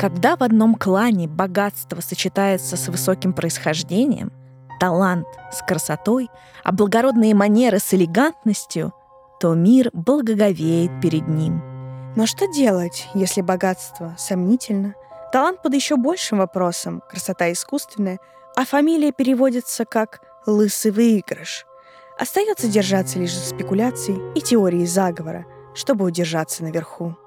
Когда 0.00 0.34
в 0.34 0.42
одном 0.42 0.76
клане 0.76 1.28
богатство 1.28 2.00
сочетается 2.00 2.78
с 2.78 2.88
высоким 2.88 3.34
происхождением, 3.34 4.32
талант 4.80 5.26
с 5.52 5.60
красотой, 5.60 6.30
а 6.64 6.72
благородные 6.72 7.34
манеры 7.34 7.80
с 7.80 7.92
элегантностью, 7.92 8.94
то 9.40 9.52
мир 9.52 9.90
благоговеет 9.92 11.02
перед 11.02 11.28
ним. 11.28 11.60
Но 12.16 12.24
что 12.24 12.50
делать, 12.50 13.08
если 13.12 13.42
богатство 13.42 14.14
сомнительно, 14.16 14.94
талант 15.34 15.60
под 15.60 15.74
еще 15.74 15.96
большим 15.96 16.38
вопросом, 16.38 17.02
красота 17.10 17.52
искусственная, 17.52 18.20
а 18.56 18.64
фамилия 18.64 19.12
переводится 19.12 19.84
как 19.84 20.22
«лысый 20.46 20.92
выигрыш»? 20.92 21.66
Остается 22.18 22.68
держаться 22.68 23.18
лишь 23.18 23.34
за 23.34 23.44
спекуляции 23.44 24.18
и 24.34 24.40
теории 24.40 24.86
заговора, 24.86 25.44
чтобы 25.74 26.06
удержаться 26.06 26.62
наверху. 26.62 27.18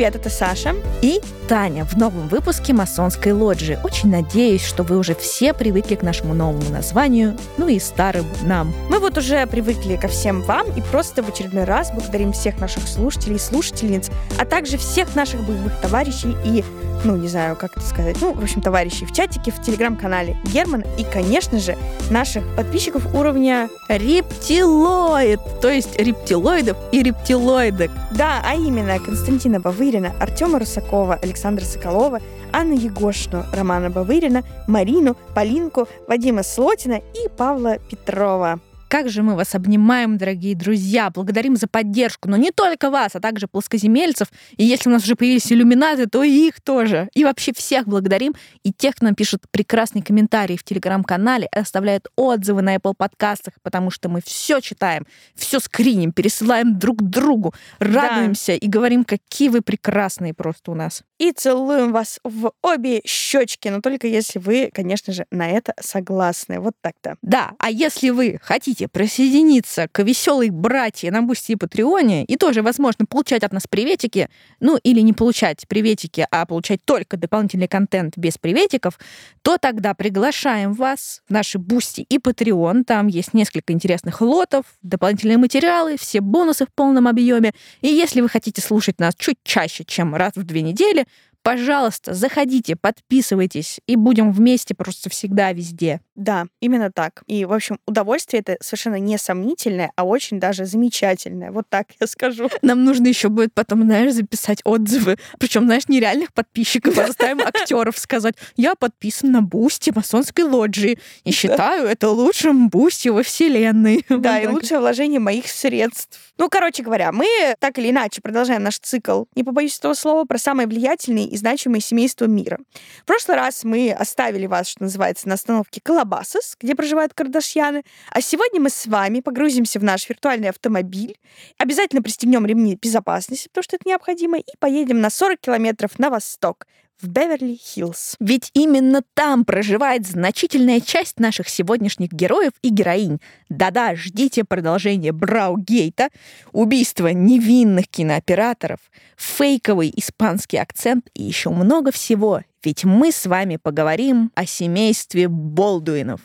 Привет, 0.00 0.16
это 0.16 0.30
Саша 0.30 0.74
и 1.02 1.20
Таня 1.46 1.84
в 1.84 1.94
новом 1.94 2.26
выпуске 2.28 2.72
масонской 2.72 3.32
лоджии. 3.32 3.78
Очень 3.84 4.08
надеюсь, 4.08 4.64
что 4.64 4.82
вы 4.82 4.96
уже 4.96 5.14
все 5.14 5.52
привыкли 5.52 5.94
к 5.94 6.00
нашему 6.00 6.32
новому 6.32 6.70
названию, 6.70 7.36
ну 7.58 7.68
и 7.68 7.78
старым 7.78 8.24
нам. 8.44 8.72
Мы 8.88 8.98
вот 8.98 9.18
уже 9.18 9.46
привыкли 9.46 9.96
ко 9.96 10.08
всем 10.08 10.40
вам 10.40 10.68
и 10.74 10.80
просто 10.80 11.22
в 11.22 11.28
очередной 11.28 11.64
раз 11.64 11.90
благодарим 11.92 12.32
всех 12.32 12.58
наших 12.60 12.88
слушателей 12.88 13.36
и 13.36 13.38
слушательниц, 13.38 14.10
а 14.38 14.46
также 14.46 14.78
всех 14.78 15.14
наших 15.14 15.44
боевых 15.46 15.78
товарищей 15.82 16.34
и 16.46 16.64
ну, 17.04 17.16
не 17.16 17.28
знаю, 17.28 17.56
как 17.56 17.76
это 17.76 17.86
сказать, 17.86 18.16
ну, 18.20 18.32
в 18.32 18.42
общем, 18.42 18.60
товарищей 18.60 19.06
в 19.06 19.12
чатике, 19.12 19.50
в 19.50 19.62
телеграм-канале 19.62 20.36
Герман 20.44 20.84
и, 20.98 21.04
конечно 21.04 21.58
же, 21.58 21.76
наших 22.10 22.44
подписчиков 22.56 23.14
уровня 23.14 23.68
рептилоид, 23.88 25.40
то 25.60 25.70
есть 25.70 25.96
рептилоидов 25.98 26.76
и 26.92 27.02
рептилоидок. 27.02 27.90
Да, 28.12 28.42
а 28.44 28.54
именно 28.54 28.98
Константина 28.98 29.60
Бавырина, 29.90 30.14
Артема 30.20 30.60
Русакова, 30.60 31.18
Александра 31.20 31.64
Соколова, 31.64 32.20
Анну 32.52 32.76
Егошину, 32.76 33.44
Романа 33.52 33.90
Бавырина, 33.90 34.44
Марину, 34.68 35.16
Полинку, 35.34 35.88
Вадима 36.06 36.44
Слотина 36.44 37.00
и 37.12 37.28
Павла 37.36 37.78
Петрова. 37.90 38.60
Как 38.90 39.08
же 39.08 39.22
мы 39.22 39.36
вас 39.36 39.54
обнимаем, 39.54 40.18
дорогие 40.18 40.56
друзья, 40.56 41.10
благодарим 41.10 41.54
за 41.54 41.68
поддержку, 41.68 42.28
но 42.28 42.36
не 42.36 42.50
только 42.50 42.90
вас, 42.90 43.14
а 43.14 43.20
также 43.20 43.46
плоскоземельцев. 43.46 44.26
И 44.56 44.64
если 44.64 44.88
у 44.88 44.92
нас 44.92 45.04
уже 45.04 45.14
появились 45.14 45.52
иллюминаты, 45.52 46.08
то 46.08 46.24
и 46.24 46.48
их 46.48 46.60
тоже. 46.60 47.08
И 47.14 47.22
вообще 47.22 47.52
всех 47.54 47.86
благодарим. 47.86 48.34
И 48.64 48.72
тех, 48.72 48.96
кто 48.96 49.06
нам 49.06 49.14
пишет 49.14 49.44
прекрасные 49.52 50.02
комментарии 50.02 50.56
в 50.56 50.64
телеграм-канале, 50.64 51.46
оставляют 51.52 52.08
отзывы 52.16 52.62
на 52.62 52.74
Apple 52.74 52.94
подкастах, 52.96 53.54
потому 53.62 53.92
что 53.92 54.08
мы 54.08 54.20
все 54.24 54.58
читаем, 54.58 55.06
все 55.36 55.60
скриним, 55.60 56.10
пересылаем 56.10 56.76
друг 56.76 57.00
другу, 57.00 57.54
радуемся 57.78 58.54
да. 58.54 58.58
и 58.58 58.66
говорим, 58.66 59.04
какие 59.04 59.50
вы 59.50 59.60
прекрасные 59.60 60.34
просто 60.34 60.72
у 60.72 60.74
нас. 60.74 61.04
И 61.20 61.30
целуем 61.30 61.92
вас 61.92 62.18
в 62.24 62.50
обе 62.60 63.02
щечки, 63.04 63.68
но 63.68 63.80
только 63.82 64.08
если 64.08 64.40
вы, 64.40 64.68
конечно 64.74 65.12
же, 65.12 65.26
на 65.30 65.48
это 65.48 65.74
согласны. 65.78 66.58
Вот 66.58 66.72
так-то. 66.80 67.14
Да, 67.22 67.52
а 67.60 67.70
если 67.70 68.10
вы 68.10 68.40
хотите 68.42 68.79
хотите 68.80 68.88
присоединиться 68.88 69.88
к 69.88 70.02
веселой 70.02 70.50
братье 70.50 71.10
на 71.10 71.22
Boosty 71.22 71.52
и 71.52 71.56
Patreon 71.56 72.16
е 72.16 72.24
и 72.24 72.36
тоже, 72.36 72.62
возможно, 72.62 73.04
получать 73.06 73.42
от 73.42 73.52
нас 73.52 73.66
приветики, 73.68 74.28
ну 74.60 74.78
или 74.82 75.00
не 75.00 75.12
получать 75.12 75.66
приветики, 75.68 76.26
а 76.30 76.46
получать 76.46 76.80
только 76.84 77.16
дополнительный 77.16 77.68
контент 77.68 78.16
без 78.16 78.38
приветиков, 78.38 78.98
то 79.42 79.58
тогда 79.58 79.94
приглашаем 79.94 80.72
вас 80.72 81.22
в 81.28 81.32
наши 81.32 81.58
Boosty 81.58 82.02
и 82.02 82.18
Patreon. 82.18 82.84
Там 82.84 83.08
есть 83.08 83.34
несколько 83.34 83.72
интересных 83.72 84.20
лотов, 84.20 84.64
дополнительные 84.82 85.38
материалы, 85.38 85.96
все 85.98 86.20
бонусы 86.20 86.64
в 86.64 86.72
полном 86.74 87.06
объеме. 87.06 87.52
И 87.82 87.88
если 87.88 88.20
вы 88.20 88.28
хотите 88.28 88.62
слушать 88.62 88.98
нас 89.00 89.14
чуть 89.18 89.38
чаще, 89.44 89.84
чем 89.84 90.14
раз 90.14 90.32
в 90.36 90.44
две 90.44 90.62
недели, 90.62 91.06
Пожалуйста, 91.42 92.12
заходите, 92.12 92.76
подписывайтесь, 92.76 93.80
и 93.86 93.96
будем 93.96 94.30
вместе 94.30 94.74
просто 94.74 95.08
всегда 95.08 95.52
везде. 95.52 96.00
Да, 96.14 96.46
именно 96.60 96.92
так. 96.92 97.22
И, 97.26 97.46
в 97.46 97.52
общем, 97.52 97.78
удовольствие 97.86 98.42
это 98.46 98.62
совершенно 98.62 98.96
не 98.96 99.16
сомнительное, 99.16 99.90
а 99.96 100.04
очень 100.04 100.38
даже 100.38 100.66
замечательное. 100.66 101.50
Вот 101.50 101.64
так 101.70 101.86
я 101.98 102.06
скажу. 102.06 102.50
Нам 102.60 102.84
нужно 102.84 103.06
еще 103.06 103.30
будет 103.30 103.54
потом, 103.54 103.84
знаешь, 103.84 104.12
записать 104.12 104.60
отзывы. 104.64 105.16
Причем, 105.38 105.64
знаешь, 105.64 105.88
не 105.88 105.96
реальных 105.96 106.34
подписчиков. 106.34 106.98
А 106.98 107.06
заставим 107.06 107.40
актеров 107.46 107.98
сказать, 107.98 108.34
я 108.56 108.74
подписан 108.74 109.32
на 109.32 109.40
Boosty 109.40 109.92
масонской 109.94 110.44
лоджии 110.44 110.98
и 111.24 111.30
считаю 111.30 111.86
это 111.86 112.10
лучшим 112.10 112.68
Boosty 112.68 113.08
во 113.08 113.22
вселенной. 113.22 114.04
Да, 114.10 114.40
и 114.40 114.46
лучшее 114.46 114.80
вложение 114.80 115.20
моих 115.20 115.48
средств. 115.48 116.29
Ну, 116.40 116.48
короче 116.48 116.82
говоря, 116.82 117.12
мы 117.12 117.26
так 117.58 117.78
или 117.78 117.90
иначе 117.90 118.22
продолжаем 118.22 118.62
наш 118.62 118.78
цикл, 118.78 119.24
не 119.34 119.44
побоюсь 119.44 119.76
этого 119.76 119.92
слова, 119.92 120.24
про 120.24 120.38
самые 120.38 120.66
влиятельные 120.66 121.26
и 121.26 121.36
значимые 121.36 121.82
семейства 121.82 122.24
мира. 122.24 122.58
В 123.02 123.04
прошлый 123.04 123.36
раз 123.36 123.62
мы 123.62 123.92
оставили 123.92 124.46
вас, 124.46 124.68
что 124.68 124.84
называется, 124.84 125.28
на 125.28 125.34
остановке 125.34 125.82
Калабасас, 125.82 126.56
где 126.58 126.74
проживают 126.74 127.12
Кардашьяны, 127.12 127.82
а 128.10 128.22
сегодня 128.22 128.58
мы 128.58 128.70
с 128.70 128.86
вами 128.86 129.20
погрузимся 129.20 129.78
в 129.80 129.84
наш 129.84 130.08
виртуальный 130.08 130.48
автомобиль, 130.48 131.18
обязательно 131.58 132.00
пристегнем 132.00 132.46
ремни 132.46 132.74
безопасности, 132.74 133.48
потому 133.48 133.64
что 133.64 133.76
это 133.76 133.86
необходимо, 133.86 134.38
и 134.38 134.56
поедем 134.58 135.02
на 135.02 135.10
40 135.10 135.40
километров 135.40 135.98
на 135.98 136.08
восток, 136.08 136.66
в 137.00 137.08
Беверли-Хиллз. 137.08 138.16
Ведь 138.20 138.50
именно 138.54 139.02
там 139.14 139.44
проживает 139.44 140.06
значительная 140.06 140.80
часть 140.80 141.18
наших 141.18 141.48
сегодняшних 141.48 142.12
героев 142.12 142.52
и 142.62 142.70
героинь. 142.70 143.20
Да-да, 143.48 143.94
ждите 143.94 144.44
продолжения 144.44 145.12
Браугейта, 145.12 146.08
убийство 146.52 147.08
невинных 147.08 147.88
кинооператоров, 147.88 148.80
фейковый 149.16 149.92
испанский 149.96 150.58
акцент 150.58 151.08
и 151.14 151.22
еще 151.22 151.50
много 151.50 151.90
всего. 151.92 152.42
Ведь 152.62 152.84
мы 152.84 153.12
с 153.12 153.26
вами 153.26 153.56
поговорим 153.56 154.30
о 154.34 154.44
семействе 154.44 155.28
Болдуинов. 155.28 156.20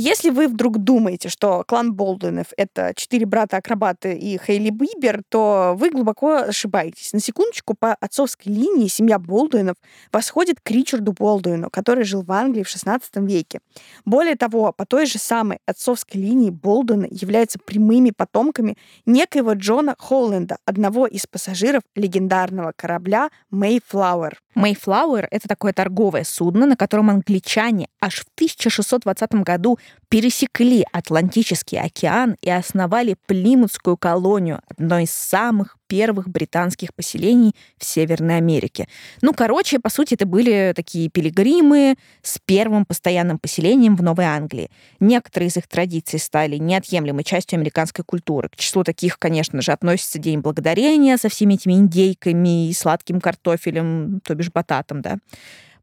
Если 0.00 0.30
вы 0.30 0.46
вдруг 0.46 0.78
думаете, 0.78 1.28
что 1.28 1.64
клан 1.66 1.92
Болдуинов— 1.92 2.46
это 2.56 2.92
четыре 2.94 3.26
брата-акробаты 3.26 4.16
и 4.16 4.38
Хейли 4.38 4.70
Бибер, 4.70 5.22
то 5.28 5.74
вы 5.76 5.90
глубоко 5.90 6.36
ошибаетесь. 6.36 7.12
На 7.12 7.18
секундочку, 7.18 7.74
по 7.74 7.94
отцовской 7.94 8.46
линии 8.46 8.86
семья 8.86 9.18
Болдуинов 9.18 9.74
восходит 10.12 10.60
к 10.60 10.70
Ричарду 10.70 11.14
Болдуину, 11.14 11.68
который 11.68 12.04
жил 12.04 12.22
в 12.22 12.30
Англии 12.30 12.62
в 12.62 12.68
XVI 12.68 13.02
веке. 13.26 13.58
Более 14.04 14.36
того, 14.36 14.72
по 14.72 14.86
той 14.86 15.04
же 15.06 15.18
самой 15.18 15.58
отцовской 15.66 16.18
линии 16.18 16.50
Болдуины 16.50 17.08
являются 17.10 17.58
прямыми 17.58 18.12
потомками 18.16 18.78
некоего 19.04 19.54
Джона 19.54 19.96
Холленда, 19.98 20.58
одного 20.64 21.08
из 21.08 21.26
пассажиров 21.26 21.82
легендарного 21.96 22.72
корабля 22.76 23.30
Mayflower. 23.52 24.34
Mayflower— 24.54 25.26
это 25.30 25.48
такое 25.48 25.72
торговое 25.72 26.22
судно, 26.22 26.66
на 26.66 26.76
котором 26.76 27.10
англичане 27.10 27.88
аж 28.00 28.20
в 28.20 28.26
1620 28.34 29.34
году 29.42 29.78
пересекли 30.08 30.84
Атлантический 30.92 31.78
океан 31.78 32.36
и 32.40 32.50
основали 32.50 33.16
Плимутскую 33.26 33.96
колонию, 33.96 34.60
одно 34.68 35.00
из 35.00 35.10
самых 35.10 35.76
первых 35.86 36.28
британских 36.28 36.94
поселений 36.94 37.54
в 37.78 37.84
Северной 37.84 38.36
Америке. 38.36 38.88
Ну, 39.22 39.32
короче, 39.32 39.78
по 39.78 39.88
сути, 39.88 40.14
это 40.14 40.26
были 40.26 40.72
такие 40.76 41.08
пилигримы 41.08 41.96
с 42.22 42.38
первым 42.44 42.84
постоянным 42.84 43.38
поселением 43.38 43.96
в 43.96 44.02
Новой 44.02 44.26
Англии. 44.26 44.70
Некоторые 45.00 45.48
из 45.48 45.56
их 45.56 45.66
традиций 45.66 46.18
стали 46.18 46.56
неотъемлемой 46.56 47.24
частью 47.24 47.56
американской 47.56 48.04
культуры. 48.04 48.48
К 48.50 48.56
числу 48.56 48.84
таких, 48.84 49.18
конечно 49.18 49.62
же, 49.62 49.72
относится 49.72 50.18
День 50.18 50.40
Благодарения 50.40 51.16
со 51.16 51.28
всеми 51.28 51.54
этими 51.54 51.74
индейками 51.74 52.68
и 52.68 52.72
сладким 52.74 53.20
картофелем, 53.20 54.20
то 54.22 54.34
бишь 54.34 54.50
бататом, 54.50 55.00
да 55.00 55.18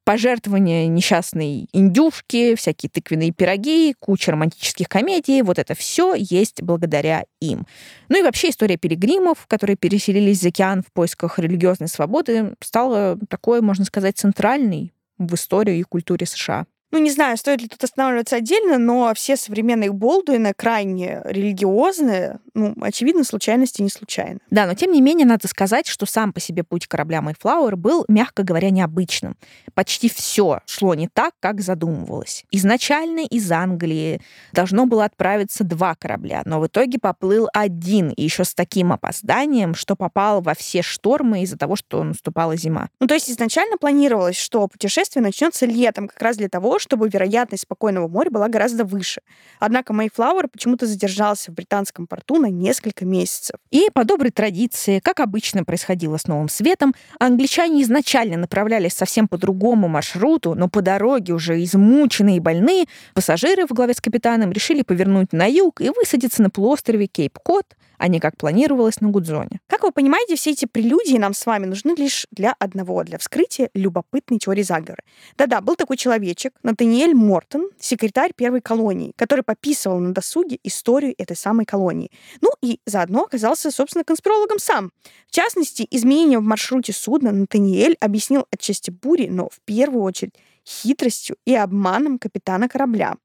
пожертвования 0.05 0.87
несчастной 0.87 1.67
индюшки, 1.73 2.55
всякие 2.55 2.89
тыквенные 2.89 3.31
пироги, 3.31 3.93
куча 3.99 4.31
романтических 4.31 4.87
комедий, 4.87 5.41
вот 5.41 5.59
это 5.59 5.73
все 5.73 6.13
есть 6.15 6.61
благодаря 6.61 7.25
им. 7.41 7.65
Ну 8.07 8.19
и 8.19 8.21
вообще 8.21 8.51
история 8.51 8.77
пилигримов, 8.77 9.47
которые 9.47 9.75
переселились 9.75 10.39
за 10.39 10.49
океан 10.49 10.83
в 10.83 10.93
поисках 10.93 11.39
религиозной 11.39 11.89
свободы, 11.89 12.53
стала 12.61 13.19
такой, 13.27 13.61
можно 13.61 13.83
сказать, 13.83 14.17
центральной 14.17 14.93
в 15.17 15.33
истории 15.33 15.79
и 15.79 15.83
культуре 15.83 16.25
США. 16.25 16.65
Ну, 16.91 16.99
не 16.99 17.11
знаю, 17.11 17.35
стоит 17.35 17.61
ли 17.61 17.67
тут 17.67 17.83
останавливаться 17.83 18.37
отдельно, 18.37 18.77
но 18.77 19.11
все 19.15 19.35
современные 19.35 19.91
Болдуины 19.91 20.53
крайне 20.55 21.21
религиозные. 21.25 22.39
Ну, 22.55 22.73
очевидно, 22.81 23.25
случайности 23.25 23.81
не 23.81 23.89
случайны. 23.89 24.39
Да, 24.49 24.65
но 24.65 24.75
тем 24.75 24.93
не 24.93 25.01
менее 25.01 25.27
надо 25.27 25.49
сказать, 25.49 25.87
что 25.87 26.05
сам 26.05 26.31
по 26.31 26.39
себе 26.39 26.63
путь 26.63 26.87
корабля 26.87 27.19
Mayflower 27.19 27.75
был, 27.75 28.05
мягко 28.07 28.43
говоря, 28.43 28.69
необычным. 28.69 29.35
Почти 29.73 30.07
все 30.07 30.61
шло 30.65 30.95
не 30.95 31.09
так, 31.09 31.33
как 31.41 31.59
задумывалось. 31.59 32.45
Изначально 32.51 33.25
из 33.25 33.51
Англии 33.51 34.21
должно 34.53 34.85
было 34.85 35.03
отправиться 35.03 35.65
два 35.65 35.95
корабля, 35.95 36.43
но 36.45 36.61
в 36.61 36.67
итоге 36.67 36.97
поплыл 36.97 37.49
один, 37.53 38.11
и 38.11 38.23
еще 38.23 38.45
с 38.45 38.53
таким 38.53 38.93
опозданием, 38.93 39.75
что 39.75 39.97
попал 39.97 40.41
во 40.41 40.53
все 40.53 40.81
штормы 40.81 41.41
из-за 41.41 41.57
того, 41.57 41.75
что 41.75 42.01
наступала 42.03 42.55
зима. 42.55 42.87
Ну, 43.01 43.07
то 43.07 43.15
есть 43.15 43.29
изначально 43.29 43.77
планировалось, 43.77 44.37
что 44.37 44.65
путешествие 44.69 45.21
начнется 45.21 45.65
летом, 45.65 46.07
как 46.07 46.21
раз 46.21 46.37
для 46.37 46.47
того, 46.47 46.79
чтобы 46.79 47.09
вероятность 47.09 47.63
спокойного 47.63 48.07
моря 48.07 48.29
была 48.29 48.47
гораздо 48.47 48.85
выше. 48.85 49.19
Однако 49.59 49.91
Mayflower 49.91 50.47
почему-то 50.47 50.85
задержался 50.85 51.51
в 51.51 51.55
британском 51.55 52.07
порту 52.07 52.44
на 52.45 52.51
несколько 52.51 53.05
месяцев. 53.05 53.55
И 53.71 53.89
по 53.93 54.03
доброй 54.03 54.31
традиции, 54.31 54.99
как 54.99 55.19
обычно 55.19 55.63
происходило 55.63 56.17
с 56.17 56.27
Новым 56.27 56.47
Светом, 56.47 56.93
англичане 57.19 57.81
изначально 57.81 58.37
направлялись 58.37 58.93
совсем 58.93 59.27
по 59.27 59.37
другому 59.37 59.87
маршруту, 59.87 60.53
но 60.53 60.69
по 60.69 60.81
дороге 60.81 61.33
уже 61.33 61.63
измученные 61.63 62.37
и 62.37 62.39
больные, 62.39 62.85
пассажиры 63.13 63.65
в 63.65 63.71
главе 63.71 63.93
с 63.93 64.01
капитаном 64.01 64.51
решили 64.51 64.83
повернуть 64.83 65.33
на 65.33 65.45
юг 65.45 65.81
и 65.81 65.89
высадиться 65.89 66.43
на 66.43 66.49
полуострове 66.51 67.07
Кейп-Кот, 67.07 67.65
а 67.97 68.07
не 68.07 68.19
как 68.19 68.37
планировалось 68.37 69.01
на 69.01 69.09
Гудзоне. 69.09 69.59
Как 69.67 69.83
вы 69.83 69.91
понимаете, 69.91 70.35
все 70.35 70.51
эти 70.51 70.65
прелюдии 70.65 71.17
нам 71.17 71.33
с 71.33 71.45
вами 71.45 71.65
нужны 71.65 71.95
лишь 71.97 72.27
для 72.31 72.55
одного, 72.59 73.03
для 73.03 73.17
вскрытия 73.17 73.69
любопытной 73.73 74.39
теории 74.39 74.63
заговора. 74.63 75.03
Да-да, 75.37 75.61
был 75.61 75.75
такой 75.75 75.97
человечек, 75.97 76.53
Натаниэль 76.63 77.13
Мортон, 77.13 77.69
секретарь 77.79 78.33
первой 78.35 78.61
колонии, 78.61 79.13
который 79.15 79.43
пописывал 79.43 79.99
на 79.99 80.13
досуге 80.13 80.59
историю 80.63 81.15
этой 81.17 81.35
самой 81.35 81.65
колонии. 81.65 82.11
Ну 82.41 82.51
и 82.61 82.79
заодно 82.85 83.23
оказался, 83.23 83.71
собственно, 83.71 84.03
конспирологом 84.03 84.59
сам. 84.59 84.91
В 85.27 85.31
частности, 85.31 85.87
изменения 85.91 86.39
в 86.39 86.43
маршруте 86.43 86.93
судна 86.93 87.31
Натаниэль 87.31 87.97
объяснил 87.99 88.45
отчасти 88.51 88.91
бури, 88.91 89.27
но 89.27 89.49
в 89.49 89.59
первую 89.65 90.03
очередь 90.03 90.33
хитростью 90.67 91.37
и 91.45 91.55
обманом 91.55 92.19
капитана 92.19 92.67
корабля. 92.67 93.15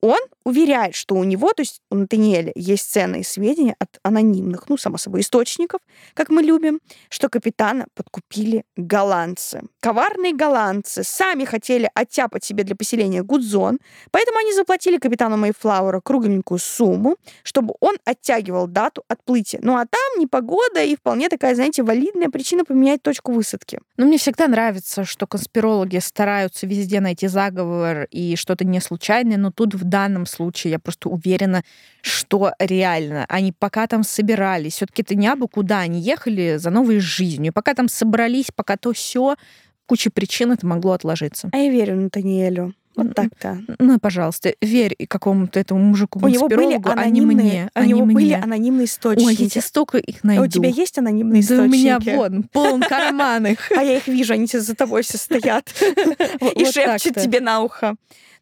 Он 0.00 0.18
уверяет, 0.44 0.94
что 0.94 1.14
у 1.14 1.24
него, 1.24 1.52
то 1.52 1.62
есть 1.62 1.80
у 1.90 1.96
Натаниэля, 1.96 2.52
есть 2.54 2.90
ценные 2.90 3.24
сведения 3.24 3.74
от 3.78 3.98
анонимных, 4.02 4.68
ну, 4.68 4.76
само 4.76 4.98
собой, 4.98 5.22
источников, 5.22 5.80
как 6.14 6.28
мы 6.28 6.42
любим, 6.42 6.80
что 7.08 7.28
капитана 7.28 7.86
подкупили 7.94 8.64
голландцы. 8.76 9.62
Коварные 9.80 10.34
голландцы 10.34 11.02
сами 11.02 11.44
хотели 11.44 11.90
оттяпать 11.94 12.44
себе 12.44 12.62
для 12.62 12.76
поселения 12.76 13.22
Гудзон, 13.22 13.78
поэтому 14.10 14.38
они 14.38 14.52
заплатили 14.52 14.98
капитану 14.98 15.36
Мейфлауэра 15.36 16.00
кругленькую 16.00 16.58
сумму, 16.58 17.16
чтобы 17.42 17.74
он 17.80 17.96
оттягивал 18.04 18.66
дату 18.68 19.02
отплытия. 19.08 19.60
Ну, 19.62 19.76
а 19.76 19.86
там 19.86 20.20
непогода 20.20 20.82
и 20.82 20.94
вполне 20.94 21.28
такая, 21.28 21.54
знаете, 21.54 21.82
валидная 21.82 22.28
причина 22.28 22.64
поменять 22.64 23.02
точку 23.02 23.32
высадки. 23.32 23.80
Но 23.96 24.06
мне 24.06 24.18
всегда 24.18 24.46
нравится, 24.46 25.04
что 25.04 25.26
конспирологи 25.26 25.98
стараются 25.98 26.66
везде 26.66 26.85
найти 27.00 27.26
заговор 27.26 28.06
и 28.10 28.36
что-то 28.36 28.64
не 28.64 28.80
случайное, 28.80 29.36
но 29.36 29.50
тут 29.50 29.74
в 29.74 29.84
данном 29.84 30.26
случае 30.26 30.72
я 30.72 30.78
просто 30.78 31.08
уверена, 31.08 31.62
что 32.02 32.52
реально 32.58 33.26
они 33.28 33.52
пока 33.52 33.86
там 33.86 34.02
собирались, 34.02 34.74
все-таки 34.74 35.02
это 35.02 35.14
не 35.14 35.28
абы 35.28 35.48
куда, 35.48 35.80
они 35.80 36.00
ехали 36.00 36.56
за 36.56 36.70
новой 36.70 37.00
жизнью, 37.00 37.52
пока 37.52 37.74
там 37.74 37.88
собрались, 37.88 38.50
пока 38.54 38.76
то 38.76 38.92
все, 38.92 39.36
куча 39.86 40.10
причин 40.10 40.52
это 40.52 40.66
могло 40.66 40.92
отложиться. 40.92 41.50
А 41.52 41.56
я 41.56 41.70
верю 41.70 41.96
Натаниэлю. 41.96 42.74
Вот 42.96 43.14
так-то. 43.14 43.58
Ну, 43.78 43.98
пожалуйста, 43.98 44.54
верь 44.62 44.96
какому-то 45.08 45.60
этому 45.60 45.80
мужику 45.80 46.18
У 46.22 46.28
него 46.28 46.48
были 46.48 46.80
анонимные, 46.82 47.70
а 47.74 47.84
не 47.84 47.92
мне. 47.92 47.94
У 47.94 47.98
него 47.98 48.06
были 48.06 48.32
анонимные 48.32 48.86
источники. 48.86 49.26
Ой, 49.26 49.34
я 49.34 49.48
тебе 49.48 49.60
столько 49.60 49.98
их 49.98 50.24
найду. 50.24 50.42
А 50.42 50.46
у 50.46 50.48
тебя 50.48 50.68
есть 50.68 50.98
анонимные 50.98 51.42
да 51.42 51.54
источники? 51.54 51.66
у 51.66 51.78
меня 51.78 51.98
вон, 51.98 52.42
полон 52.44 52.80
карман 52.80 53.46
их. 53.46 53.70
А 53.76 53.82
я 53.82 53.98
их 53.98 54.06
вижу, 54.06 54.32
они 54.32 54.46
за 54.46 54.74
тобой 54.74 55.02
все 55.02 55.18
стоят 55.18 55.74
и 56.56 56.64
шепчут 56.64 57.16
тебе 57.16 57.40
на 57.40 57.60
ухо. 57.60 57.96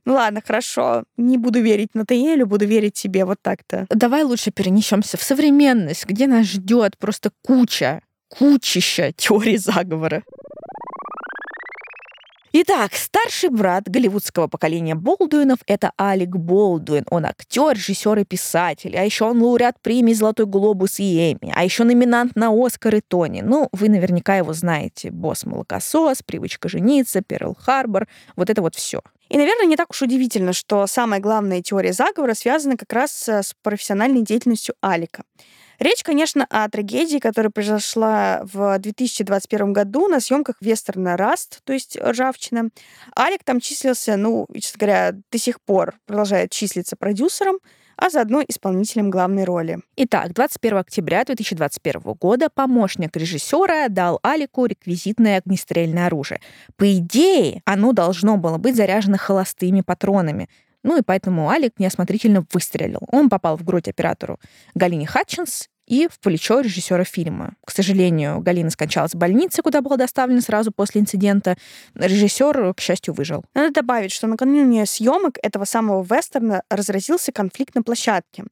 Ну 0.05 0.15
ладно, 0.15 0.43
хорошо. 0.47 1.05
Не 1.17 1.39
буду 1.39 1.61
верить 1.61 1.95
Натаэлю, 1.95 2.47
буду 2.47 2.67
верить 2.67 2.95
тебе 2.95 3.25
вот 3.25 3.39
так-то. 3.43 3.87
Давай 3.89 4.23
лучше 4.23 4.50
перенесемся 4.50 5.17
в 5.17 5.23
современность, 5.23 6.07
где 6.07 6.27
нас 6.27 6.47
ждет 6.47 6.99
просто 6.99 7.31
куча, 7.43 8.03
кучища 8.29 9.12
теорий 9.17 9.57
заговора. 9.57 10.23
Итак, 12.56 12.95
старший 12.95 13.49
брат 13.49 13.89
голливудского 13.89 14.47
поколения 14.47 14.95
Болдуинов— 14.95 15.59
это 15.67 15.91
Алек 15.97 16.37
Болдуин. 16.37 17.05
Он 17.11 17.27
актер, 17.27 17.73
режиссер 17.73 18.21
и 18.21 18.25
писатель. 18.25 18.97
А 18.97 19.03
еще 19.03 19.25
он 19.25 19.43
лауреат 19.43 19.81
премии 19.83 20.12
«Золотой 20.12 20.47
глобус» 20.47 21.01
и 21.01 21.33
«Эмми». 21.33 21.53
А 21.53 21.65
еще 21.65 21.83
номинант 21.83 22.37
на 22.37 22.53
«Оскар» 22.53 22.95
и 22.95 23.01
«Тони». 23.01 23.41
Ну, 23.41 23.69
вы 23.73 23.89
наверняка 23.89 24.37
его 24.37 24.53
знаете. 24.53 25.11
«Босс-молокосос», 25.11 26.23
«Привычка 26.23 26.69
жениться», 26.69 27.23
«Перл 27.23 27.56
Харбор». 27.59 28.06
Вот 28.37 28.49
это 28.49 28.62
вот 28.62 28.77
все. 28.77 29.00
И, 29.29 29.37
наверное, 29.37 29.67
не 29.67 29.75
так 29.75 29.91
уж 29.91 30.03
удивительно, 30.03 30.53
что 30.53 30.87
самая 30.87 31.19
главная 31.19 31.61
теория 31.61 31.93
заговора 31.93 32.35
связана 32.35 32.77
как 32.77 32.93
раз 32.93 33.29
с 33.29 33.53
профессиональной 33.65 34.23
деятельностью 34.23 34.77
Алика. 34.81 35.25
Речь, 35.79 36.03
конечно, 36.03 36.47
о 36.50 36.69
трагедии, 36.69 37.19
которая 37.19 37.50
произошла 37.50 38.43
в 38.44 38.79
2021 38.79 39.73
году 39.73 40.09
на 40.09 40.21
съемках 40.21 40.56
вестерна 40.61 41.17
«Раст», 41.17 41.61
то 41.65 41.73
есть 41.73 41.99
«Ржавчина». 42.00 42.71
Алик 43.19 43.44
там 43.44 43.61
числился, 43.61 44.17
ну, 44.17 44.47
честно 44.55 44.79
говоря, 44.79 45.12
до 45.31 45.38
сих 45.38 45.61
пор 45.61 45.94
продолжает 46.06 46.50
числиться 46.50 46.97
продюсером, 46.97 47.59
а 47.97 48.11
заодно 48.11 48.43
исполнителем 48.47 49.11
главной 49.11 49.44
роли. 49.44 49.79
Итак, 49.97 50.32
21 50.32 50.79
октября 50.79 51.25
2021 51.25 52.00
года 52.15 52.49
помощник 52.53 53.17
режиссера 53.17 53.88
дал 53.88 54.19
Алику 54.23 54.67
реквизитное 54.67 55.38
огнестрельное 55.38 56.06
оружие. 56.06 56.41
По 56.76 56.93
идее, 56.93 57.62
оно 57.65 57.93
должно 57.93 58.37
было 58.37 58.59
быть 58.59 58.76
заряжено 58.76 59.17
холостыми 59.17 59.81
патронами, 59.81 60.49
ну 60.85 60.99
и 60.99 61.03
поэтому 61.03 61.49
Алик 61.49 61.81
неосмотрительно 61.81 62.47
выстрелил. 62.53 63.01
Он 63.09 63.29
попал 63.29 63.57
в 63.57 63.65
грудь 63.65 63.89
оператору 63.89 64.39
Галине 64.75 65.07
Хатчинс 65.07 65.69
и 65.87 66.09
в 66.09 66.19
плечо 66.21 66.61
режиссера 66.61 67.05
фильма. 67.05 67.55
К 67.65 67.71
сожалению, 67.71 68.41
Галина 68.41 68.71
скончалась 68.71 69.13
в 69.13 69.19
больнице, 69.19 69.63
куда 69.63 69.81
была 69.81 69.97
доставлена 69.97 70.41
сразу 70.41 70.73
после 70.73 71.01
инцидента. 71.01 71.57
Режиссер, 71.95 72.75
к 72.75 72.81
счастью, 72.81 73.15
выжил. 73.15 73.45
Надо 73.55 73.73
добавить, 73.73 74.13
что 74.13 74.27
накануне 74.27 74.87
съемок 74.87 75.39
этого 75.43 75.65
самого 75.65 76.03
вестерна 76.03 76.63
разразился 76.71 77.33
конфликт 77.33 77.75
на 77.75 77.83
площадке. 77.83 78.45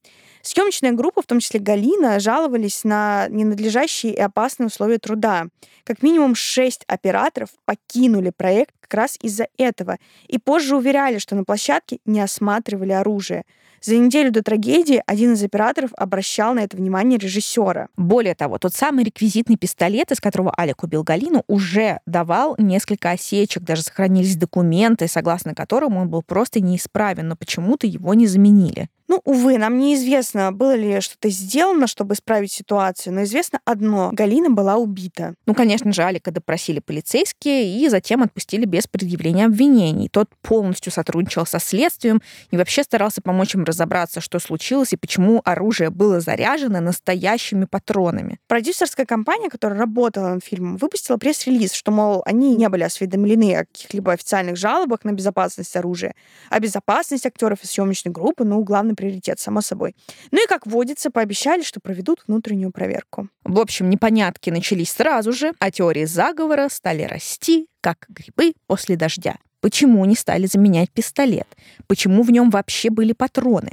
Съемочная 0.42 0.92
группа, 0.92 1.22
в 1.22 1.26
том 1.26 1.38
числе 1.38 1.60
Галина, 1.60 2.18
жаловались 2.18 2.82
на 2.82 3.28
ненадлежащие 3.28 4.12
и 4.12 4.20
опасные 4.20 4.66
условия 4.66 4.98
труда. 4.98 5.46
Как 5.84 6.02
минимум 6.02 6.34
шесть 6.34 6.84
операторов 6.88 7.50
покинули 7.64 8.30
проект 8.30 8.74
как 8.80 8.94
раз 8.94 9.16
из-за 9.22 9.46
этого 9.56 9.98
и 10.26 10.38
позже 10.38 10.76
уверяли, 10.76 11.18
что 11.18 11.36
на 11.36 11.44
площадке 11.44 11.98
не 12.04 12.20
осматривали 12.20 12.92
оружие. 12.92 13.44
За 13.84 13.96
неделю 13.96 14.30
до 14.30 14.44
трагедии 14.44 15.02
один 15.06 15.32
из 15.32 15.42
операторов 15.42 15.90
обращал 15.96 16.54
на 16.54 16.60
это 16.60 16.76
внимание 16.76 17.18
режиссера. 17.18 17.88
Более 17.96 18.36
того, 18.36 18.58
тот 18.58 18.74
самый 18.74 19.04
реквизитный 19.04 19.56
пистолет, 19.56 20.12
из 20.12 20.20
которого 20.20 20.54
Алик 20.56 20.84
убил 20.84 21.02
Галину, 21.02 21.42
уже 21.48 21.98
давал 22.06 22.54
несколько 22.58 23.10
осечек, 23.10 23.64
даже 23.64 23.82
сохранились 23.82 24.36
документы, 24.36 25.08
согласно 25.08 25.54
которым 25.54 25.96
он 25.96 26.08
был 26.08 26.22
просто 26.22 26.60
неисправен, 26.60 27.26
но 27.26 27.34
почему-то 27.34 27.88
его 27.88 28.14
не 28.14 28.28
заменили. 28.28 28.88
Ну, 29.12 29.20
увы, 29.26 29.58
нам 29.58 29.76
неизвестно, 29.76 30.52
было 30.52 30.74
ли 30.74 31.02
что-то 31.02 31.28
сделано, 31.28 31.86
чтобы 31.86 32.14
исправить 32.14 32.50
ситуацию, 32.50 33.12
но 33.12 33.24
известно 33.24 33.60
одно— 33.66 34.08
Галина 34.14 34.48
была 34.48 34.76
убита. 34.76 35.34
Ну, 35.44 35.52
конечно 35.52 35.92
же, 35.92 36.02
Алика 36.02 36.30
допросили 36.30 36.78
полицейские 36.78 37.76
и 37.78 37.90
затем 37.90 38.22
отпустили 38.22 38.64
без 38.64 38.86
предъявления 38.86 39.44
обвинений. 39.44 40.08
Тот 40.08 40.30
полностью 40.40 40.90
сотрудничал 40.92 41.44
со 41.44 41.58
следствием 41.58 42.22
и 42.50 42.56
вообще 42.56 42.84
старался 42.84 43.20
помочь 43.20 43.54
им 43.54 43.64
разобраться, 43.64 44.22
что 44.22 44.38
случилось 44.38 44.94
и 44.94 44.96
почему 44.96 45.42
оружие 45.44 45.90
было 45.90 46.20
заряжено 46.20 46.80
настоящими 46.80 47.66
патронами. 47.66 48.38
Продюсерская 48.48 49.04
компания, 49.04 49.50
которая 49.50 49.78
работала 49.78 50.30
над 50.30 50.42
фильмом, 50.42 50.78
выпустила 50.78 51.18
пресс-релиз, 51.18 51.74
что, 51.74 51.92
мол, 51.92 52.22
они 52.24 52.56
не 52.56 52.70
были 52.70 52.84
осведомлены 52.84 53.56
о 53.56 53.66
каких-либо 53.66 54.12
официальных 54.12 54.56
жалобах 54.56 55.04
на 55.04 55.12
безопасность 55.12 55.76
оружия, 55.76 56.14
а 56.48 56.60
безопасность 56.60 57.26
актеров 57.26 57.62
и 57.62 57.66
съемочной 57.66 58.10
группы, 58.10 58.44
ну, 58.44 58.64
главный 58.64 58.94
приоритет, 59.02 59.40
само 59.40 59.60
собой. 59.62 59.96
Ну 60.30 60.44
и, 60.44 60.46
как 60.46 60.64
водится, 60.64 61.10
пообещали, 61.10 61.62
что 61.62 61.80
проведут 61.80 62.22
внутреннюю 62.28 62.70
проверку. 62.70 63.28
В 63.42 63.58
общем, 63.58 63.90
непонятки 63.90 64.50
начались 64.50 64.92
сразу 64.92 65.32
же, 65.32 65.54
а 65.58 65.72
теории 65.72 66.04
заговора 66.04 66.68
стали 66.70 67.02
расти, 67.02 67.66
как 67.80 68.06
грибы 68.08 68.52
после 68.68 68.96
дождя. 68.96 69.34
Почему 69.60 70.04
не 70.04 70.14
стали 70.14 70.46
заменять 70.46 70.92
пистолет? 70.92 71.48
Почему 71.88 72.22
в 72.22 72.30
нем 72.30 72.50
вообще 72.50 72.90
были 72.90 73.12
патроны? 73.12 73.72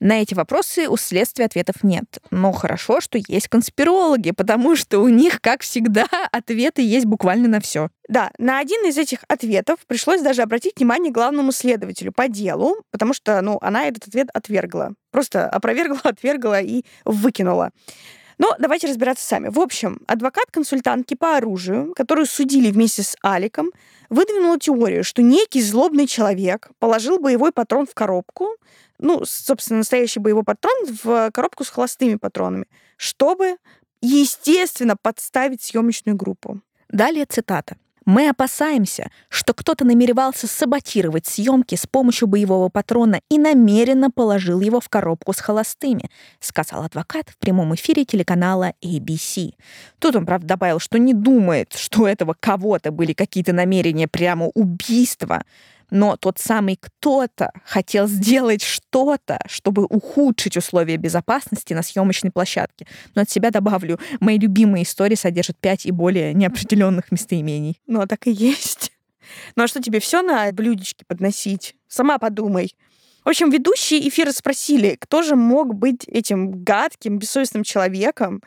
На 0.00 0.20
эти 0.20 0.34
вопросы 0.34 0.88
у 0.88 0.96
следствия 0.96 1.46
ответов 1.46 1.82
нет. 1.82 2.04
Но 2.30 2.52
хорошо, 2.52 3.00
что 3.00 3.18
есть 3.26 3.48
конспирологи, 3.48 4.32
потому 4.32 4.76
что 4.76 5.00
у 5.00 5.08
них, 5.08 5.40
как 5.40 5.62
всегда, 5.62 6.06
ответы 6.32 6.82
есть 6.82 7.06
буквально 7.06 7.48
на 7.48 7.60
все. 7.60 7.88
Да, 8.08 8.30
на 8.38 8.58
один 8.58 8.84
из 8.86 8.98
этих 8.98 9.20
ответов 9.28 9.78
пришлось 9.86 10.22
даже 10.22 10.42
обратить 10.42 10.78
внимание 10.78 11.12
главному 11.12 11.52
следователю 11.52 12.12
по 12.12 12.28
делу, 12.28 12.76
потому 12.90 13.14
что, 13.14 13.40
ну, 13.40 13.58
она 13.62 13.86
этот 13.86 14.08
ответ 14.08 14.28
отвергла. 14.32 14.94
Просто 15.10 15.48
опровергла, 15.48 16.00
отвергла 16.04 16.60
и 16.60 16.84
выкинула. 17.04 17.70
Но 18.38 18.54
давайте 18.58 18.86
разбираться 18.86 19.26
сами. 19.26 19.48
В 19.48 19.58
общем, 19.58 20.00
адвокат 20.06 20.50
консультантки 20.50 21.14
по 21.14 21.36
оружию, 21.36 21.94
которую 21.96 22.26
судили 22.26 22.70
вместе 22.70 23.02
с 23.02 23.16
Аликом, 23.22 23.70
выдвинула 24.10 24.58
теорию, 24.58 25.04
что 25.04 25.22
некий 25.22 25.62
злобный 25.62 26.06
человек 26.06 26.68
положил 26.78 27.18
боевой 27.18 27.50
патрон 27.52 27.86
в 27.86 27.94
коробку, 27.94 28.50
ну, 28.98 29.22
собственно, 29.24 29.78
настоящий 29.78 30.20
боевой 30.20 30.44
патрон 30.44 30.86
в 31.02 31.30
коробку 31.32 31.64
с 31.64 31.70
холостыми 31.70 32.16
патронами, 32.16 32.66
чтобы, 32.96 33.56
естественно, 34.00 34.96
подставить 34.96 35.62
съемочную 35.62 36.16
группу. 36.16 36.60
Далее 36.88 37.26
цитата. 37.26 37.76
Мы 38.06 38.28
опасаемся, 38.28 39.10
что 39.28 39.52
кто-то 39.52 39.84
намеревался 39.84 40.46
саботировать 40.46 41.26
съемки 41.26 41.74
с 41.74 41.88
помощью 41.88 42.28
боевого 42.28 42.68
патрона 42.68 43.20
и 43.28 43.36
намеренно 43.36 44.12
положил 44.12 44.60
его 44.60 44.78
в 44.78 44.88
коробку 44.88 45.32
с 45.32 45.40
холостыми, 45.40 46.08
сказал 46.38 46.84
адвокат 46.84 47.28
в 47.28 47.36
прямом 47.36 47.74
эфире 47.74 48.04
телеканала 48.04 48.74
ABC. 48.80 49.54
Тут 49.98 50.14
он, 50.14 50.24
правда, 50.24 50.46
добавил, 50.46 50.78
что 50.78 51.00
не 51.00 51.14
думает, 51.14 51.72
что 51.72 52.02
у 52.02 52.06
этого 52.06 52.36
кого-то 52.38 52.92
были 52.92 53.12
какие-то 53.12 53.52
намерения 53.52 54.06
прямо 54.06 54.50
убийства, 54.54 55.42
но 55.90 56.16
тот 56.16 56.38
самый 56.38 56.76
кто-то 56.80 57.52
хотел 57.64 58.06
сделать 58.06 58.62
что-то, 58.62 59.38
чтобы 59.46 59.84
ухудшить 59.84 60.56
условия 60.56 60.96
безопасности 60.96 61.74
на 61.74 61.82
съемочной 61.82 62.30
площадке. 62.30 62.86
Но 63.14 63.22
от 63.22 63.30
себя 63.30 63.50
добавлю, 63.50 63.98
мои 64.20 64.38
любимые 64.38 64.84
истории 64.84 65.14
содержат 65.14 65.56
пять 65.58 65.86
и 65.86 65.90
более 65.90 66.34
неопределенных 66.34 67.10
местоимений. 67.12 67.80
Ну, 67.86 68.00
а 68.00 68.06
так 68.06 68.26
и 68.26 68.32
есть. 68.32 68.92
Ну 69.56 69.64
а 69.64 69.68
что 69.68 69.82
тебе 69.82 70.00
все 70.00 70.22
на 70.22 70.50
блюдечке 70.52 71.04
подносить? 71.06 71.74
Сама 71.88 72.18
подумай. 72.18 72.74
В 73.26 73.28
общем, 73.28 73.50
ведущие 73.50 74.08
эфира 74.08 74.30
спросили, 74.30 74.96
кто 75.00 75.22
же 75.22 75.34
мог 75.34 75.74
быть 75.74 76.04
этим 76.06 76.62
гадким, 76.62 77.18
бессовестным 77.18 77.64
человеком. 77.64 78.40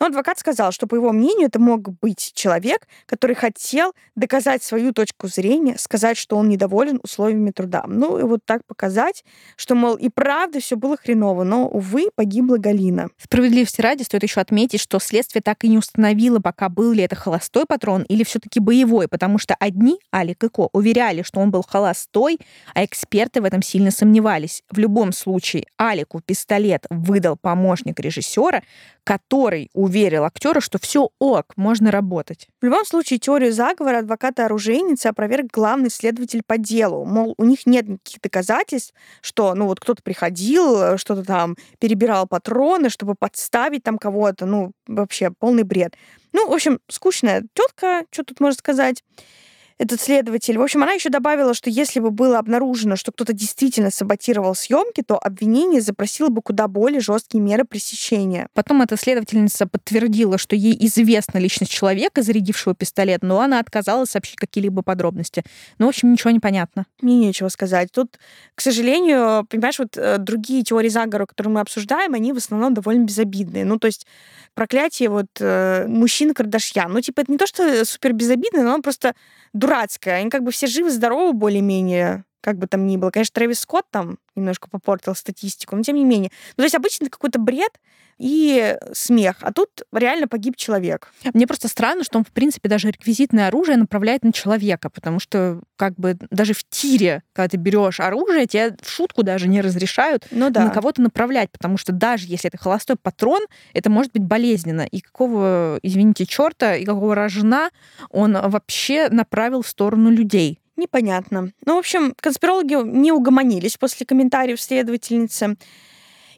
Но 0.00 0.06
адвокат 0.06 0.40
сказал, 0.40 0.72
что, 0.72 0.88
по 0.88 0.96
его 0.96 1.12
мнению, 1.12 1.46
это 1.46 1.60
мог 1.60 1.88
быть 2.00 2.32
человек, 2.34 2.88
который 3.06 3.36
хотел 3.36 3.92
доказать 4.16 4.64
свою 4.64 4.92
точку 4.92 5.28
зрения, 5.28 5.78
сказать, 5.78 6.16
что 6.16 6.36
он 6.36 6.48
недоволен 6.48 6.98
условиями 7.04 7.52
труда. 7.52 7.84
Ну 7.86 8.18
и 8.18 8.24
вот 8.24 8.40
так 8.44 8.66
показать, 8.66 9.24
что, 9.54 9.76
мол, 9.76 9.94
и 9.94 10.08
правда 10.08 10.58
все 10.58 10.74
было 10.74 10.96
хреново, 10.96 11.44
но, 11.44 11.68
увы, 11.68 12.08
погибла 12.16 12.56
Галина. 12.56 13.10
Справедливости 13.22 13.80
ради 13.82 14.02
стоит 14.02 14.24
еще 14.24 14.40
отметить, 14.40 14.80
что 14.80 14.98
следствие 14.98 15.42
так 15.42 15.62
и 15.62 15.68
не 15.68 15.78
установило, 15.78 16.40
пока 16.40 16.68
был 16.68 16.90
ли 16.90 17.04
это 17.04 17.14
холостой 17.14 17.66
патрон 17.66 18.02
или 18.08 18.24
все-таки 18.24 18.58
боевой, 18.58 19.06
потому 19.06 19.38
что 19.38 19.54
одни, 19.60 20.00
Алик 20.12 20.42
и 20.42 20.48
Ко, 20.48 20.70
уверяли, 20.72 21.22
что 21.22 21.38
он 21.38 21.52
был 21.52 21.62
холостой, 21.62 22.40
а 22.74 22.84
эксперты 22.84 23.40
в 23.40 23.44
этом 23.44 23.62
сильно 23.62 23.92
сомневались 23.92 24.23
сомневались. 24.24 24.62
В 24.70 24.78
любом 24.78 25.12
случае, 25.12 25.64
Алику 25.76 26.20
пистолет 26.20 26.86
выдал 26.90 27.36
помощник 27.36 28.00
режиссера, 28.00 28.62
который 29.04 29.70
уверил 29.74 30.24
актера, 30.24 30.60
что 30.60 30.78
все 30.78 31.10
ок, 31.18 31.52
можно 31.56 31.90
работать. 31.90 32.48
В 32.60 32.64
любом 32.64 32.84
случае, 32.86 33.18
теорию 33.18 33.52
заговора 33.52 33.98
адвоката 33.98 34.46
оружейницы 34.46 35.08
опроверг 35.08 35.46
главный 35.52 35.90
следователь 35.90 36.42
по 36.46 36.56
делу. 36.56 37.04
Мол, 37.04 37.34
у 37.36 37.44
них 37.44 37.66
нет 37.66 37.86
никаких 37.88 38.20
доказательств, 38.22 38.94
что 39.20 39.54
ну 39.54 39.66
вот 39.66 39.80
кто-то 39.80 40.02
приходил, 40.02 40.96
что-то 40.96 41.22
там 41.24 41.56
перебирал 41.78 42.26
патроны, 42.26 42.88
чтобы 42.88 43.14
подставить 43.14 43.82
там 43.82 43.98
кого-то. 43.98 44.46
Ну, 44.46 44.72
вообще 44.86 45.30
полный 45.30 45.64
бред. 45.64 45.94
Ну, 46.32 46.48
в 46.48 46.52
общем, 46.52 46.80
скучная 46.88 47.44
тетка, 47.52 48.04
что 48.10 48.24
тут 48.24 48.40
можно 48.40 48.58
сказать 48.58 49.02
этот 49.78 50.00
следователь. 50.00 50.56
В 50.56 50.62
общем, 50.62 50.82
она 50.82 50.92
еще 50.92 51.10
добавила, 51.10 51.52
что 51.52 51.68
если 51.68 51.98
бы 51.98 52.10
было 52.10 52.38
обнаружено, 52.38 52.94
что 52.96 53.10
кто-то 53.10 53.32
действительно 53.32 53.90
саботировал 53.90 54.54
съемки, 54.54 55.02
то 55.02 55.18
обвинение 55.18 55.80
запросило 55.80 56.28
бы 56.28 56.42
куда 56.42 56.68
более 56.68 57.00
жесткие 57.00 57.42
меры 57.42 57.64
пресечения. 57.64 58.48
Потом 58.54 58.82
эта 58.82 58.96
следовательница 58.96 59.66
подтвердила, 59.66 60.38
что 60.38 60.54
ей 60.54 60.76
известна 60.86 61.38
личность 61.38 61.72
человека, 61.72 62.22
зарядившего 62.22 62.74
пистолет, 62.74 63.22
но 63.22 63.40
она 63.40 63.58
отказалась 63.58 64.10
сообщить 64.10 64.36
какие-либо 64.36 64.82
подробности. 64.82 65.42
Ну, 65.78 65.86
в 65.86 65.88
общем, 65.88 66.12
ничего 66.12 66.30
не 66.30 66.40
понятно. 66.40 66.86
Мне 67.00 67.18
нечего 67.18 67.48
сказать. 67.48 67.90
Тут, 67.92 68.18
к 68.54 68.60
сожалению, 68.60 69.44
понимаешь, 69.46 69.78
вот 69.80 69.96
э, 69.96 70.18
другие 70.18 70.62
теории 70.62 70.88
заговора, 70.88 71.26
которые 71.26 71.52
мы 71.52 71.60
обсуждаем, 71.60 72.14
они 72.14 72.32
в 72.32 72.36
основном 72.36 72.74
довольно 72.74 73.04
безобидные. 73.04 73.64
Ну, 73.64 73.78
то 73.78 73.88
есть 73.88 74.06
проклятие 74.54 75.08
вот 75.08 75.26
э, 75.40 75.86
мужчин 75.88 76.32
Кардашьян. 76.32 76.92
Ну, 76.92 77.00
типа, 77.00 77.22
это 77.22 77.32
не 77.32 77.38
то, 77.38 77.46
что 77.46 77.84
супер 77.84 78.12
безобидно, 78.12 78.62
но 78.62 78.74
он 78.74 78.82
просто 78.82 79.14
дурацкая. 79.54 80.16
Они 80.16 80.28
как 80.28 80.42
бы 80.42 80.50
все 80.50 80.66
живы-здоровы 80.66 81.32
более-менее, 81.32 82.24
как 82.44 82.58
бы 82.58 82.66
там 82.66 82.86
ни 82.86 82.98
было. 82.98 83.10
Конечно, 83.10 83.32
Трэвис 83.32 83.60
Скотт 83.60 83.86
там 83.90 84.18
немножко 84.36 84.68
попортил 84.68 85.14
статистику, 85.14 85.76
но 85.76 85.82
тем 85.82 85.96
не 85.96 86.04
менее. 86.04 86.30
Ну, 86.56 86.62
то 86.62 86.64
есть 86.64 86.74
обычно 86.74 87.08
какой-то 87.08 87.38
бред 87.38 87.80
и 88.18 88.76
смех, 88.92 89.36
а 89.40 89.52
тут 89.52 89.70
реально 89.90 90.28
погиб 90.28 90.56
человек. 90.56 91.10
Мне 91.32 91.46
просто 91.46 91.68
странно, 91.68 92.04
что 92.04 92.18
он, 92.18 92.24
в 92.24 92.32
принципе, 92.32 92.68
даже 92.68 92.88
реквизитное 92.88 93.48
оружие 93.48 93.78
направляет 93.78 94.24
на 94.24 94.32
человека, 94.32 94.90
потому 94.90 95.18
что 95.20 95.60
как 95.76 95.94
бы 95.94 96.16
даже 96.30 96.52
в 96.52 96.62
тире, 96.68 97.22
когда 97.32 97.48
ты 97.48 97.56
берешь 97.56 97.98
оружие, 97.98 98.46
тебе 98.46 98.76
в 98.80 98.88
шутку 98.88 99.22
даже 99.22 99.48
не 99.48 99.62
разрешают 99.62 100.26
ну, 100.30 100.50
да. 100.50 100.66
на 100.66 100.70
кого-то 100.70 101.00
направлять, 101.00 101.50
потому 101.50 101.78
что 101.78 101.92
даже 101.92 102.26
если 102.28 102.48
это 102.48 102.58
холостой 102.58 102.96
патрон, 102.96 103.42
это 103.72 103.90
может 103.90 104.12
быть 104.12 104.22
болезненно. 104.22 104.82
И 104.82 105.00
какого, 105.00 105.78
извините, 105.82 106.26
черта, 106.26 106.76
и 106.76 106.84
какого 106.84 107.14
рожна 107.14 107.70
он 108.10 108.34
вообще 108.34 109.08
направил 109.08 109.62
в 109.62 109.68
сторону 109.68 110.10
людей. 110.10 110.60
Непонятно. 110.76 111.52
Ну, 111.64 111.76
в 111.76 111.78
общем, 111.78 112.14
конспирологи 112.20 112.74
не 112.74 113.12
угомонились 113.12 113.76
после 113.76 114.06
комментариев 114.06 114.60
следовательницы. 114.60 115.56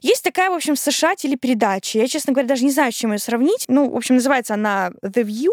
Есть 0.01 0.23
такая, 0.23 0.51
в 0.51 0.53
общем, 0.53 0.75
в 0.75 0.79
США 0.79 1.15
телепередача. 1.15 1.97
Я, 1.97 2.07
честно 2.07 2.33
говоря, 2.33 2.47
даже 2.47 2.63
не 2.63 2.71
знаю, 2.71 2.91
с 2.91 2.95
чем 2.95 3.13
ее 3.13 3.19
сравнить. 3.19 3.65
Ну, 3.67 3.89
в 3.89 3.95
общем, 3.95 4.15
называется 4.15 4.53
она 4.53 4.91
The 5.01 5.23
View, 5.23 5.51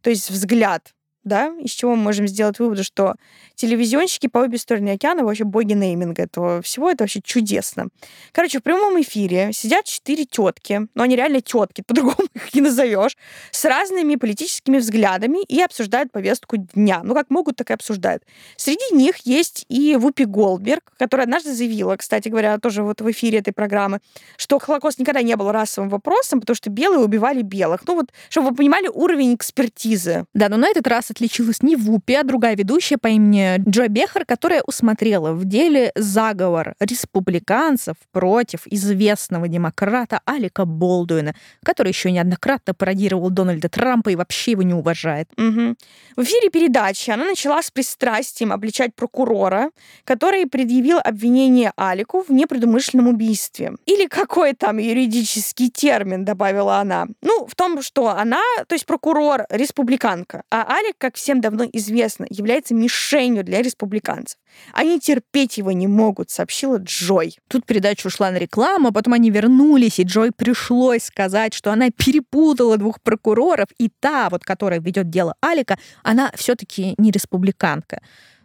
то 0.00 0.10
есть 0.10 0.30
взгляд 0.30 0.92
да, 1.24 1.52
из 1.58 1.70
чего 1.70 1.96
мы 1.96 2.02
можем 2.02 2.28
сделать 2.28 2.58
вывод, 2.58 2.84
что 2.84 3.14
телевизионщики 3.54 4.26
по 4.26 4.38
обе 4.38 4.58
стороны 4.58 4.90
океана 4.90 5.24
вообще 5.24 5.44
боги 5.44 5.72
нейминга 5.72 6.22
этого 6.22 6.62
всего, 6.62 6.90
это 6.90 7.04
вообще 7.04 7.20
чудесно. 7.22 7.88
Короче, 8.32 8.60
в 8.60 8.62
прямом 8.62 9.00
эфире 9.00 9.50
сидят 9.52 9.86
четыре 9.86 10.24
тетки, 10.24 10.86
но 10.94 11.02
они 11.02 11.16
реально 11.16 11.40
тетки, 11.40 11.82
по-другому 11.86 12.28
их 12.34 12.54
не 12.54 12.60
назовешь, 12.60 13.16
с 13.50 13.64
разными 13.64 14.16
политическими 14.16 14.78
взглядами 14.78 15.42
и 15.44 15.60
обсуждают 15.60 16.12
повестку 16.12 16.56
дня. 16.56 17.00
Ну, 17.02 17.14
как 17.14 17.30
могут, 17.30 17.56
так 17.56 17.70
и 17.70 17.74
обсуждают. 17.74 18.22
Среди 18.56 18.94
них 18.94 19.18
есть 19.24 19.64
и 19.68 19.96
Вупи 19.96 20.24
Голдберг, 20.24 20.92
которая 20.98 21.24
однажды 21.24 21.54
заявила, 21.54 21.96
кстати 21.96 22.28
говоря, 22.28 22.58
тоже 22.58 22.82
вот 22.82 23.00
в 23.00 23.10
эфире 23.10 23.38
этой 23.38 23.52
программы, 23.52 24.00
что 24.36 24.58
Холокост 24.58 24.98
никогда 24.98 25.22
не 25.22 25.36
был 25.36 25.50
расовым 25.52 25.88
вопросом, 25.88 26.40
потому 26.40 26.54
что 26.54 26.70
белые 26.70 27.00
убивали 27.00 27.42
белых. 27.42 27.86
Ну 27.86 27.94
вот, 27.94 28.12
чтобы 28.28 28.50
вы 28.50 28.56
понимали 28.56 28.88
уровень 28.88 29.34
экспертизы. 29.34 30.26
Да, 30.34 30.48
но 30.48 30.56
на 30.56 30.68
этот 30.68 30.86
раз 30.86 31.10
отличилась 31.14 31.62
не 31.62 31.76
Вупи, 31.76 32.14
а 32.14 32.24
другая 32.24 32.56
ведущая 32.56 32.98
по 32.98 33.06
имени 33.06 33.58
Джо 33.68 33.88
Бехар, 33.88 34.24
которая 34.24 34.62
усмотрела 34.62 35.32
в 35.32 35.44
деле 35.44 35.92
заговор 35.94 36.74
республиканцев 36.80 37.96
против 38.10 38.66
известного 38.66 39.46
демократа 39.46 40.20
Алика 40.24 40.64
Болдуина, 40.64 41.34
который 41.64 41.88
еще 41.90 42.10
неоднократно 42.10 42.74
пародировал 42.74 43.30
Дональда 43.30 43.68
Трампа 43.68 44.10
и 44.10 44.16
вообще 44.16 44.52
его 44.52 44.62
не 44.62 44.74
уважает. 44.74 45.28
Угу. 45.36 45.76
В 46.16 46.22
эфире 46.22 46.50
передачи 46.50 47.10
она 47.10 47.24
начала 47.24 47.62
с 47.62 47.70
пристрастием 47.70 48.52
обличать 48.52 48.94
прокурора, 48.94 49.70
который 50.04 50.46
предъявил 50.46 50.98
обвинение 51.02 51.72
Алику 51.76 52.24
в 52.26 52.32
непредумышленном 52.32 53.08
убийстве. 53.08 53.72
Или 53.86 54.06
какой 54.06 54.54
там 54.54 54.78
юридический 54.78 55.70
термин, 55.70 56.24
добавила 56.24 56.78
она. 56.78 57.06
Ну, 57.22 57.46
в 57.46 57.54
том, 57.54 57.82
что 57.82 58.08
она, 58.08 58.42
то 58.66 58.74
есть 58.74 58.86
прокурор, 58.86 59.46
республиканка, 59.50 60.42
а 60.50 60.66
Алик 60.68 61.03
как 61.04 61.16
всем 61.16 61.42
давно 61.42 61.66
известно, 61.70 62.24
является 62.30 62.72
мишенью 62.74 63.44
для 63.44 63.60
республиканцев. 63.60 64.38
Они 64.72 64.98
терпеть 64.98 65.58
его 65.58 65.70
не 65.70 65.86
могут, 65.86 66.30
сообщила 66.30 66.78
Джой. 66.78 67.36
Тут 67.46 67.66
передача 67.66 68.06
ушла 68.06 68.30
на 68.30 68.38
рекламу, 68.38 68.88
а 68.88 68.90
потом 68.90 69.12
они 69.12 69.28
вернулись, 69.28 69.98
и 69.98 70.04
Джой 70.04 70.32
пришлось 70.34 71.02
сказать, 71.02 71.52
что 71.52 71.70
она 71.72 71.90
перепутала 71.90 72.78
двух 72.78 73.02
прокуроров, 73.02 73.68
и 73.76 73.90
та, 74.00 74.30
вот, 74.30 74.44
которая 74.44 74.80
ведет 74.80 75.10
дело 75.10 75.34
Алика, 75.42 75.78
она 76.02 76.32
все-таки 76.36 76.94
не 76.96 77.10
республиканка. 77.10 78.00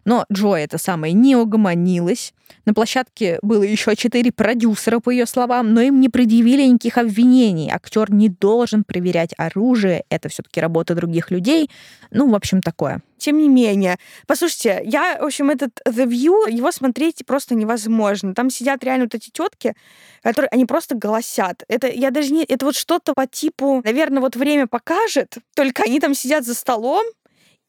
Но 0.05 0.25
Джой 0.31 0.63
это 0.63 0.77
самое 0.77 1.13
не 1.13 1.35
угомонилась. 1.35 2.33
На 2.65 2.73
площадке 2.73 3.39
было 3.41 3.63
еще 3.63 3.95
четыре 3.95 4.31
продюсера, 4.31 4.99
по 4.99 5.09
ее 5.09 5.25
словам, 5.25 5.73
но 5.73 5.81
им 5.81 5.99
не 5.99 6.09
предъявили 6.09 6.63
никаких 6.63 6.97
обвинений. 6.97 7.69
Актер 7.71 8.11
не 8.11 8.29
должен 8.29 8.83
проверять 8.83 9.33
оружие, 9.37 10.03
это 10.09 10.29
все-таки 10.29 10.59
работа 10.59 10.95
других 10.95 11.31
людей. 11.31 11.69
Ну, 12.11 12.29
в 12.29 12.35
общем, 12.35 12.61
такое. 12.61 13.01
Тем 13.17 13.37
не 13.37 13.49
менее, 13.49 13.97
послушайте, 14.27 14.81
я, 14.85 15.17
в 15.19 15.25
общем, 15.25 15.49
этот 15.49 15.81
The 15.85 16.05
View, 16.05 16.49
его 16.49 16.71
смотреть 16.71 17.25
просто 17.25 17.53
невозможно. 17.53 18.33
Там 18.33 18.49
сидят 18.49 18.83
реально 18.83 19.05
вот 19.05 19.15
эти 19.15 19.29
тетки, 19.29 19.75
которые, 20.23 20.49
они 20.49 20.65
просто 20.65 20.95
голосят. 20.95 21.63
Это, 21.67 21.87
я 21.87 22.11
даже 22.11 22.31
не, 22.31 22.43
это 22.45 22.65
вот 22.65 22.75
что-то 22.75 23.13
по 23.13 23.27
типу, 23.27 23.81
наверное, 23.83 24.21
вот 24.21 24.37
время 24.37 24.67
покажет, 24.67 25.37
только 25.53 25.83
они 25.83 25.99
там 25.99 26.13
сидят 26.15 26.45
за 26.45 26.53
столом, 26.53 27.05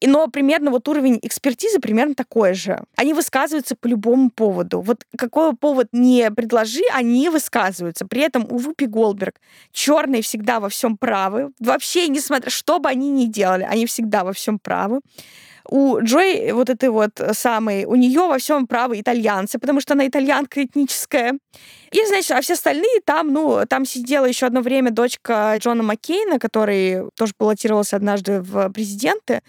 и, 0.00 0.06
но 0.06 0.28
примерно 0.28 0.70
вот 0.70 0.88
уровень 0.88 1.18
экспертизы 1.22 1.78
примерно 1.78 2.14
такой 2.14 2.54
же. 2.54 2.82
Они 2.96 3.12
высказываются 3.12 3.76
по 3.76 3.86
любому 3.86 4.30
поводу. 4.30 4.80
Вот 4.80 5.04
какой 5.16 5.54
повод 5.54 5.88
не 5.92 6.30
предложи, 6.30 6.82
они 6.92 7.28
высказываются. 7.28 8.06
При 8.06 8.22
этом 8.22 8.46
у 8.50 8.56
Вупи 8.56 8.86
Голдберг 8.86 9.40
черные 9.72 10.22
всегда 10.22 10.58
во 10.58 10.70
всем 10.70 10.96
правы. 10.96 11.50
Вообще, 11.60 12.08
несмотря, 12.08 12.50
что 12.50 12.78
бы 12.78 12.88
они 12.88 13.10
ни 13.10 13.26
делали, 13.26 13.64
они 13.70 13.84
всегда 13.84 14.24
во 14.24 14.32
всем 14.32 14.58
правы. 14.58 15.00
У 15.70 16.00
Джой 16.02 16.50
вот 16.50 16.68
этой 16.68 16.88
вот 16.88 17.20
самой, 17.32 17.84
у 17.84 17.94
нее 17.94 18.26
во 18.26 18.38
всем 18.38 18.66
правы 18.66 19.00
итальянцы, 19.00 19.60
потому 19.60 19.80
что 19.80 19.94
она 19.94 20.08
итальянка 20.08 20.64
этническая. 20.64 21.38
И, 21.92 22.06
значит, 22.06 22.32
а 22.32 22.40
все 22.40 22.54
остальные 22.54 23.00
там, 23.04 23.32
ну, 23.32 23.64
там 23.68 23.84
сидела 23.84 24.24
еще 24.24 24.46
одно 24.46 24.62
время 24.62 24.90
дочка 24.90 25.56
Джона 25.60 25.84
Маккейна, 25.84 26.40
который 26.40 27.08
тоже 27.14 27.34
баллотировался 27.38 27.94
однажды 27.94 28.40
в 28.40 28.70
президенты. 28.70 29.42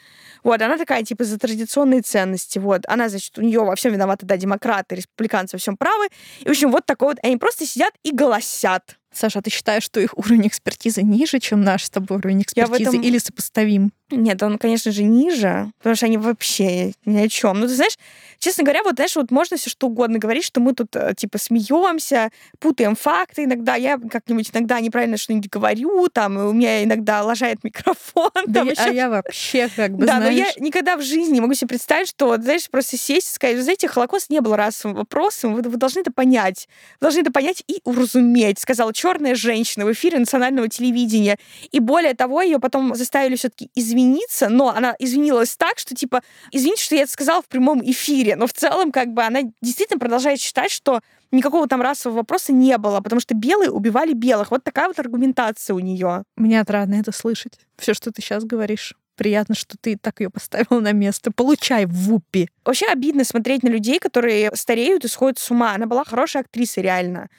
Вот, 0.43 0.61
она 0.61 0.77
такая, 0.77 1.01
типа, 1.03 1.23
за 1.23 1.39
традиционные 1.39 2.01
ценности. 2.01 2.59
Вот, 2.59 2.81
она, 2.87 3.09
значит, 3.09 3.35
у 3.39 3.41
нее 3.41 3.61
во 3.61 3.75
всем 3.75 3.91
виноваты, 3.91 4.27
да, 4.27 4.37
демократы, 4.37 4.97
республиканцы 4.97 5.55
во 5.55 5.59
всем 5.59 5.75
правы. 5.75 6.07
И, 6.41 6.47
в 6.47 6.51
общем, 6.51 6.71
вот 6.71 6.85
такой 6.85 7.09
вот, 7.09 7.17
они 7.23 7.37
просто 7.37 7.65
сидят 7.65 7.93
и 8.03 8.11
голосят. 8.11 8.97
Саша, 9.11 9.39
а 9.39 9.41
ты 9.41 9.49
считаешь, 9.49 9.83
что 9.83 9.99
их 9.99 10.17
уровень 10.17 10.47
экспертизы 10.47 11.01
ниже, 11.01 11.39
чем 11.39 11.61
наш 11.61 11.85
с 11.85 11.89
тобой 11.89 12.19
уровень 12.19 12.43
экспертизы, 12.43 12.89
этом... 12.89 13.01
или 13.01 13.17
сопоставим? 13.17 13.91
Нет, 14.11 14.41
он, 14.43 14.57
конечно 14.57 14.91
же, 14.91 15.03
ниже, 15.03 15.71
потому 15.79 15.95
что 15.95 16.05
они 16.05 16.17
вообще 16.17 16.93
ни 17.05 17.17
о 17.17 17.29
чем. 17.29 17.59
Ну, 17.59 17.67
ты 17.67 17.75
знаешь, 17.75 17.97
честно 18.39 18.63
говоря, 18.63 18.83
вот, 18.83 18.95
знаешь, 18.95 19.15
вот 19.15 19.31
можно 19.31 19.57
все 19.57 19.69
что 19.69 19.87
угодно 19.87 20.19
говорить, 20.19 20.43
что 20.43 20.59
мы 20.59 20.73
тут, 20.73 20.95
э, 20.95 21.13
типа, 21.15 21.37
смеемся, 21.37 22.31
путаем 22.59 22.95
факты 22.95 23.45
иногда, 23.45 23.75
я 23.75 23.97
как-нибудь 23.97 24.49
иногда 24.53 24.79
неправильно 24.79 25.17
что-нибудь 25.17 25.49
говорю, 25.49 26.07
там, 26.09 26.37
у 26.37 26.51
меня 26.51 26.83
иногда 26.83 27.23
лажает 27.23 27.59
микрофон. 27.63 28.31
Да, 28.47 28.61
там, 28.61 28.67
я, 28.67 28.71
еще... 28.71 28.81
а 28.81 28.89
я 28.89 29.09
вообще 29.09 29.69
как 29.75 29.91
бы, 29.91 30.05
Да, 30.05 30.17
знаешь... 30.17 30.35
но 30.35 30.39
я 30.39 30.51
никогда 30.57 30.97
в 30.97 31.01
жизни 31.01 31.33
не 31.33 31.41
могу 31.41 31.53
себе 31.53 31.69
представить, 31.69 32.09
что, 32.09 32.27
вот, 32.27 32.41
знаешь, 32.41 32.69
просто 32.69 32.97
сесть 32.97 33.31
и 33.31 33.33
сказать, 33.33 33.61
знаете, 33.61 33.87
Холокост 33.87 34.29
не 34.29 34.41
был 34.41 34.55
расовым 34.55 34.97
вопросом, 34.97 35.53
вы, 35.53 35.61
вы 35.61 35.77
должны 35.77 35.99
это 35.99 36.11
понять. 36.11 36.67
Вы 36.99 37.05
должны 37.05 37.21
это 37.21 37.31
понять 37.31 37.63
и 37.67 37.81
уразуметь, 37.83 38.59
сказала 38.59 38.93
черная 38.93 39.35
женщина 39.35 39.85
в 39.85 39.91
эфире 39.93 40.19
национального 40.19 40.67
телевидения. 40.67 41.37
И 41.71 41.79
более 41.79 42.13
того, 42.13 42.41
ее 42.41 42.59
потом 42.59 42.95
заставили 42.95 43.35
все-таки 43.35 43.69
извиниться, 44.01 44.49
но 44.49 44.69
она 44.69 44.95
извинилась 44.99 45.55
так, 45.55 45.79
что 45.79 45.95
типа, 45.95 46.21
извините, 46.51 46.83
что 46.83 46.95
я 46.95 47.03
это 47.03 47.11
сказала 47.11 47.41
в 47.41 47.47
прямом 47.47 47.81
эфире, 47.83 48.35
но 48.35 48.47
в 48.47 48.53
целом 48.53 48.91
как 48.91 49.13
бы 49.13 49.23
она 49.23 49.41
действительно 49.61 49.99
продолжает 49.99 50.39
считать, 50.39 50.71
что 50.71 51.01
никакого 51.31 51.67
там 51.67 51.81
расового 51.81 52.19
вопроса 52.19 52.51
не 52.51 52.77
было, 52.77 53.01
потому 53.01 53.19
что 53.19 53.35
белые 53.35 53.71
убивали 53.71 54.13
белых. 54.13 54.51
Вот 54.51 54.63
такая 54.63 54.87
вот 54.87 54.99
аргументация 54.99 55.73
у 55.73 55.79
нее. 55.79 56.23
Мне 56.35 56.59
отрадно 56.59 56.95
это 56.95 57.11
слышать. 57.11 57.53
Все, 57.77 57.93
что 57.93 58.11
ты 58.11 58.21
сейчас 58.21 58.43
говоришь. 58.43 58.95
Приятно, 59.15 59.55
что 59.55 59.77
ты 59.79 59.97
так 59.97 60.19
ее 60.19 60.29
поставила 60.29 60.79
на 60.79 60.93
место. 60.93 61.31
Получай 61.31 61.85
в 61.85 61.93
вупи. 61.93 62.49
Вообще 62.65 62.87
обидно 62.87 63.23
смотреть 63.23 63.61
на 63.61 63.67
людей, 63.67 63.99
которые 63.99 64.51
стареют 64.55 65.05
и 65.05 65.07
сходят 65.07 65.37
с 65.37 65.51
ума. 65.51 65.73
Она 65.73 65.85
была 65.85 66.03
хорошая 66.03 66.43
актриса, 66.43 66.81
реально 66.81 67.29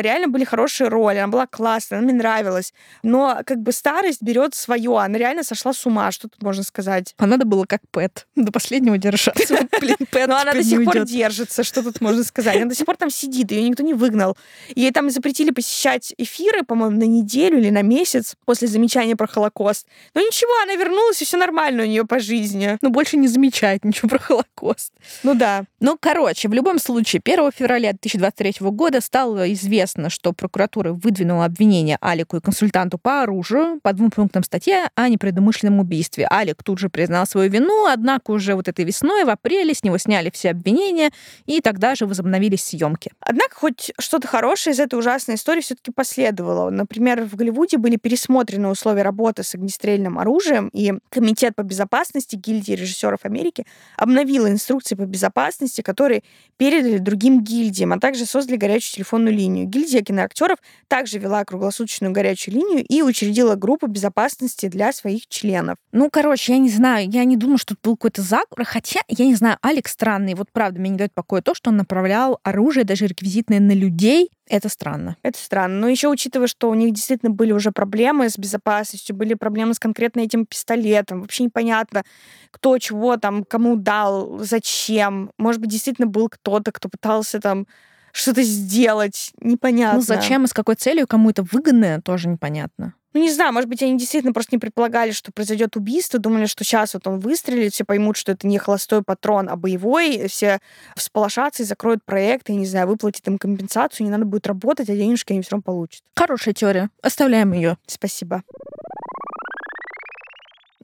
реально 0.00 0.28
были 0.28 0.44
хорошие 0.44 0.88
роли, 0.88 1.18
она 1.18 1.28
была 1.28 1.46
классная, 1.46 1.98
она 1.98 2.08
мне 2.08 2.16
нравилась. 2.16 2.72
Но 3.02 3.40
как 3.44 3.58
бы 3.58 3.72
старость 3.72 4.22
берет 4.22 4.54
свое, 4.54 4.98
она 4.98 5.18
реально 5.18 5.44
сошла 5.44 5.72
с 5.72 5.86
ума, 5.86 6.10
что 6.10 6.28
тут 6.28 6.42
можно 6.42 6.62
сказать. 6.62 7.14
А 7.18 7.26
надо 7.26 7.44
было 7.44 7.64
как 7.64 7.80
Пэт, 7.90 8.26
до 8.36 8.52
последнего 8.52 8.98
держаться. 8.98 9.68
Блин, 9.80 9.96
Пэт 10.10 10.28
Но 10.28 10.36
она 10.36 10.52
до 10.52 10.64
сих 10.64 10.84
пор 10.84 11.04
держится, 11.04 11.64
что 11.64 11.82
тут 11.82 12.00
можно 12.00 12.24
сказать. 12.24 12.56
Она 12.56 12.66
до 12.66 12.74
сих 12.74 12.86
пор 12.86 12.96
там 12.96 13.10
сидит, 13.10 13.50
ее 13.50 13.68
никто 13.68 13.82
не 13.82 13.94
выгнал. 13.94 14.36
Ей 14.74 14.90
там 14.90 15.10
запретили 15.10 15.50
посещать 15.50 16.14
эфиры, 16.18 16.62
по-моему, 16.64 16.98
на 16.98 17.04
неделю 17.04 17.58
или 17.58 17.70
на 17.70 17.82
месяц 17.82 18.36
после 18.44 18.68
замечания 18.68 19.16
про 19.16 19.26
Холокост. 19.26 19.86
Но 20.14 20.20
ничего, 20.20 20.50
она 20.62 20.74
вернулась, 20.74 21.22
и 21.22 21.24
все 21.24 21.36
нормально 21.36 21.84
у 21.84 21.86
нее 21.86 22.04
по 22.04 22.18
жизни. 22.18 22.78
Ну, 22.82 22.90
больше 22.90 23.16
не 23.16 23.28
замечает 23.28 23.84
ничего 23.84 24.08
про 24.08 24.18
Холокост. 24.18 24.92
Ну 25.22 25.34
да. 25.34 25.64
Ну, 25.80 25.96
короче, 26.00 26.48
в 26.48 26.52
любом 26.52 26.78
случае, 26.78 27.20
1 27.24 27.52
февраля 27.52 27.92
2023 27.92 28.54
года 28.70 29.00
стало 29.00 29.52
известно, 29.52 29.83
известно, 29.84 30.10
что 30.10 30.32
прокуратура 30.32 30.92
выдвинула 30.92 31.44
обвинение 31.44 31.98
Алику 32.00 32.36
и 32.36 32.40
консультанту 32.40 32.98
по 32.98 33.22
оружию 33.22 33.80
по 33.82 33.92
двум 33.92 34.10
пунктам 34.10 34.42
статьи 34.42 34.74
о 34.94 35.08
непредумышленном 35.08 35.80
убийстве. 35.80 36.26
Алик 36.30 36.62
тут 36.62 36.78
же 36.78 36.88
признал 36.88 37.26
свою 37.26 37.50
вину, 37.50 37.86
однако 37.86 38.30
уже 38.32 38.54
вот 38.54 38.68
этой 38.68 38.84
весной, 38.84 39.24
в 39.24 39.30
апреле, 39.30 39.74
с 39.74 39.82
него 39.82 39.98
сняли 39.98 40.30
все 40.30 40.50
обвинения, 40.50 41.10
и 41.46 41.60
тогда 41.60 41.94
же 41.94 42.06
возобновились 42.06 42.64
съемки. 42.64 43.12
Однако 43.20 43.54
хоть 43.54 43.92
что-то 43.98 44.26
хорошее 44.26 44.74
из 44.74 44.80
этой 44.80 44.98
ужасной 44.98 45.36
истории 45.36 45.60
все-таки 45.60 45.90
последовало. 45.90 46.70
Например, 46.70 47.24
в 47.24 47.36
Голливуде 47.36 47.78
были 47.78 47.96
пересмотрены 47.96 48.68
условия 48.68 49.02
работы 49.02 49.42
с 49.42 49.54
огнестрельным 49.54 50.18
оружием, 50.18 50.68
и 50.72 50.94
Комитет 51.10 51.54
по 51.54 51.62
безопасности 51.62 52.36
гильдии 52.36 52.72
режиссеров 52.72 53.20
Америки 53.24 53.66
обновил 53.96 54.48
инструкции 54.48 54.94
по 54.94 55.02
безопасности, 55.02 55.82
которые 55.82 56.22
передали 56.56 56.98
другим 56.98 57.42
гильдиям, 57.42 57.92
а 57.92 58.00
также 58.00 58.26
создали 58.26 58.56
горячую 58.56 58.94
телефонную 58.94 59.34
линию 59.34 59.66
гильдия 59.74 60.02
киноактеров 60.02 60.58
также 60.88 61.18
вела 61.18 61.44
круглосуточную 61.44 62.12
горячую 62.12 62.54
линию 62.54 62.84
и 62.84 63.02
учредила 63.02 63.56
группу 63.56 63.86
безопасности 63.86 64.66
для 64.68 64.92
своих 64.92 65.26
членов. 65.26 65.76
Ну, 65.92 66.08
короче, 66.10 66.52
я 66.52 66.58
не 66.58 66.70
знаю, 66.70 67.10
я 67.10 67.24
не 67.24 67.36
думаю, 67.36 67.58
что 67.58 67.74
тут 67.74 67.82
был 67.82 67.96
какой-то 67.96 68.22
заговор, 68.22 68.64
хотя, 68.64 69.00
я 69.08 69.26
не 69.26 69.34
знаю, 69.34 69.58
Алекс 69.62 69.92
странный. 69.92 70.34
Вот 70.34 70.48
правда, 70.52 70.80
мне 70.80 70.90
не 70.90 70.96
дает 70.96 71.12
покоя 71.12 71.42
то, 71.42 71.54
что 71.54 71.70
он 71.70 71.76
направлял 71.76 72.38
оружие, 72.42 72.84
даже 72.84 73.06
реквизитное, 73.06 73.60
на 73.60 73.72
людей. 73.72 74.30
Это 74.46 74.68
странно. 74.68 75.16
Это 75.22 75.38
странно. 75.38 75.80
Но 75.80 75.88
еще 75.88 76.08
учитывая, 76.08 76.46
что 76.46 76.68
у 76.68 76.74
них 76.74 76.92
действительно 76.92 77.30
были 77.30 77.52
уже 77.52 77.72
проблемы 77.72 78.28
с 78.28 78.36
безопасностью, 78.36 79.16
были 79.16 79.34
проблемы 79.34 79.74
с 79.74 79.78
конкретно 79.78 80.20
этим 80.20 80.44
пистолетом. 80.46 81.22
Вообще 81.22 81.44
непонятно, 81.44 82.04
кто 82.50 82.76
чего 82.78 83.16
там, 83.16 83.44
кому 83.44 83.76
дал, 83.76 84.38
зачем. 84.40 85.30
Может 85.38 85.60
быть, 85.60 85.70
действительно 85.70 86.06
был 86.06 86.28
кто-то, 86.28 86.72
кто 86.72 86.88
пытался 86.88 87.40
там 87.40 87.66
что-то 88.14 88.42
сделать. 88.42 89.32
Непонятно. 89.40 89.98
Ну 89.98 90.02
зачем 90.02 90.44
и 90.44 90.46
с 90.46 90.52
какой 90.52 90.76
целью 90.76 91.06
кому 91.06 91.30
это 91.30 91.42
выгодно, 91.42 92.00
тоже 92.00 92.28
непонятно. 92.28 92.94
Ну, 93.12 93.20
не 93.20 93.30
знаю, 93.30 93.52
может 93.52 93.68
быть, 93.68 93.80
они 93.80 93.96
действительно 93.96 94.32
просто 94.32 94.56
не 94.56 94.58
предполагали, 94.58 95.12
что 95.12 95.30
произойдет 95.30 95.76
убийство, 95.76 96.18
думали, 96.18 96.46
что 96.46 96.64
сейчас 96.64 96.94
вот 96.94 97.06
он 97.06 97.20
выстрелит, 97.20 97.72
все 97.72 97.84
поймут, 97.84 98.16
что 98.16 98.32
это 98.32 98.48
не 98.48 98.58
холостой 98.58 99.02
патрон, 99.02 99.48
а 99.48 99.54
боевой, 99.54 100.26
все 100.26 100.58
всполошатся 100.96 101.62
и 101.62 101.66
закроют 101.66 102.04
проект, 102.04 102.50
и, 102.50 102.54
не 102.56 102.66
знаю, 102.66 102.88
выплатят 102.88 103.26
им 103.28 103.38
компенсацию, 103.38 104.04
не 104.04 104.10
надо 104.10 104.24
будет 104.24 104.48
работать, 104.48 104.90
а 104.90 104.96
денежки 104.96 105.32
они 105.32 105.42
все 105.42 105.52
равно 105.52 105.62
получат. 105.62 106.02
Хорошая 106.16 106.54
теория. 106.54 106.90
Оставляем 107.02 107.52
ее. 107.52 107.78
Спасибо. 107.86 108.42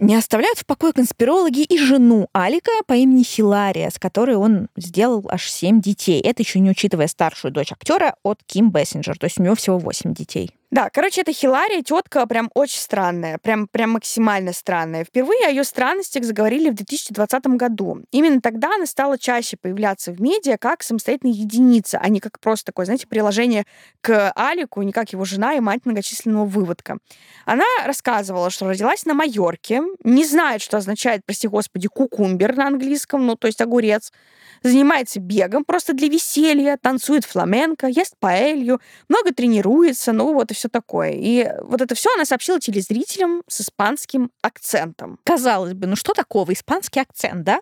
Не 0.01 0.15
оставляют 0.15 0.59
в 0.59 0.65
покое 0.65 0.95
конспирологи 0.95 1.63
и 1.63 1.77
жену 1.77 2.29
Алика 2.33 2.73
по 2.87 2.95
имени 2.95 3.23
Хилария, 3.23 3.91
с 3.91 3.99
которой 3.99 4.37
он 4.37 4.69
сделал 4.75 5.27
аж 5.31 5.51
семь 5.51 5.83
детей. 5.83 6.23
Это 6.23 6.43
еще 6.43 6.59
не 6.59 6.71
учитывая 6.71 7.07
старшую 7.07 7.53
дочь 7.53 7.71
актера 7.71 8.15
от 8.23 8.43
Ким 8.47 8.71
Бессинджер, 8.71 9.19
то 9.19 9.25
есть 9.25 9.39
у 9.39 9.43
него 9.43 9.55
всего 9.55 9.79
восемь 9.79 10.15
детей. 10.15 10.53
Да, 10.71 10.89
короче, 10.89 11.23
эта 11.23 11.33
Хилария 11.33 11.83
тетка 11.83 12.25
прям 12.27 12.49
очень 12.55 12.79
странная, 12.79 13.39
прям, 13.39 13.67
прям 13.67 13.91
максимально 13.91 14.53
странная. 14.53 15.05
Впервые 15.05 15.49
о 15.49 15.51
ее 15.51 15.65
странностях 15.65 16.23
заговорили 16.23 16.71
в 16.71 16.75
2020 16.75 17.47
году. 17.57 18.03
Именно 18.13 18.41
тогда 18.41 18.77
она 18.77 18.87
стала 18.87 19.19
чаще 19.19 19.57
появляться 19.57 20.13
в 20.13 20.21
медиа 20.21 20.59
как 20.59 20.85
самостоятельная 20.85 21.35
единица, 21.35 21.99
а 22.01 22.09
не 22.09 22.21
как 22.21 22.39
просто 22.39 22.67
такое, 22.67 22.87
знаете, 22.87 23.09
приложение 23.09 23.65
к 24.01 24.31
Алику, 24.37 24.83
не 24.83 24.93
как 24.93 25.13
его 25.13 25.25
жена 25.25 25.55
и 25.55 25.61
мать 25.61 25.81
многочисленного 25.85 26.45
выводка. 26.45 26.99
Она 27.47 27.65
рассказывала, 27.85 28.49
что 28.51 28.69
родилась 28.69 29.05
на 29.05 29.15
Майорке, 29.15 29.83
не 30.05 30.25
знает, 30.25 30.63
что 30.63 30.77
означает, 30.77 31.23
прости 31.27 31.49
господи, 31.49 31.89
кукумбер 31.89 32.55
на 32.55 32.69
английском, 32.69 33.27
ну, 33.27 33.35
то 33.35 33.49
есть 33.49 33.61
огурец, 33.61 34.13
занимается 34.63 35.21
бегом 35.21 35.65
просто 35.65 35.93
для 35.93 36.09
веселья, 36.09 36.77
танцует 36.77 37.25
фламенко, 37.25 37.87
ест 37.87 38.15
паэлью, 38.19 38.81
много 39.09 39.33
тренируется, 39.33 40.13
ну 40.13 40.33
вот 40.35 40.51
и 40.51 40.55
все 40.55 40.69
такое. 40.69 41.13
И 41.13 41.49
вот 41.63 41.81
это 41.81 41.95
все 41.95 42.11
она 42.15 42.25
сообщила 42.25 42.61
телезрителям 42.61 43.43
с 43.47 43.61
испанским 43.61 44.31
акцентом. 44.43 45.19
Казалось 45.25 45.75
бы, 45.75 45.87
ну 45.87 45.97
что 45.97 46.13
такого 46.13 46.53
испанский 46.53 47.01
акцент, 47.01 47.45
да? 47.45 47.61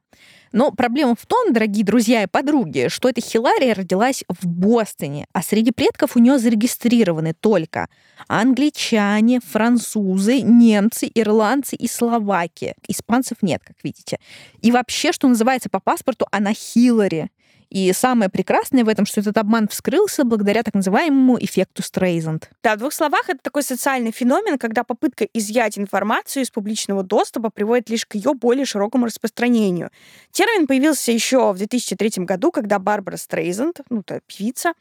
Но 0.52 0.70
проблема 0.70 1.14
в 1.14 1.26
том, 1.26 1.52
дорогие 1.52 1.84
друзья 1.84 2.22
и 2.22 2.26
подруги, 2.26 2.88
что 2.88 3.08
эта 3.08 3.20
Хилария 3.20 3.74
родилась 3.74 4.24
в 4.28 4.46
Бостоне, 4.46 5.26
а 5.32 5.42
среди 5.42 5.72
предков 5.72 6.16
у 6.16 6.20
нее 6.20 6.38
зарегистрированы 6.38 7.34
только 7.34 7.88
англичане, 8.26 9.40
французы, 9.40 10.40
немцы, 10.40 11.11
ирландцы 11.14 11.76
и 11.76 11.87
словаки. 11.87 12.74
Испанцев 12.87 13.38
нет, 13.42 13.62
как 13.64 13.76
видите. 13.82 14.18
И 14.61 14.72
вообще, 14.72 15.12
что 15.12 15.28
называется 15.28 15.68
по 15.68 15.80
паспорту, 15.80 16.26
она 16.30 16.52
Хиллари. 16.52 17.30
И 17.70 17.92
самое 17.92 18.31
прекрасное 18.31 18.85
в 18.85 18.88
этом, 18.88 19.04
что 19.04 19.20
этот 19.20 19.37
обман 19.37 19.68
вскрылся 19.68 20.24
благодаря 20.24 20.62
так 20.62 20.74
называемому 20.74 21.38
эффекту 21.38 21.83
Стрейзенд. 21.83 22.50
Да, 22.62 22.76
в 22.76 22.78
двух 22.78 22.92
словах, 22.92 23.28
это 23.28 23.38
такой 23.42 23.62
социальный 23.62 24.11
феномен, 24.11 24.59
когда 24.59 24.85
попытка 24.85 25.24
изъять 25.35 25.78
информацию 25.78 26.42
из 26.42 26.50
публичного 26.50 27.02
доступа 27.02 27.50
приводит 27.50 27.90
лишь 27.90 28.07
к 28.07 28.14
ее 28.14 28.33
более 28.35 28.64
широкому 28.64 29.07
распространению. 29.07 29.90
Термин 30.33 30.66
появился 30.66 31.12
еще 31.12 31.52
в 31.52 31.59
2003 31.59 32.24
году, 32.24 32.50
когда 32.50 32.78
Барбара 32.78 33.16
Стрейзенд, 33.16 33.81
ну, 33.90 34.02
то 34.02 34.20
певица, 34.26 34.72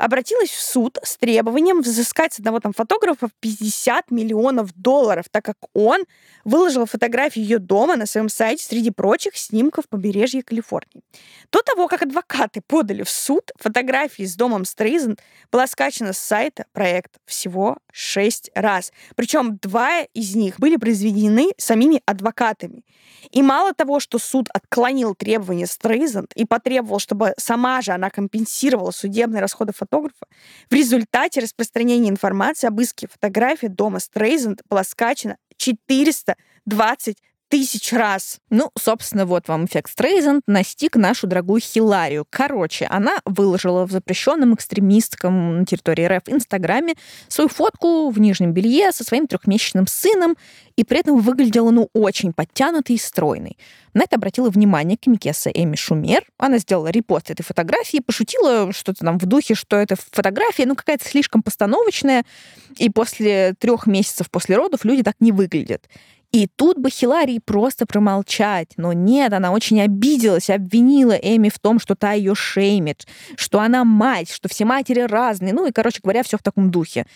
обратилась 0.00 0.48
в 0.48 0.60
суд 0.60 0.98
с 1.02 1.18
требованием 1.18 1.82
взыскать 1.82 2.32
с 2.32 2.38
одного 2.38 2.58
там 2.60 2.72
фотографа 2.72 3.28
50 3.40 4.10
миллионов 4.10 4.72
долларов, 4.74 5.26
так 5.30 5.44
как 5.44 5.58
он 5.74 6.04
выложил 6.44 6.86
фотографии 6.86 7.40
ее 7.40 7.58
дома 7.58 7.96
на 7.96 8.06
своем 8.06 8.30
сайте 8.30 8.64
среди 8.64 8.90
прочих 8.90 9.36
снимков 9.36 9.88
побережья 9.88 10.42
Калифорнии. 10.42 11.02
До 11.52 11.60
того, 11.60 11.86
как 11.86 12.02
адвокаты 12.02 12.62
подали 12.66 13.02
в 13.02 13.10
суд, 13.10 13.50
фотографии 13.58 14.22
с 14.22 14.36
домом 14.36 14.64
Стрейзен 14.64 15.18
была 15.52 15.66
скачана 15.66 16.14
с 16.14 16.18
сайта 16.18 16.64
проект 16.72 17.18
всего 17.26 17.76
шесть 17.92 18.50
раз. 18.54 18.92
Причем 19.16 19.58
два 19.58 20.02
из 20.14 20.34
них 20.34 20.58
были 20.58 20.76
произведены 20.76 21.50
самими 21.58 22.02
адвокатами. 22.06 22.84
И 23.30 23.42
мало 23.42 23.74
того, 23.74 24.00
что 24.00 24.18
суд 24.18 24.48
отклонил 24.52 25.14
требования 25.14 25.66
Стрейзанд 25.66 26.32
и 26.34 26.44
потребовал, 26.44 26.98
чтобы 26.98 27.34
сама 27.36 27.80
же 27.82 27.92
она 27.92 28.10
компенсировала 28.10 28.90
судебные 28.90 29.40
расходы 29.40 29.72
фотографа, 29.72 30.26
в 30.68 30.74
результате 30.74 31.40
распространения 31.40 32.08
информации 32.08 32.66
об 32.66 32.80
иске 32.80 33.08
фотографии 33.08 33.66
дома 33.66 34.00
Стрейзанд 34.00 34.62
была 34.68 34.84
скачана 34.84 35.36
420 35.56 37.16
тысяч 37.50 37.92
раз. 37.92 38.38
Ну, 38.48 38.70
собственно, 38.78 39.26
вот 39.26 39.48
вам 39.48 39.66
эффект 39.66 39.90
Стрейзенд 39.90 40.44
настиг 40.46 40.94
нашу 40.94 41.26
дорогую 41.26 41.60
Хиларию. 41.60 42.24
Короче, 42.30 42.86
она 42.86 43.18
выложила 43.24 43.86
в 43.86 43.90
запрещенном 43.90 44.54
экстремистском 44.54 45.58
на 45.58 45.66
территории 45.66 46.06
РФ 46.06 46.22
Инстаграме 46.28 46.94
свою 47.26 47.48
фотку 47.48 48.08
в 48.10 48.20
нижнем 48.20 48.52
белье 48.52 48.92
со 48.92 49.02
своим 49.02 49.26
трехмесячным 49.26 49.88
сыном, 49.88 50.36
и 50.76 50.84
при 50.84 51.00
этом 51.00 51.18
выглядела, 51.18 51.70
ну, 51.70 51.90
очень 51.92 52.32
подтянутой 52.32 52.96
и 52.96 52.98
стройной. 52.98 53.58
На 53.94 54.04
это 54.04 54.16
обратила 54.16 54.48
внимание 54.48 54.96
комикеса 54.96 55.50
Эми 55.50 55.74
Шумер. 55.74 56.24
Она 56.38 56.58
сделала 56.58 56.88
репост 56.88 57.30
этой 57.30 57.42
фотографии, 57.42 57.98
пошутила 57.98 58.72
что-то 58.72 59.04
там 59.04 59.18
в 59.18 59.26
духе, 59.26 59.56
что 59.56 59.76
это 59.76 59.96
фотография, 59.96 60.66
ну, 60.66 60.76
какая-то 60.76 61.04
слишком 61.04 61.42
постановочная, 61.42 62.24
и 62.78 62.88
после 62.88 63.54
трех 63.58 63.88
месяцев 63.88 64.30
после 64.30 64.56
родов 64.56 64.84
люди 64.84 65.02
так 65.02 65.16
не 65.18 65.32
выглядят. 65.32 65.88
И 66.32 66.46
тут 66.46 66.78
бы 66.78 66.90
Хиларии 66.90 67.40
просто 67.44 67.86
промолчать. 67.86 68.72
Но 68.76 68.92
нет, 68.92 69.32
она 69.32 69.50
очень 69.50 69.80
обиделась, 69.80 70.48
обвинила 70.48 71.12
Эми 71.12 71.48
в 71.48 71.58
том, 71.58 71.80
что 71.80 71.96
та 71.96 72.12
ее 72.12 72.34
шеймит, 72.34 73.06
что 73.36 73.60
она 73.60 73.84
мать, 73.84 74.30
что 74.30 74.48
все 74.48 74.64
матери 74.64 75.00
разные. 75.00 75.52
Ну 75.52 75.66
и, 75.66 75.72
короче 75.72 76.00
говоря, 76.02 76.22
все 76.22 76.38
в 76.38 76.42
таком 76.42 76.70
духе. 76.70 77.06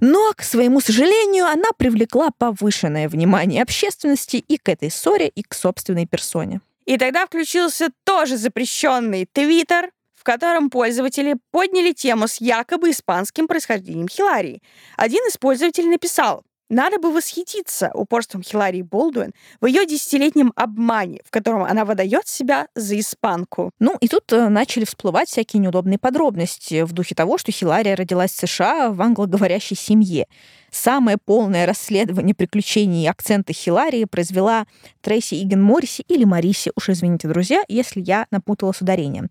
Но, 0.00 0.32
к 0.36 0.42
своему 0.42 0.80
сожалению, 0.80 1.46
она 1.46 1.70
привлекла 1.76 2.28
повышенное 2.36 3.08
внимание 3.08 3.62
общественности 3.62 4.36
и 4.36 4.58
к 4.58 4.68
этой 4.68 4.90
ссоре, 4.90 5.28
и 5.28 5.42
к 5.42 5.54
собственной 5.54 6.06
персоне. 6.06 6.60
И 6.84 6.96
тогда 6.98 7.26
включился 7.26 7.88
тоже 8.04 8.36
запрещенный 8.36 9.26
Твиттер, 9.30 9.90
в 10.14 10.24
котором 10.24 10.68
пользователи 10.68 11.36
подняли 11.50 11.92
тему 11.92 12.28
с 12.28 12.40
якобы 12.40 12.90
испанским 12.90 13.46
происхождением 13.46 14.08
Хиларии. 14.08 14.62
Один 14.96 15.22
из 15.28 15.36
пользователей 15.36 15.88
написал, 15.88 16.44
надо 16.68 16.98
бы 16.98 17.12
восхититься 17.12 17.90
упорством 17.94 18.42
Хиларии 18.42 18.82
Болдуин 18.82 19.32
в 19.60 19.66
ее 19.66 19.86
десятилетнем 19.86 20.52
обмане, 20.56 21.20
в 21.24 21.30
котором 21.30 21.64
она 21.64 21.84
выдает 21.84 22.26
себя 22.26 22.68
за 22.74 22.98
испанку. 22.98 23.70
Ну, 23.78 23.96
и 24.00 24.08
тут 24.08 24.32
э, 24.32 24.48
начали 24.48 24.84
всплывать 24.84 25.28
всякие 25.28 25.60
неудобные 25.60 25.98
подробности 25.98 26.82
в 26.82 26.92
духе 26.92 27.14
того, 27.14 27.38
что 27.38 27.52
Хилария 27.52 27.96
родилась 27.96 28.32
в 28.32 28.46
США 28.46 28.90
в 28.90 29.00
англоговорящей 29.00 29.76
семье. 29.76 30.26
Самое 30.70 31.16
полное 31.16 31.64
расследование 31.66 32.34
приключений 32.34 33.04
и 33.04 33.08
акцента 33.08 33.52
Хиларии 33.52 34.04
произвела 34.04 34.66
Трейси 35.00 35.42
Иген 35.42 35.62
Морриси 35.62 36.02
или 36.08 36.24
Мариси, 36.24 36.72
уж 36.76 36.90
извините, 36.90 37.28
друзья, 37.28 37.62
если 37.68 38.02
я 38.02 38.26
напутала 38.30 38.72
с 38.72 38.82
ударением. 38.82 39.30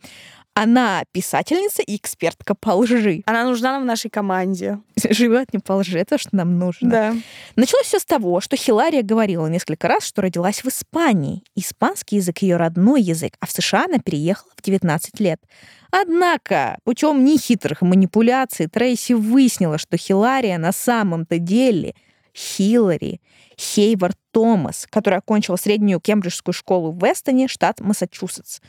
Она 0.60 1.04
писательница 1.12 1.84
и 1.84 1.98
экспертка 1.98 2.56
по 2.56 2.72
лжи. 2.72 3.22
Она 3.28 3.44
нужна 3.44 3.74
нам 3.74 3.84
в 3.84 3.86
нашей 3.86 4.10
команде. 4.10 4.80
Живет 5.08 5.54
не 5.54 5.60
по 5.60 5.74
лжи, 5.74 6.00
это 6.00 6.18
что 6.18 6.36
нам 6.36 6.58
нужно. 6.58 6.90
Да. 6.90 7.16
Началось 7.56 7.86
все 7.86 8.00
с 8.00 8.06
того, 8.06 8.42
что 8.42 8.58
Хилария 8.58 9.04
говорила 9.04 9.46
несколько 9.46 9.88
раз, 9.88 10.04
что 10.04 10.24
родилась 10.24 10.64
в 10.64 10.68
Испании. 10.68 11.44
Испанский 11.54 12.16
язык 12.16 12.40
ее 12.40 12.58
родной 12.58 13.04
язык, 13.04 13.34
а 13.40 13.46
в 13.46 13.52
США 13.52 13.86
она 13.86 14.00
переехала 14.00 14.50
в 14.58 14.64
19 14.64 15.20
лет. 15.20 15.40
Однако, 15.92 16.80
путем 16.84 17.24
нехитрых 17.24 17.84
манипуляций 17.84 18.66
Трейси 18.66 19.14
выяснила, 19.14 19.78
что 19.78 19.96
Хилария 19.96 20.58
на 20.58 20.72
самом-то 20.72 21.38
деле 21.38 21.94
Хиллари 22.36 23.22
Хейвард 23.60 24.18
Томас, 24.38 24.86
которая 24.92 25.20
окончила 25.20 25.56
среднюю 25.56 26.00
кембриджскую 26.00 26.54
школу 26.54 26.92
в 26.92 27.04
Вестоне, 27.04 27.48
штат 27.48 27.80
Массачусетс. 27.80 28.60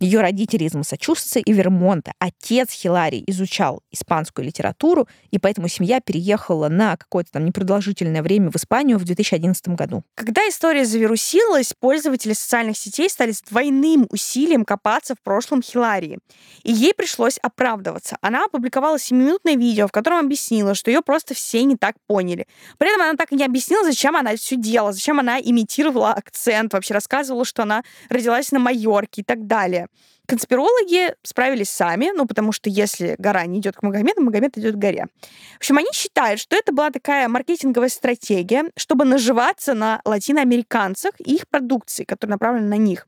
Ее 0.00 0.22
родители 0.22 0.64
из 0.64 0.72
Массачусетса 0.72 1.38
и 1.40 1.52
Вермонта. 1.52 2.14
Отец 2.18 2.72
Хилари 2.72 3.24
изучал 3.26 3.82
испанскую 3.90 4.46
литературу, 4.46 5.06
и 5.30 5.38
поэтому 5.38 5.68
семья 5.68 6.00
переехала 6.00 6.68
на 6.68 6.96
какое-то 6.96 7.32
там 7.32 7.44
непродолжительное 7.44 8.22
время 8.22 8.50
в 8.50 8.56
Испанию 8.56 8.96
в 8.98 9.04
2011 9.04 9.68
году. 9.68 10.02
Когда 10.14 10.40
история 10.48 10.86
завирусилась, 10.86 11.74
пользователи 11.78 12.32
социальных 12.32 12.78
сетей 12.78 13.10
стали 13.10 13.32
с 13.32 13.42
двойным 13.42 14.06
усилием 14.08 14.64
копаться 14.64 15.14
в 15.14 15.20
прошлом 15.22 15.60
Хиларии. 15.60 16.20
И 16.62 16.72
ей 16.72 16.94
пришлось 16.94 17.36
оправдываться. 17.42 18.16
Она 18.22 18.46
опубликовала 18.46 18.96
7-минутное 18.96 19.56
видео, 19.56 19.88
в 19.88 19.92
котором 19.92 20.20
объяснила, 20.20 20.74
что 20.74 20.90
ее 20.90 21.02
просто 21.02 21.34
все 21.34 21.64
не 21.64 21.76
так 21.76 21.96
поняли. 22.06 22.46
При 22.78 22.88
этом 22.88 23.02
она 23.02 23.14
так 23.14 23.30
и 23.32 23.36
не 23.36 23.44
объяснила, 23.44 23.84
зачем 23.84 24.16
она 24.16 24.34
все 24.34 24.56
делала, 24.56 24.92
зачем 24.94 25.17
она 25.18 25.40
имитировала 25.40 26.12
акцент, 26.12 26.72
вообще 26.72 26.94
рассказывала, 26.94 27.44
что 27.44 27.62
она 27.62 27.82
родилась 28.08 28.52
на 28.52 28.58
Майорке 28.58 29.22
и 29.22 29.24
так 29.24 29.46
далее. 29.46 29.88
Конспирологи 30.26 31.14
справились 31.22 31.70
сами, 31.70 32.10
ну, 32.14 32.26
потому 32.26 32.52
что 32.52 32.68
если 32.68 33.16
гора 33.18 33.46
не 33.46 33.60
идет 33.60 33.76
к 33.76 33.82
Магомету, 33.82 34.20
Магомед 34.20 34.58
идет 34.58 34.74
к 34.74 34.78
горе. 34.78 35.06
В 35.54 35.56
общем, 35.56 35.78
они 35.78 35.88
считают, 35.94 36.38
что 36.38 36.54
это 36.54 36.70
была 36.70 36.90
такая 36.90 37.28
маркетинговая 37.28 37.88
стратегия, 37.88 38.64
чтобы 38.76 39.06
наживаться 39.06 39.72
на 39.72 40.02
латиноамериканцах 40.04 41.12
и 41.18 41.36
их 41.36 41.48
продукции, 41.48 42.04
которая 42.04 42.34
направлена 42.34 42.66
на 42.66 42.76
них. 42.76 43.06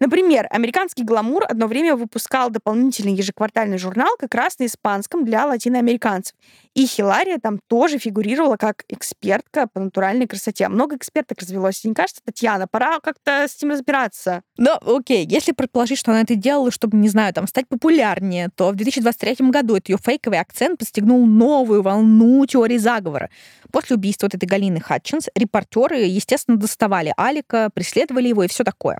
Например, 0.00 0.46
американский 0.50 1.04
«Гламур» 1.04 1.44
одно 1.48 1.66
время 1.66 1.96
выпускал 1.96 2.50
дополнительный 2.50 3.14
ежеквартальный 3.14 3.78
журнал 3.78 4.16
как 4.18 4.34
раз 4.34 4.58
на 4.58 4.66
испанском 4.66 5.24
для 5.24 5.46
латиноамериканцев. 5.46 6.34
И 6.74 6.86
Хилария 6.86 7.38
там 7.38 7.60
тоже 7.68 7.98
фигурировала 7.98 8.56
как 8.56 8.84
экспертка 8.88 9.66
по 9.66 9.80
натуральной 9.80 10.26
красоте. 10.26 10.68
Много 10.68 10.96
эксперток 10.96 11.40
развелось. 11.40 11.84
Не 11.84 11.92
кажется, 11.92 12.22
Татьяна, 12.24 12.66
пора 12.66 12.98
как-то 13.00 13.46
с 13.46 13.56
этим 13.56 13.70
разбираться. 13.70 14.42
Ну, 14.56 14.70
окей, 14.82 15.26
если 15.26 15.52
предположить, 15.52 15.98
что 15.98 16.12
она 16.12 16.22
это 16.22 16.34
делала, 16.34 16.70
чтобы, 16.70 16.96
не 16.96 17.08
знаю, 17.08 17.34
там, 17.34 17.46
стать 17.46 17.68
популярнее, 17.68 18.48
то 18.54 18.70
в 18.70 18.76
2023 18.76 19.50
году 19.50 19.76
этот 19.76 19.90
ее 19.90 19.98
фейковый 20.02 20.40
акцент 20.40 20.78
постигнул 20.78 21.26
новую 21.26 21.82
волну 21.82 22.44
теории 22.46 22.78
заговора. 22.78 23.28
После 23.70 23.96
убийства 23.96 24.26
вот 24.26 24.34
этой 24.34 24.46
Галины 24.46 24.80
Хатчинс 24.80 25.28
репортеры, 25.34 25.98
естественно, 26.04 26.56
доставали 26.56 27.12
Алика, 27.16 27.70
преследовали 27.74 28.28
его 28.28 28.44
и 28.44 28.48
все 28.48 28.64
такое. 28.64 28.98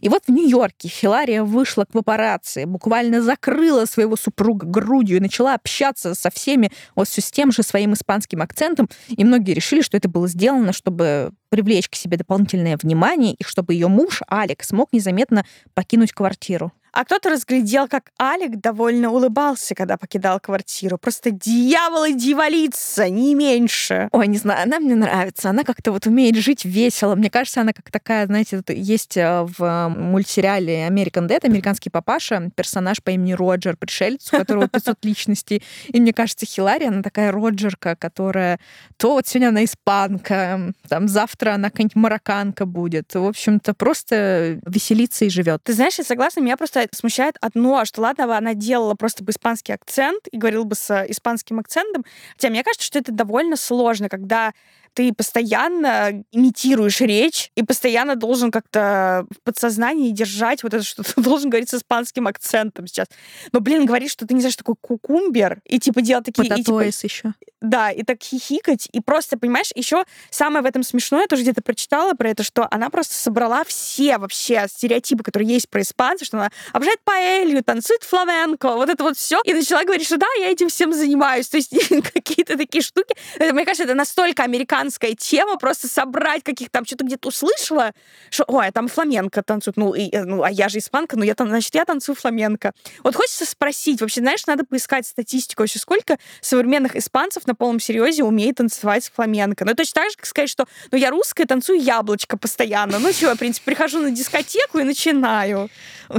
И 0.00 0.08
вот 0.08 0.24
в 0.26 0.32
Нью-Йорке 0.44 0.88
Хилария 0.88 1.42
вышла 1.42 1.84
к 1.84 1.92
папарацци, 1.92 2.66
буквально 2.66 3.22
закрыла 3.22 3.86
своего 3.86 4.14
супруга 4.16 4.66
грудью 4.66 5.16
и 5.16 5.20
начала 5.20 5.54
общаться 5.54 6.14
со 6.14 6.30
всеми 6.30 6.70
вот 6.94 7.08
все 7.08 7.22
с 7.22 7.30
тем 7.30 7.50
же 7.50 7.62
своим 7.62 7.94
испанским 7.94 8.42
акцентом. 8.42 8.90
И 9.08 9.24
многие 9.24 9.52
решили, 9.52 9.80
что 9.80 9.96
это 9.96 10.08
было 10.08 10.28
сделано, 10.28 10.74
чтобы 10.74 11.32
привлечь 11.48 11.88
к 11.88 11.94
себе 11.94 12.18
дополнительное 12.18 12.76
внимание 12.76 13.34
и 13.34 13.44
чтобы 13.44 13.72
ее 13.72 13.88
муж 13.88 14.20
Алекс 14.28 14.68
смог 14.68 14.92
незаметно 14.92 15.46
покинуть 15.72 16.12
квартиру. 16.12 16.72
А 16.94 17.04
кто-то 17.04 17.30
разглядел, 17.30 17.88
как 17.88 18.12
Алик 18.22 18.60
довольно 18.60 19.10
улыбался, 19.10 19.74
когда 19.74 19.96
покидал 19.96 20.38
квартиру. 20.38 20.96
Просто 20.96 21.32
дьявол 21.32 22.04
и 22.04 22.12
дьяволица, 22.12 23.08
не 23.08 23.34
меньше. 23.34 24.08
Ой, 24.12 24.28
не 24.28 24.38
знаю, 24.38 24.62
она 24.62 24.78
мне 24.78 24.94
нравится. 24.94 25.50
Она 25.50 25.64
как-то 25.64 25.90
вот 25.90 26.06
умеет 26.06 26.36
жить 26.36 26.64
весело. 26.64 27.16
Мне 27.16 27.30
кажется, 27.30 27.62
она 27.62 27.72
как 27.72 27.90
такая, 27.90 28.26
знаете, 28.26 28.62
есть 28.68 29.16
э, 29.16 29.44
в 29.58 29.88
мультсериале 29.88 30.86
American 30.86 31.26
Dad, 31.26 31.44
американский 31.44 31.90
папаша, 31.90 32.50
персонаж 32.54 33.02
по 33.02 33.10
имени 33.10 33.32
Роджер, 33.32 33.76
пришелец, 33.76 34.32
у 34.32 34.36
которого 34.36 34.68
500 34.68 35.04
личностей. 35.04 35.64
И 35.88 36.00
мне 36.00 36.12
кажется, 36.12 36.46
Хилария, 36.46 36.88
она 36.88 37.02
такая 37.02 37.32
Роджерка, 37.32 37.96
которая 37.96 38.60
то 38.98 39.14
вот 39.14 39.26
сегодня 39.26 39.48
она 39.48 39.64
испанка, 39.64 40.72
там 40.88 41.08
завтра 41.08 41.54
она 41.54 41.70
какая-нибудь 41.70 41.96
марокканка 41.96 42.66
будет. 42.66 43.12
В 43.14 43.26
общем-то, 43.26 43.74
просто 43.74 44.60
веселится 44.64 45.24
и 45.24 45.28
живет. 45.28 45.64
Ты 45.64 45.72
знаешь, 45.72 45.98
я 45.98 46.04
согласна, 46.04 46.40
меня 46.40 46.56
просто 46.56 46.83
смущает 46.92 47.36
одно, 47.40 47.84
что 47.84 48.02
ладно, 48.02 48.36
она 48.36 48.54
делала 48.54 48.94
просто 48.94 49.24
бы 49.24 49.30
испанский 49.30 49.72
акцент 49.72 50.26
и 50.30 50.36
говорила 50.36 50.64
бы 50.64 50.74
с 50.74 51.04
испанским 51.08 51.58
акцентом. 51.58 52.04
Хотя 52.32 52.50
мне 52.50 52.62
кажется, 52.62 52.86
что 52.86 52.98
это 52.98 53.12
довольно 53.12 53.56
сложно, 53.56 54.08
когда 54.08 54.52
ты 54.94 55.12
постоянно 55.12 56.24
имитируешь 56.32 57.00
речь 57.00 57.50
и 57.56 57.62
постоянно 57.62 58.16
должен 58.16 58.50
как-то 58.50 59.26
в 59.30 59.42
подсознании 59.42 60.10
держать 60.10 60.62
вот 60.62 60.72
это, 60.72 60.84
что 60.84 61.02
ты 61.02 61.12
должен 61.20 61.50
говорить 61.50 61.70
с 61.70 61.74
испанским 61.74 62.26
акцентом 62.26 62.86
сейчас. 62.86 63.08
Но, 63.52 63.60
блин, 63.60 63.84
говоришь, 63.84 64.12
что 64.12 64.26
ты 64.26 64.34
не 64.34 64.40
знаешь, 64.40 64.54
что 64.54 64.64
такое 64.64 64.76
кукумбер, 64.80 65.60
и 65.64 65.78
типа 65.78 66.00
делать 66.00 66.26
такие... 66.26 66.46
и, 66.46 66.62
типа, 66.62 66.84
еще. 66.84 67.34
Да, 67.60 67.90
и 67.90 68.02
так 68.02 68.22
хихикать, 68.22 68.88
и 68.92 69.00
просто, 69.00 69.38
понимаешь, 69.38 69.70
еще 69.74 70.04
самое 70.30 70.62
в 70.62 70.66
этом 70.66 70.82
смешное, 70.82 71.22
я 71.22 71.26
тоже 71.26 71.42
где-то 71.42 71.62
прочитала 71.62 72.12
про 72.12 72.28
это, 72.28 72.42
что 72.42 72.68
она 72.70 72.90
просто 72.90 73.14
собрала 73.14 73.64
все 73.64 74.18
вообще 74.18 74.66
стереотипы, 74.68 75.24
которые 75.24 75.48
есть 75.48 75.70
про 75.70 75.80
испанцев, 75.80 76.26
что 76.26 76.36
она 76.36 76.50
обожает 76.72 77.00
паэлью, 77.04 77.64
танцует 77.64 78.02
фламенко, 78.02 78.74
вот 78.74 78.90
это 78.90 79.02
вот 79.02 79.16
все, 79.16 79.40
и 79.44 79.54
начала 79.54 79.82
говорить, 79.84 80.06
что 80.06 80.18
да, 80.18 80.26
я 80.38 80.50
этим 80.50 80.68
всем 80.68 80.92
занимаюсь. 80.92 81.48
То 81.48 81.56
есть 81.56 81.70
какие-то 82.12 82.58
такие 82.58 82.82
штуки. 82.82 83.16
Мне 83.38 83.64
кажется, 83.64 83.84
это 83.84 83.94
настолько 83.94 84.44
американская 84.84 85.14
тема, 85.14 85.56
просто 85.56 85.88
собрать 85.88 86.42
каких-то 86.42 86.72
там, 86.72 86.86
что-то 86.86 87.04
где-то 87.04 87.28
услышала, 87.28 87.92
что, 88.30 88.44
ой, 88.48 88.68
а 88.68 88.72
там 88.72 88.88
фламенко 88.88 89.42
танцуют, 89.42 89.76
ну, 89.76 89.94
и, 89.94 90.10
ну, 90.16 90.42
а 90.42 90.50
я 90.50 90.68
же 90.68 90.78
испанка, 90.78 91.16
ну, 91.16 91.24
я 91.24 91.34
там, 91.34 91.48
значит, 91.48 91.74
я 91.74 91.84
танцую 91.84 92.16
фламенко. 92.16 92.72
Вот 93.02 93.14
хочется 93.14 93.46
спросить, 93.46 94.00
вообще, 94.00 94.20
знаешь, 94.20 94.46
надо 94.46 94.64
поискать 94.64 95.06
статистику 95.06 95.62
вообще, 95.62 95.78
сколько 95.78 96.18
современных 96.40 96.96
испанцев, 96.96 97.46
на 97.46 97.54
полном 97.54 97.80
серьезе 97.80 98.24
умеет 98.24 98.56
танцевать 98.56 99.10
фламенко. 99.14 99.64
Ну, 99.64 99.74
точно 99.74 100.02
так 100.02 100.10
же, 100.10 100.16
как 100.16 100.26
сказать, 100.26 100.50
что 100.50 100.66
ну, 100.90 100.98
я 100.98 101.10
русская, 101.10 101.46
танцую 101.46 101.80
яблочко 101.80 102.36
постоянно. 102.36 102.98
Ну, 102.98 103.12
чего, 103.12 103.34
в 103.34 103.38
принципе, 103.38 103.66
прихожу 103.66 104.00
на 104.00 104.10
дискотеку 104.10 104.78
и 104.78 104.84
начинаю. 104.84 105.70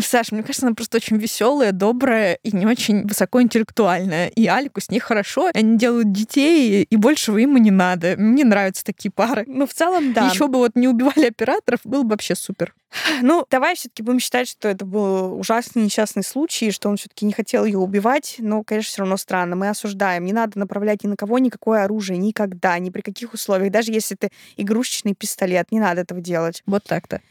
Саша, 0.02 0.34
мне 0.34 0.44
кажется, 0.44 0.66
она 0.66 0.76
просто 0.76 0.98
очень 0.98 1.18
веселая, 1.18 1.72
добрая 1.72 2.40
и 2.44 2.56
не 2.56 2.66
очень 2.66 3.08
высокоинтеллектуальная. 3.08 4.28
И 4.30 4.48
Алику 4.48 4.82
с 4.82 4.90
ней 4.90 5.00
хорошо. 5.00 5.50
Они 5.54 5.78
делают 5.78 6.12
детей, 6.12 6.84
и 6.84 6.96
большего 6.96 7.38
им 7.38 7.58
и 7.58 7.60
не 7.60 7.72
надо. 7.72 8.16
Мне 8.18 8.44
нравятся 8.56 8.86
такие 8.86 9.12
пары. 9.12 9.44
Ну, 9.48 9.68
в 9.68 9.74
целом, 9.74 10.14
да. 10.14 10.30
Еще 10.30 10.48
бы 10.48 10.60
вот 10.60 10.76
не 10.76 10.88
убивали 10.88 11.26
операторов, 11.28 11.82
было 11.84 12.04
бы 12.04 12.12
вообще 12.12 12.36
супер. 12.36 12.74
Ну, 13.22 13.46
давай 13.50 13.76
все-таки 13.76 14.02
будем 14.02 14.20
считать, 14.20 14.48
что 14.48 14.70
это 14.70 14.86
был 14.86 15.38
ужасный 15.38 15.84
несчастный 15.84 16.24
случай, 16.24 16.72
что 16.72 16.88
он 16.88 16.96
все-таки 16.96 17.26
не 17.26 17.34
хотел 17.34 17.66
ее 17.66 17.78
убивать. 17.78 18.36
Но, 18.40 18.64
конечно, 18.64 18.88
все 18.88 19.02
равно 19.02 19.18
странно. 19.18 19.58
Мы 19.58 19.68
осуждаем. 19.68 20.24
Не 20.24 20.32
надо 20.32 20.58
направлять 20.58 21.04
ни 21.04 21.08
на 21.08 21.18
кого 21.18 21.38
никакое 21.40 21.84
оружие 21.84 22.18
никогда, 22.18 22.80
ни 22.80 22.90
при 22.90 23.02
каких 23.02 23.34
условиях. 23.34 23.74
Даже 23.74 23.92
если 23.92 24.18
это 24.20 24.34
игрушечный 24.56 25.14
пистолет, 25.14 25.72
не 25.72 25.82
надо 25.82 26.02
этого 26.02 26.22
делать. 26.22 26.64
Вот 26.66 26.86
так-то. 26.86 27.22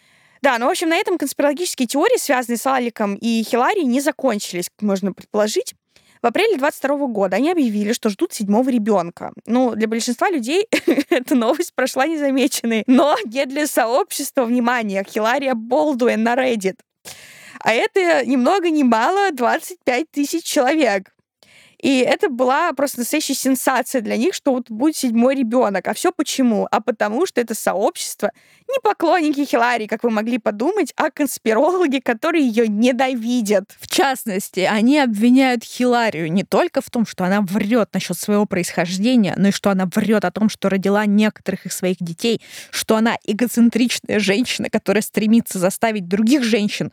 Да, 0.42 0.58
ну, 0.58 0.66
в 0.66 0.70
общем, 0.70 0.90
на 0.90 0.96
этом 0.96 1.16
конспирологические 1.16 1.88
теории, 1.88 2.18
связанные 2.18 2.58
с 2.58 2.66
Аликом 2.66 3.14
и 3.14 3.42
Хилари, 3.42 3.84
не 3.84 4.02
закончились, 4.02 4.68
как 4.68 4.86
можно 4.86 5.14
предположить. 5.14 5.74
В 6.24 6.26
апреле 6.26 6.56
22 6.56 7.08
года 7.08 7.36
они 7.36 7.50
объявили, 7.50 7.92
что 7.92 8.08
ждут 8.08 8.32
седьмого 8.32 8.70
ребенка. 8.70 9.34
Ну, 9.44 9.74
для 9.74 9.86
большинства 9.86 10.30
людей 10.30 10.66
эта 11.10 11.34
новость 11.34 11.74
прошла 11.74 12.06
незамеченной, 12.06 12.84
но 12.86 13.14
не 13.26 13.44
для 13.44 13.66
сообщества, 13.66 14.46
внимания 14.46 15.04
Хилария 15.06 15.54
Болдуэн 15.54 16.22
на 16.22 16.34
Reddit. 16.34 16.76
А 17.60 17.74
это 17.74 18.24
ни 18.24 18.36
много 18.36 18.70
ни 18.70 18.82
мало 18.84 19.32
25 19.32 20.10
тысяч 20.10 20.44
человек. 20.44 21.13
И 21.84 21.98
это 21.98 22.30
была 22.30 22.72
просто 22.72 23.00
настоящая 23.00 23.34
сенсация 23.34 24.00
для 24.00 24.16
них, 24.16 24.32
что 24.32 24.54
вот 24.54 24.70
будет 24.70 24.96
седьмой 24.96 25.34
ребенок. 25.34 25.86
А 25.86 25.92
все 25.92 26.12
почему? 26.12 26.66
А 26.70 26.80
потому 26.80 27.26
что 27.26 27.42
это 27.42 27.54
сообщество 27.54 28.32
не 28.66 28.80
поклонники 28.82 29.44
Хилари, 29.44 29.86
как 29.86 30.02
вы 30.02 30.08
могли 30.08 30.38
подумать, 30.38 30.94
а 30.96 31.10
конспирологи, 31.10 31.98
которые 31.98 32.48
ее 32.48 32.68
ненавидят. 32.68 33.76
В 33.78 33.86
частности, 33.86 34.60
они 34.60 34.98
обвиняют 34.98 35.62
Хиларию 35.62 36.32
не 36.32 36.42
только 36.42 36.80
в 36.80 36.88
том, 36.88 37.04
что 37.06 37.24
она 37.24 37.42
врет 37.42 37.90
насчет 37.92 38.16
своего 38.16 38.46
происхождения, 38.46 39.34
но 39.36 39.48
и 39.48 39.52
что 39.52 39.68
она 39.68 39.84
врет 39.94 40.24
о 40.24 40.30
том, 40.30 40.48
что 40.48 40.70
родила 40.70 41.04
некоторых 41.04 41.66
из 41.66 41.76
своих 41.76 41.98
детей, 42.00 42.40
что 42.70 42.96
она 42.96 43.18
эгоцентричная 43.26 44.20
женщина, 44.20 44.70
которая 44.70 45.02
стремится 45.02 45.58
заставить 45.58 46.08
других 46.08 46.44
женщин 46.44 46.92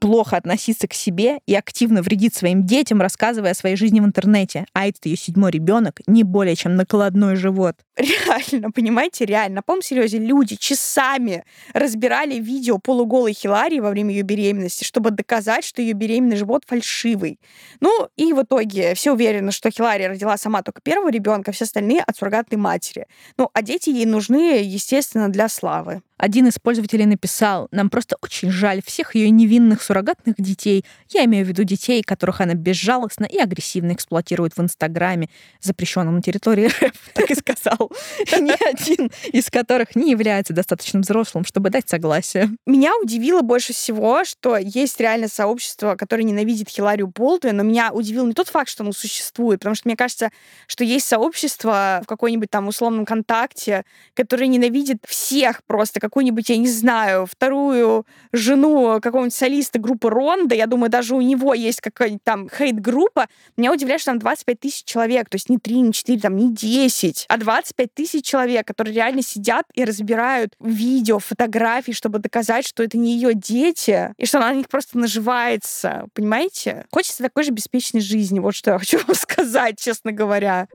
плохо 0.00 0.36
относиться 0.36 0.88
к 0.88 0.94
себе 0.94 1.40
и 1.46 1.54
активно 1.54 2.02
вредит 2.02 2.34
своим 2.34 2.66
детям, 2.66 3.00
рассказывая 3.00 3.52
о 3.52 3.54
своей 3.54 3.76
жизни 3.76 4.00
в 4.00 4.04
интернете. 4.04 4.66
А 4.72 4.88
этот 4.88 5.06
ее 5.06 5.16
седьмой 5.16 5.52
ребенок 5.52 6.00
не 6.06 6.24
более 6.24 6.56
чем 6.56 6.74
накладной 6.74 7.36
живот. 7.36 7.76
Реально, 7.96 8.72
понимаете, 8.72 9.26
реально. 9.26 9.56
На 9.56 9.62
полном 9.62 9.82
серьезе 9.82 10.18
люди 10.18 10.56
часами 10.56 11.44
разбирали 11.74 12.36
видео 12.36 12.78
полуголой 12.78 13.34
Хиларии 13.34 13.78
во 13.78 13.90
время 13.90 14.14
ее 14.14 14.22
беременности, 14.22 14.84
чтобы 14.84 15.10
доказать, 15.10 15.64
что 15.64 15.82
ее 15.82 15.92
беременный 15.92 16.36
живот 16.36 16.62
фальшивый. 16.66 17.38
Ну 17.80 18.08
и 18.16 18.32
в 18.32 18.42
итоге 18.42 18.94
все 18.94 19.12
уверены, 19.12 19.52
что 19.52 19.70
Хилария 19.70 20.08
родила 20.08 20.36
сама 20.38 20.62
только 20.62 20.80
первого 20.80 21.10
ребенка, 21.10 21.52
все 21.52 21.64
остальные 21.64 22.00
от 22.00 22.16
суррогатной 22.16 22.58
матери. 22.58 23.06
Ну, 23.36 23.50
а 23.52 23.62
дети 23.62 23.90
ей 23.90 24.06
нужны, 24.06 24.62
естественно, 24.62 25.28
для 25.28 25.48
славы. 25.48 26.00
Один 26.20 26.46
из 26.48 26.58
пользователей 26.58 27.06
написал, 27.06 27.68
нам 27.70 27.88
просто 27.88 28.16
очень 28.20 28.50
жаль 28.50 28.82
всех 28.84 29.14
ее 29.14 29.30
невинных 29.30 29.82
суррогатных 29.82 30.36
детей. 30.36 30.84
Я 31.08 31.24
имею 31.24 31.46
в 31.46 31.48
виду 31.48 31.64
детей, 31.64 32.02
которых 32.02 32.42
она 32.42 32.52
безжалостно 32.52 33.24
и 33.24 33.38
агрессивно 33.38 33.92
эксплуатирует 33.92 34.54
в 34.54 34.60
Инстаграме, 34.60 35.30
запрещенном 35.62 36.16
на 36.16 36.20
территории 36.20 36.66
РФ, 36.66 36.92
так 37.14 37.30
и 37.30 37.34
сказал. 37.34 37.90
Ни 38.38 38.68
один 38.68 39.10
из 39.32 39.48
которых 39.48 39.96
не 39.96 40.10
является 40.10 40.52
достаточно 40.52 41.00
взрослым, 41.00 41.46
чтобы 41.46 41.70
дать 41.70 41.88
согласие. 41.88 42.50
Меня 42.66 42.92
удивило 43.02 43.40
больше 43.40 43.72
всего, 43.72 44.22
что 44.24 44.58
есть 44.58 45.00
реально 45.00 45.28
сообщество, 45.28 45.96
которое 45.96 46.24
ненавидит 46.24 46.68
Хиларию 46.68 47.06
Болтуин, 47.06 47.56
но 47.56 47.62
меня 47.62 47.92
удивил 47.94 48.26
не 48.26 48.34
тот 48.34 48.48
факт, 48.48 48.68
что 48.68 48.82
оно 48.82 48.92
существует, 48.92 49.60
потому 49.60 49.74
что 49.74 49.88
мне 49.88 49.96
кажется, 49.96 50.30
что 50.66 50.84
есть 50.84 51.06
сообщество 51.06 52.02
в 52.04 52.06
какой-нибудь 52.06 52.50
там 52.50 52.68
условном 52.68 53.06
контакте, 53.06 53.86
которое 54.12 54.48
ненавидит 54.48 54.98
всех 55.08 55.64
просто, 55.64 55.98
какую-нибудь, 56.10 56.48
я 56.48 56.56
не 56.56 56.68
знаю, 56.68 57.24
вторую 57.26 58.04
жену 58.32 59.00
какого-нибудь 59.00 59.34
солиста 59.34 59.78
группы 59.78 60.10
Ронда, 60.10 60.56
я 60.56 60.66
думаю, 60.66 60.90
даже 60.90 61.14
у 61.14 61.20
него 61.20 61.54
есть 61.54 61.80
какая-нибудь 61.80 62.24
там 62.24 62.48
хейт-группа, 62.48 63.28
меня 63.56 63.72
удивляет, 63.72 64.00
что 64.00 64.10
там 64.10 64.18
25 64.18 64.60
тысяч 64.60 64.84
человек, 64.84 65.28
то 65.28 65.36
есть 65.36 65.48
не 65.48 65.58
3, 65.58 65.80
не 65.80 65.92
4, 65.92 66.20
там 66.20 66.36
не 66.36 66.52
10, 66.52 67.26
а 67.28 67.36
25 67.36 67.94
тысяч 67.94 68.24
человек, 68.24 68.66
которые 68.66 68.94
реально 68.94 69.22
сидят 69.22 69.66
и 69.74 69.84
разбирают 69.84 70.54
видео, 70.58 71.20
фотографии, 71.20 71.92
чтобы 71.92 72.18
доказать, 72.18 72.66
что 72.66 72.82
это 72.82 72.98
не 72.98 73.14
ее 73.14 73.34
дети, 73.34 74.12
и 74.18 74.26
что 74.26 74.38
она 74.38 74.48
на 74.50 74.56
них 74.56 74.68
просто 74.68 74.98
наживается, 74.98 76.06
понимаете? 76.12 76.86
Хочется 76.90 77.22
такой 77.22 77.44
же 77.44 77.52
беспечной 77.52 78.00
жизни, 78.00 78.40
вот 78.40 78.56
что 78.56 78.72
я 78.72 78.78
хочу 78.80 78.98
вам 79.06 79.14
сказать, 79.14 79.78
честно 79.78 80.10
говоря. 80.10 80.66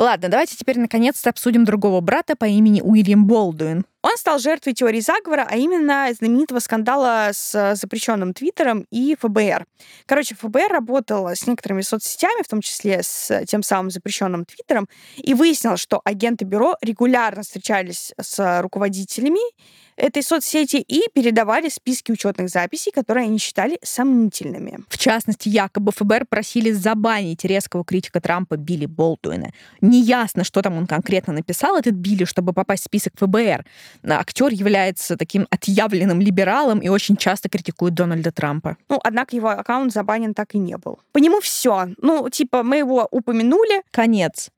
Ладно, 0.00 0.30
давайте 0.30 0.56
теперь 0.56 0.78
наконец-то 0.78 1.28
обсудим 1.28 1.66
другого 1.66 2.00
брата 2.00 2.34
по 2.34 2.46
имени 2.46 2.80
Уильям 2.80 3.26
Болдуин. 3.26 3.84
Он 4.02 4.16
стал 4.16 4.38
жертвой 4.38 4.72
теории 4.72 5.00
заговора, 5.00 5.46
а 5.50 5.56
именно 5.56 6.08
знаменитого 6.12 6.58
скандала 6.60 7.30
с 7.32 7.74
запрещенным 7.74 8.32
Твиттером 8.32 8.86
и 8.90 9.14
ФБР. 9.20 9.66
Короче, 10.06 10.34
ФБР 10.36 10.70
работала 10.70 11.34
с 11.34 11.46
некоторыми 11.46 11.82
соцсетями, 11.82 12.42
в 12.42 12.48
том 12.48 12.62
числе 12.62 13.02
с 13.02 13.44
тем 13.46 13.62
самым 13.62 13.90
запрещенным 13.90 14.46
Твиттером, 14.46 14.88
и 15.16 15.34
выяснил, 15.34 15.76
что 15.76 16.00
агенты 16.04 16.46
бюро 16.46 16.76
регулярно 16.80 17.42
встречались 17.42 18.12
с 18.18 18.62
руководителями 18.62 19.40
этой 19.96 20.22
соцсети 20.22 20.76
и 20.76 21.02
передавали 21.12 21.68
списки 21.68 22.10
учетных 22.10 22.48
записей, 22.48 22.90
которые 22.90 23.24
они 23.26 23.38
считали 23.38 23.78
сомнительными. 23.82 24.78
В 24.88 24.96
частности, 24.96 25.50
якобы 25.50 25.92
ФБР 25.92 26.24
просили 26.26 26.72
забанить 26.72 27.44
резкого 27.44 27.84
критика 27.84 28.20
Трампа 28.20 28.56
Билли 28.56 28.86
Болтуина. 28.86 29.52
Неясно, 29.82 30.42
что 30.44 30.62
там 30.62 30.78
он 30.78 30.86
конкретно 30.86 31.34
написал, 31.34 31.76
этот 31.76 31.94
Билли, 31.94 32.24
чтобы 32.24 32.54
попасть 32.54 32.84
в 32.84 32.86
список 32.86 33.12
ФБР. 33.18 33.66
Актер 34.04 34.48
является 34.48 35.16
таким 35.16 35.46
отъявленным 35.50 36.20
либералом 36.20 36.80
и 36.80 36.88
очень 36.88 37.16
часто 37.16 37.48
критикует 37.48 37.94
Дональда 37.94 38.32
Трампа. 38.32 38.76
Ну, 38.88 39.00
однако 39.02 39.36
его 39.36 39.48
аккаунт 39.48 39.92
забанен 39.92 40.34
так 40.34 40.54
и 40.54 40.58
не 40.58 40.76
был. 40.76 40.98
По 41.12 41.18
нему 41.18 41.40
все. 41.40 41.88
Ну, 42.00 42.28
типа, 42.28 42.62
мы 42.62 42.78
его 42.78 43.06
упомянули. 43.10 43.82
Конец. 43.90 44.50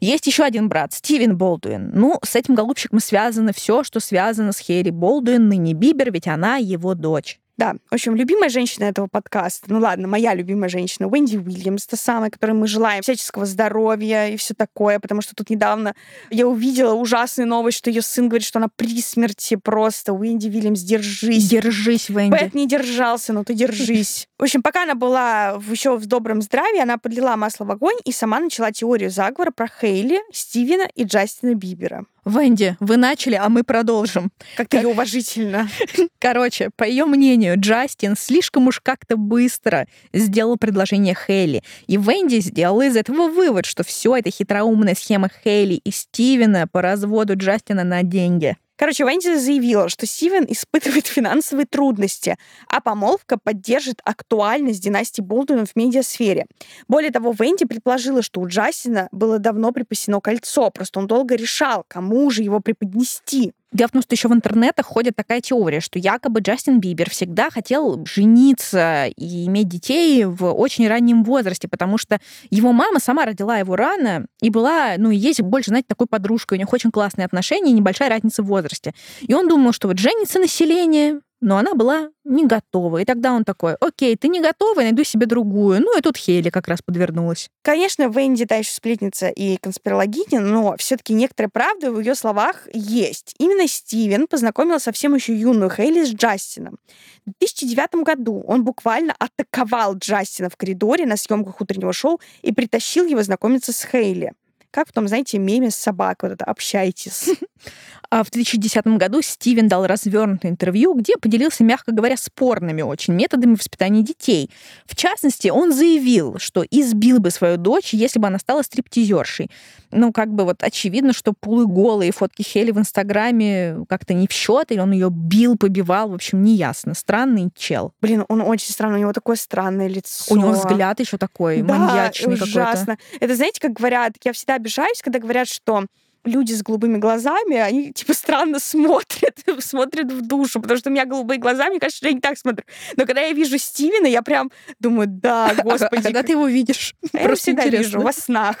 Есть 0.00 0.26
еще 0.26 0.42
один 0.42 0.68
брат, 0.68 0.92
Стивен 0.92 1.36
Болдуин. 1.36 1.90
Ну, 1.94 2.18
с 2.24 2.34
этим 2.34 2.56
голубчиком 2.56 2.98
связано 2.98 3.52
все, 3.52 3.84
что 3.84 4.00
связано 4.00 4.52
с 4.52 4.58
Хейри 4.58 4.90
Болдуин, 4.90 5.48
ныне 5.48 5.74
Бибер, 5.74 6.10
ведь 6.10 6.26
она 6.26 6.56
его 6.56 6.94
дочь. 6.94 7.38
Да, 7.58 7.74
в 7.90 7.94
общем, 7.94 8.16
любимая 8.16 8.48
женщина 8.48 8.84
этого 8.84 9.08
подкаста, 9.08 9.66
ну 9.68 9.78
ладно, 9.78 10.08
моя 10.08 10.34
любимая 10.34 10.68
женщина, 10.68 11.06
Уэнди 11.06 11.36
Уильямс, 11.36 11.86
та 11.86 11.96
самая, 11.96 12.30
которой 12.30 12.52
мы 12.52 12.66
желаем 12.66 13.02
всяческого 13.02 13.44
здоровья 13.44 14.28
и 14.28 14.36
все 14.36 14.54
такое, 14.54 14.98
потому 14.98 15.20
что 15.20 15.34
тут 15.34 15.50
недавно 15.50 15.94
я 16.30 16.46
увидела 16.46 16.94
ужасную 16.94 17.46
новость, 17.46 17.78
что 17.78 17.90
ее 17.90 18.02
сын 18.02 18.28
говорит, 18.28 18.46
что 18.46 18.58
она 18.58 18.68
при 18.74 19.00
смерти 19.02 19.56
просто. 19.56 20.12
Уэнди 20.12 20.48
Уильямс, 20.48 20.80
держись. 20.80 21.48
Держись, 21.48 22.08
Уэнди. 22.08 22.30
Бэт 22.30 22.54
не 22.54 22.66
держался, 22.66 23.32
но 23.32 23.44
ты 23.44 23.54
держись. 23.54 24.28
В 24.38 24.44
общем, 24.44 24.62
пока 24.62 24.82
она 24.82 24.94
была 24.94 25.60
еще 25.70 25.96
в 25.96 26.06
добром 26.06 26.42
здравии, 26.42 26.80
она 26.80 26.98
подлила 26.98 27.36
масло 27.36 27.64
в 27.64 27.70
огонь 27.70 27.94
и 28.04 28.10
сама 28.10 28.40
начала 28.40 28.72
теорию 28.72 29.10
заговора 29.10 29.52
про 29.52 29.68
Хейли, 29.68 30.18
Стивена 30.32 30.88
и 30.96 31.04
Джастина 31.04 31.54
Бибера. 31.54 32.06
Венди, 32.24 32.76
вы 32.78 32.96
начали, 32.96 33.34
а 33.34 33.48
мы 33.48 33.64
продолжим. 33.64 34.30
Как-то 34.56 34.86
уважительно. 34.88 35.68
Короче, 36.20 36.70
по 36.76 36.84
ее 36.84 37.04
мнению, 37.04 37.41
Джастин 37.54 38.16
слишком 38.16 38.68
уж 38.68 38.80
как-то 38.80 39.16
быстро 39.16 39.86
сделал 40.12 40.56
предложение 40.56 41.14
Хейли. 41.14 41.62
И 41.86 41.96
Венди 41.96 42.40
сделала 42.40 42.82
из 42.82 42.96
этого 42.96 43.28
вывод, 43.28 43.66
что 43.66 43.84
все 43.84 44.16
это 44.16 44.30
хитроумная 44.30 44.94
схема 44.94 45.28
Хейли 45.44 45.74
и 45.74 45.90
Стивена 45.90 46.66
по 46.66 46.82
разводу 46.82 47.36
Джастина 47.36 47.84
на 47.84 48.02
деньги. 48.02 48.56
Короче, 48.76 49.04
Венди 49.04 49.36
заявила, 49.36 49.88
что 49.88 50.06
Стивен 50.06 50.44
испытывает 50.48 51.06
финансовые 51.06 51.66
трудности, 51.66 52.36
а 52.68 52.80
помолвка 52.80 53.38
поддержит 53.38 54.00
актуальность 54.04 54.82
династии 54.82 55.22
Болдуинов 55.22 55.70
в 55.70 55.76
медиасфере. 55.76 56.46
Более 56.88 57.12
того, 57.12 57.32
Венди 57.38 57.64
предположила, 57.64 58.22
что 58.22 58.40
у 58.40 58.48
Джастина 58.48 59.08
было 59.12 59.38
давно 59.38 59.70
припасено 59.70 60.20
кольцо, 60.20 60.68
просто 60.70 60.98
он 60.98 61.06
долго 61.06 61.36
решал, 61.36 61.84
кому 61.86 62.28
же 62.30 62.42
его 62.42 62.58
преподнести. 62.58 63.52
Дело 63.72 63.88
в 63.88 63.92
том, 63.92 64.02
что 64.02 64.14
еще 64.14 64.28
в 64.28 64.34
интернетах 64.34 64.84
ходит 64.86 65.16
такая 65.16 65.40
теория, 65.40 65.80
что 65.80 65.98
якобы 65.98 66.40
Джастин 66.40 66.78
Бибер 66.78 67.08
всегда 67.08 67.50
хотел 67.50 68.04
жениться 68.04 69.06
и 69.16 69.46
иметь 69.46 69.68
детей 69.68 70.24
в 70.24 70.52
очень 70.52 70.86
раннем 70.86 71.24
возрасте, 71.24 71.68
потому 71.68 71.96
что 71.96 72.20
его 72.50 72.72
мама 72.72 73.00
сама 73.00 73.24
родила 73.24 73.56
его 73.56 73.74
рано 73.74 74.26
и 74.42 74.50
была, 74.50 74.94
ну, 74.98 75.10
и 75.10 75.16
есть 75.16 75.40
больше, 75.40 75.70
знаете, 75.70 75.86
такой 75.88 76.06
подружкой. 76.06 76.58
У 76.58 76.60
них 76.60 76.72
очень 76.72 76.90
классные 76.90 77.24
отношения 77.24 77.72
небольшая 77.72 78.10
разница 78.10 78.42
в 78.42 78.46
возрасте. 78.46 78.92
И 79.22 79.32
он 79.32 79.48
думал, 79.48 79.72
что 79.72 79.88
вот 79.88 79.98
женится 79.98 80.38
население, 80.38 81.20
но 81.42 81.58
она 81.58 81.74
была 81.74 82.08
не 82.24 82.46
готова. 82.46 82.98
И 82.98 83.04
тогда 83.04 83.32
он 83.32 83.44
такой, 83.44 83.74
окей, 83.80 84.16
ты 84.16 84.28
не 84.28 84.40
готова, 84.40 84.80
я 84.80 84.86
найду 84.86 85.02
себе 85.02 85.26
другую. 85.26 85.80
Ну 85.80 85.98
и 85.98 86.00
тут 86.00 86.16
Хейли 86.16 86.50
как 86.50 86.68
раз 86.68 86.80
подвернулась. 86.82 87.50
Конечно, 87.62 88.08
Венди 88.08 88.46
та 88.46 88.56
еще 88.56 88.72
сплетница 88.72 89.28
и 89.28 89.56
конспирологиня, 89.56 90.40
но 90.40 90.76
все-таки 90.78 91.12
некоторая 91.12 91.50
правда 91.52 91.90
в 91.90 91.98
ее 91.98 92.14
словах 92.14 92.68
есть. 92.72 93.34
Именно 93.38 93.66
Стивен 93.66 94.28
познакомил 94.28 94.78
совсем 94.78 95.16
еще 95.16 95.36
юную 95.36 95.68
Хейли 95.68 96.04
с 96.04 96.14
Джастином. 96.14 96.78
В 97.26 97.32
2009 97.40 98.04
году 98.04 98.44
он 98.46 98.62
буквально 98.62 99.14
атаковал 99.18 99.96
Джастина 99.96 100.48
в 100.48 100.56
коридоре 100.56 101.06
на 101.06 101.16
съемках 101.16 101.60
утреннего 101.60 101.92
шоу 101.92 102.20
и 102.42 102.52
притащил 102.52 103.04
его 103.04 103.22
знакомиться 103.22 103.72
с 103.72 103.84
Хейли. 103.84 104.32
Как 104.70 104.88
в 104.88 104.92
том, 104.92 105.06
знаете, 105.06 105.38
меме 105.38 105.70
с 105.70 105.76
собакой, 105.76 106.30
вот 106.30 106.34
это 106.36 106.44
«общайтесь». 106.46 107.30
А 108.12 108.22
в 108.24 108.30
2010 108.30 108.86
году 108.98 109.22
Стивен 109.22 109.68
дал 109.68 109.86
развернутое 109.86 110.50
интервью, 110.50 110.92
где 110.92 111.16
поделился, 111.16 111.64
мягко 111.64 111.92
говоря, 111.92 112.18
спорными 112.18 112.82
очень 112.82 113.14
методами 113.14 113.54
воспитания 113.54 114.02
детей. 114.02 114.50
В 114.84 114.94
частности, 114.94 115.48
он 115.48 115.72
заявил, 115.72 116.36
что 116.38 116.62
избил 116.70 117.20
бы 117.20 117.30
свою 117.30 117.56
дочь, 117.56 117.94
если 117.94 118.18
бы 118.18 118.26
она 118.26 118.38
стала 118.38 118.60
стриптизершей. 118.60 119.50
Ну, 119.92 120.12
как 120.12 120.28
бы 120.28 120.44
вот 120.44 120.62
очевидно, 120.62 121.14
что 121.14 121.32
полуголые 121.32 122.12
фотки 122.12 122.42
Хели 122.42 122.70
в 122.70 122.78
Инстаграме 122.78 123.78
как-то 123.88 124.12
не 124.12 124.28
в 124.28 124.32
счет, 124.32 124.70
или 124.72 124.80
он 124.80 124.92
ее 124.92 125.08
бил, 125.10 125.56
побивал, 125.56 126.10
в 126.10 126.14
общем, 126.14 126.42
неясно. 126.42 126.92
Странный 126.92 127.48
чел. 127.56 127.94
Блин, 128.02 128.26
он 128.28 128.42
очень 128.42 128.72
странный, 128.72 128.98
у 128.98 129.00
него 129.00 129.14
такое 129.14 129.36
странное 129.36 129.88
лицо. 129.88 130.34
У 130.34 130.36
него 130.36 130.50
взгляд 130.50 131.00
еще 131.00 131.16
такой 131.16 131.62
да, 131.62 131.78
маньячный 131.78 132.34
ужасно. 132.34 132.98
какой-то. 132.98 133.24
Это 133.24 133.36
знаете, 133.36 133.58
как 133.58 133.72
говорят, 133.72 134.16
я 134.22 134.34
всегда 134.34 134.56
обижаюсь, 134.56 135.00
когда 135.00 135.18
говорят, 135.18 135.48
что 135.48 135.86
люди 136.24 136.52
с 136.52 136.62
голубыми 136.62 136.98
глазами, 136.98 137.56
они 137.56 137.92
типа 137.92 138.14
странно 138.14 138.58
смотрят, 138.60 139.38
смотрят 139.58 140.10
в 140.12 140.26
душу, 140.26 140.60
потому 140.60 140.78
что 140.78 140.90
у 140.90 140.92
меня 140.92 141.04
голубые 141.04 141.38
глаза, 141.38 141.68
мне 141.68 141.80
кажется, 141.80 141.98
что 141.98 142.08
я 142.08 142.14
не 142.14 142.20
так 142.20 142.38
смотрю. 142.38 142.64
Но 142.96 143.06
когда 143.06 143.22
я 143.22 143.32
вижу 143.32 143.58
Стивена, 143.58 144.08
я 144.08 144.22
прям 144.22 144.50
думаю, 144.78 145.08
да, 145.08 145.54
господи. 145.62 146.00
А 146.00 146.02
когда 146.02 146.22
ты 146.22 146.32
его 146.32 146.46
видишь? 146.46 146.94
Я 147.12 147.24
его 147.24 147.34
всегда 147.34 147.62
интересно. 147.66 147.84
вижу 147.84 148.00
во 148.00 148.12
снах. 148.12 148.56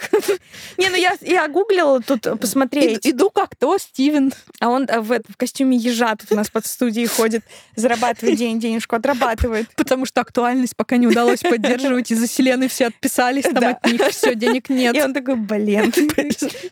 Не, 0.76 0.90
ну 0.90 0.96
я, 0.96 1.14
я 1.22 1.48
гуглила 1.48 2.00
тут 2.00 2.28
посмотреть. 2.38 3.06
Иду 3.06 3.30
как 3.30 3.56
то, 3.56 3.78
Стивен. 3.78 4.32
А 4.60 4.68
он 4.68 4.84
э, 4.88 5.00
в, 5.00 5.20
в 5.28 5.36
костюме 5.36 5.76
ежа 5.76 6.14
тут 6.16 6.32
у 6.32 6.34
нас 6.34 6.50
под 6.50 6.66
студией 6.66 7.06
ходит, 7.06 7.42
зарабатывает 7.76 8.36
день, 8.36 8.60
денежку 8.60 8.96
отрабатывает. 8.96 9.68
Потому 9.76 10.06
что 10.06 10.20
актуальность 10.20 10.76
пока 10.76 10.96
не 10.96 11.06
удалось 11.06 11.40
поддерживать, 11.40 12.10
из-за 12.10 12.26
Селены 12.26 12.68
все 12.68 12.86
отписались, 12.86 13.44
там 13.44 13.64
от 13.64 13.86
них 13.86 14.02
все, 14.08 14.34
денег 14.34 14.68
нет. 14.68 14.94
И 14.94 15.02
он 15.02 15.14
такой, 15.14 15.36
блин. 15.36 15.92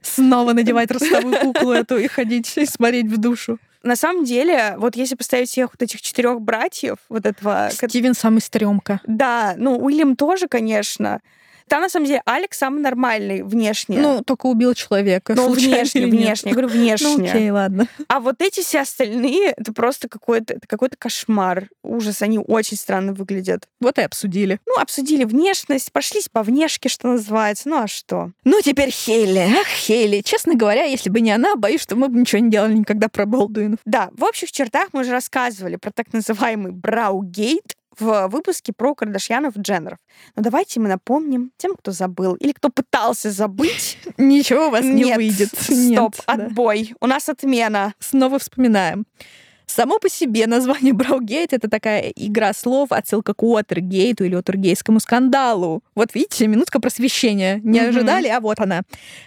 Снова 0.03 0.53
надевать 0.81 0.90
ростовую 0.90 1.40
куклу 1.40 1.73
эту 1.73 1.99
и 1.99 2.09
ходить 2.09 2.57
и 2.57 2.66
смотреть 2.66 3.07
в 3.07 3.19
душу. 3.19 3.59
На 3.83 3.97
самом 3.97 4.25
деле, 4.25 4.75
вот 4.77 4.95
если 4.95 5.14
поставить 5.14 5.49
всех 5.49 5.71
вот 5.73 5.83
этих 5.83 6.03
четырех 6.03 6.40
братьев, 6.40 6.99
вот 7.09 7.25
этого... 7.25 7.71
Стивен 7.73 8.14
самый 8.14 8.40
стрёмка. 8.40 9.01
Да, 9.07 9.55
ну, 9.57 9.79
Уильям 9.79 10.16
тоже, 10.16 10.49
конечно. 10.49 11.21
Там, 11.71 11.83
на 11.83 11.89
самом 11.89 12.07
деле, 12.07 12.21
Алекс 12.25 12.59
самый 12.59 12.81
нормальный 12.81 13.45
внешне. 13.45 14.01
Ну, 14.01 14.25
только 14.25 14.47
убил 14.47 14.75
человека. 14.75 15.37
случайно 15.37 15.77
внешне, 15.77 16.07
внешне. 16.07 16.51
Я 16.51 16.57
говорю, 16.57 16.69
внешне. 16.73 17.17
Ну, 17.17 17.25
окей, 17.25 17.51
ладно. 17.53 17.87
А 18.09 18.19
вот 18.19 18.43
эти 18.43 18.61
все 18.61 18.81
остальные, 18.81 19.55
это 19.57 19.73
просто 19.73 20.09
какой-то 20.09 20.55
это 20.55 20.67
какой-то 20.67 20.97
кошмар. 20.99 21.69
Ужас, 21.85 22.23
они 22.23 22.41
очень 22.41 22.77
странно 22.77 23.13
выглядят. 23.13 23.69
Вот 23.81 23.99
и 23.99 24.03
обсудили. 24.03 24.59
Ну, 24.67 24.81
обсудили 24.81 25.23
внешность, 25.23 25.93
прошлись 25.93 26.29
по 26.29 26.43
внешке, 26.43 26.89
что 26.89 27.07
называется. 27.07 27.69
Ну, 27.69 27.85
а 27.85 27.87
что? 27.87 28.33
Ну, 28.43 28.61
теперь 28.65 28.91
Хейли. 28.91 29.47
Ах, 29.61 29.69
Хейли. 29.69 30.23
Честно 30.23 30.57
говоря, 30.57 30.83
если 30.83 31.09
бы 31.09 31.21
не 31.21 31.31
она, 31.31 31.55
боюсь, 31.55 31.83
что 31.83 31.95
мы 31.95 32.09
бы 32.09 32.19
ничего 32.19 32.43
не 32.43 32.51
делали 32.51 32.75
никогда 32.75 33.09
про 33.09 33.27
Болдуинов. 33.27 33.79
Да, 33.85 34.11
в 34.17 34.25
общих 34.25 34.51
чертах 34.51 34.89
мы 34.93 35.03
уже 35.03 35.13
рассказывали 35.13 35.77
про 35.77 35.93
так 35.93 36.13
называемый 36.13 36.73
Браугейт 36.73 37.77
в 37.98 38.29
выпуске 38.29 38.72
про 38.72 38.94
Кардашьянов 38.94 39.57
и 39.57 39.61
Дженнеров. 39.61 39.98
Но 40.37 40.42
давайте 40.42 40.81
мы 40.81 40.88
напомним 40.88 41.50
тем, 41.57 41.74
кто 41.76 41.90
забыл 41.92 42.35
или 42.35 42.53
кто 42.53 42.68
пытался 42.70 43.31
забыть. 43.31 43.98
Ничего 44.16 44.68
у 44.68 44.70
вас 44.70 44.85
не 44.85 45.05
Нет, 45.05 45.16
выйдет. 45.16 45.48
Стоп, 45.48 45.76
Нет, 45.76 45.98
да. 46.26 46.33
отбой. 46.33 46.94
У 47.00 47.07
нас 47.07 47.29
отмена. 47.29 47.94
Снова 47.98 48.38
вспоминаем. 48.38 49.07
Само 49.66 50.00
по 50.00 50.09
себе 50.09 50.48
название 50.48 50.92
Браугейт— 50.92 51.53
это 51.55 51.70
такая 51.70 52.09
игра 52.16 52.53
слов, 52.55 52.90
отсылка 52.90 53.35
к 53.35 53.42
Уотергейту 53.44 54.24
или 54.24 54.35
Уотергейскому 54.35 54.98
скандалу. 54.98 55.85
Вот 55.94 56.12
видите, 56.12 56.48
минутка 56.48 56.81
просвещения. 56.81 57.61
Не 57.62 57.79
Мгм. 57.79 57.90
ожидали, 57.90 58.26
а 58.26 58.40
вот 58.40 58.59
она. 58.59 58.83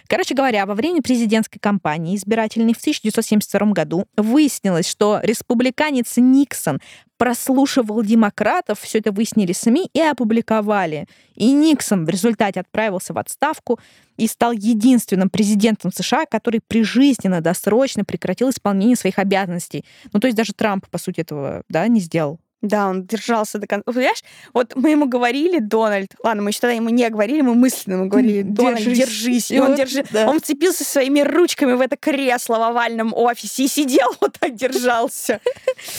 Короче 0.06 0.34
говоря, 0.34 0.66
во 0.66 0.74
время 0.74 1.00
президентской 1.00 1.58
кампании 1.60 2.14
избирательной 2.14 2.74
в 2.74 2.78
1972 2.78 3.72
году 3.72 4.04
выяснилось, 4.18 4.86
что 4.86 5.18
республиканец 5.22 6.12
Никсон 6.18 6.78
прослушивал 7.24 8.02
демократов, 8.02 8.80
все 8.80 8.98
это 8.98 9.10
выяснили 9.10 9.54
СМИ 9.54 9.88
и 9.94 10.00
опубликовали. 10.02 11.06
И 11.34 11.52
Никсон 11.52 12.04
в 12.04 12.10
результате 12.10 12.60
отправился 12.60 13.14
в 13.14 13.18
отставку 13.18 13.80
и 14.18 14.26
стал 14.26 14.52
единственным 14.52 15.30
президентом 15.30 15.90
США, 15.90 16.26
который 16.26 16.60
прижизненно, 16.60 17.40
досрочно 17.40 18.04
прекратил 18.04 18.50
исполнение 18.50 18.94
своих 18.94 19.18
обязанностей. 19.18 19.86
Ну, 20.12 20.20
то 20.20 20.26
есть 20.26 20.36
даже 20.36 20.52
Трамп, 20.52 20.86
по 20.90 20.98
сути, 20.98 21.22
этого 21.22 21.62
да, 21.70 21.88
не 21.88 22.00
сделал. 22.00 22.40
Да, 22.64 22.88
он 22.88 23.04
держался 23.06 23.58
до 23.58 23.66
конца. 23.66 23.84
Понимаешь, 23.92 24.22
вот 24.52 24.74
мы 24.74 24.90
ему 24.90 25.06
говорили, 25.06 25.58
Дональд, 25.58 26.08
ладно, 26.24 26.42
мы 26.42 26.50
еще 26.50 26.60
тогда 26.60 26.72
ему 26.74 26.88
не 26.88 27.08
говорили, 27.10 27.42
мы 27.42 27.54
мысленно 27.54 27.94
ему 27.94 28.06
говорили, 28.08 28.42
Дональд, 28.42 28.78
Держись. 28.78 28.98
держись. 28.98 29.50
И 29.50 29.56
И 29.56 29.60
он, 29.60 29.68
вот, 29.68 29.76
держи... 29.76 30.04
да. 30.10 30.28
он 30.28 30.40
вцепился 30.40 30.82
своими 30.84 31.20
ручками 31.20 31.74
в 31.74 31.80
это 31.80 31.96
кресло 31.96 32.56
в 32.58 32.62
овальном 32.62 33.12
офисе 33.14 33.64
и 33.64 33.68
сидел 33.68 34.08
вот 34.20 34.36
так 34.40 34.54
держался. 34.54 35.40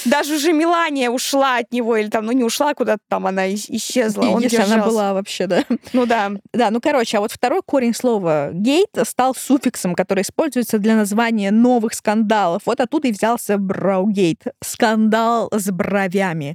Даже 0.05 0.35
уже 0.35 0.53
Мелания 0.53 1.09
ушла 1.09 1.57
от 1.57 1.71
него, 1.71 1.95
или 1.97 2.09
там, 2.09 2.25
ну 2.25 2.31
не 2.31 2.43
ушла 2.43 2.73
куда-то 2.73 3.01
там, 3.09 3.27
она 3.27 3.47
ис- 3.47 3.65
исчезла. 3.69 4.23
Он 4.23 4.41
Если 4.41 4.57
она 4.57 4.65
держался. 4.65 4.89
была 4.89 5.13
вообще, 5.13 5.47
да. 5.47 5.63
Ну 5.93 6.05
да. 6.05 6.31
Да, 6.53 6.71
ну 6.71 6.81
короче, 6.81 7.17
а 7.17 7.21
вот 7.21 7.31
второй 7.31 7.61
корень 7.63 7.93
слова 7.93 8.49
гейт 8.53 8.89
стал 9.03 9.35
суффиксом, 9.35 9.93
который 9.93 10.23
используется 10.23 10.79
для 10.79 10.95
названия 10.95 11.51
новых 11.51 11.93
скандалов. 11.93 12.63
Вот 12.65 12.79
оттуда 12.79 13.07
и 13.07 13.11
взялся 13.11 13.57
браугейт. 13.59 14.43
Скандал 14.63 15.49
с 15.53 15.69
бровями. 15.69 16.54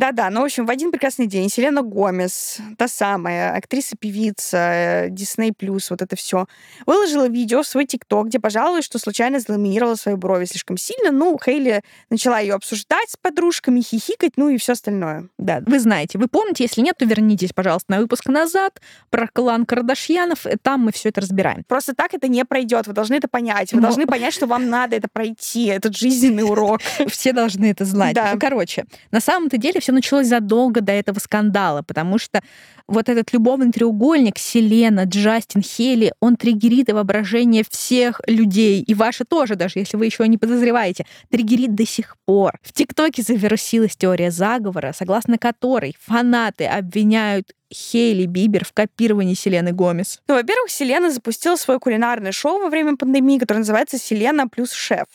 Да-да, 0.00 0.30
ну, 0.30 0.40
в 0.40 0.44
общем, 0.44 0.64
в 0.64 0.70
один 0.70 0.92
прекрасный 0.92 1.26
день 1.26 1.50
Селена 1.50 1.82
Гомес, 1.82 2.56
та 2.78 2.88
самая 2.88 3.52
актриса-певица, 3.54 5.08
Дисней 5.10 5.52
Плюс, 5.52 5.90
вот 5.90 6.00
это 6.00 6.16
все, 6.16 6.46
выложила 6.86 7.28
видео 7.28 7.62
в 7.62 7.66
свой 7.66 7.84
ТикТок, 7.84 8.28
где 8.28 8.40
пожаловалась, 8.40 8.86
что 8.86 8.98
случайно 8.98 9.40
заламинировала 9.40 9.96
свои 9.96 10.14
брови 10.14 10.46
слишком 10.46 10.78
сильно. 10.78 11.10
Ну, 11.10 11.38
Хейли 11.44 11.82
начала 12.08 12.38
ее 12.40 12.54
обсуждать 12.54 13.10
с 13.10 13.18
подружками, 13.18 13.82
хихикать, 13.82 14.32
ну 14.36 14.48
и 14.48 14.56
все 14.56 14.72
остальное. 14.72 15.28
Да, 15.36 15.62
вы 15.66 15.78
знаете, 15.78 16.16
вы 16.16 16.28
помните, 16.28 16.64
если 16.64 16.80
нет, 16.80 16.96
то 16.96 17.04
вернитесь, 17.04 17.52
пожалуйста, 17.52 17.92
на 17.92 17.98
выпуск 18.00 18.24
назад 18.30 18.80
про 19.10 19.28
клан 19.28 19.66
Кардашьянов, 19.66 20.46
и 20.46 20.56
там 20.56 20.80
мы 20.80 20.92
все 20.92 21.10
это 21.10 21.20
разбираем. 21.20 21.62
Просто 21.68 21.94
так 21.94 22.14
это 22.14 22.26
не 22.26 22.42
пройдет. 22.46 22.86
Вы 22.86 22.94
должны 22.94 23.16
это 23.16 23.28
понять. 23.28 23.74
Вы 23.74 23.80
Ну. 23.80 23.82
должны 23.82 24.06
понять, 24.06 24.32
что 24.32 24.46
вам 24.46 24.70
надо 24.70 24.96
это 24.96 25.08
пройти, 25.12 25.66
этот 25.66 25.94
жизненный 25.94 26.44
урок. 26.44 26.80
Все 27.08 27.34
должны 27.34 27.66
это 27.70 27.84
знать. 27.84 28.14
Да. 28.14 28.30
Ну, 28.32 28.40
короче, 28.40 28.86
на 29.10 29.20
самом-то 29.20 29.58
деле 29.58 29.78
все 29.80 29.89
началось 29.92 30.26
задолго 30.26 30.80
до 30.80 30.92
этого 30.92 31.18
скандала, 31.18 31.82
потому 31.82 32.18
что 32.18 32.40
вот 32.86 33.08
этот 33.08 33.32
любовный 33.32 33.70
треугольник 33.70 34.38
Селена, 34.38 35.04
Джастин, 35.04 35.62
Хейли, 35.62 36.12
он 36.20 36.36
триггерит 36.36 36.90
воображение 36.90 37.64
всех 37.68 38.20
людей, 38.26 38.82
и 38.82 38.94
ваше 38.94 39.24
тоже, 39.24 39.54
даже 39.54 39.78
если 39.78 39.96
вы 39.96 40.06
еще 40.06 40.26
не 40.26 40.38
подозреваете, 40.38 41.06
триггерит 41.30 41.74
до 41.74 41.86
сих 41.86 42.16
пор. 42.24 42.58
В 42.62 42.72
ТикТоке 42.72 43.22
завирусилась 43.22 43.96
теория 43.96 44.30
заговора, 44.30 44.92
согласно 44.96 45.38
которой 45.38 45.96
фанаты 46.00 46.66
обвиняют 46.66 47.52
Хейли 47.72 48.26
Бибер 48.26 48.64
в 48.64 48.72
копировании 48.72 49.34
Селены 49.34 49.72
Гомес. 49.72 50.20
Ну, 50.26 50.34
во-первых, 50.34 50.70
Селена 50.70 51.10
запустила 51.10 51.56
свое 51.56 51.78
кулинарное 51.78 52.32
шоу 52.32 52.58
во 52.58 52.68
время 52.68 52.96
пандемии, 52.96 53.38
которое 53.38 53.60
называется 53.60 53.98
«Селена 53.98 54.48
плюс 54.48 54.72
шеф». 54.72 55.06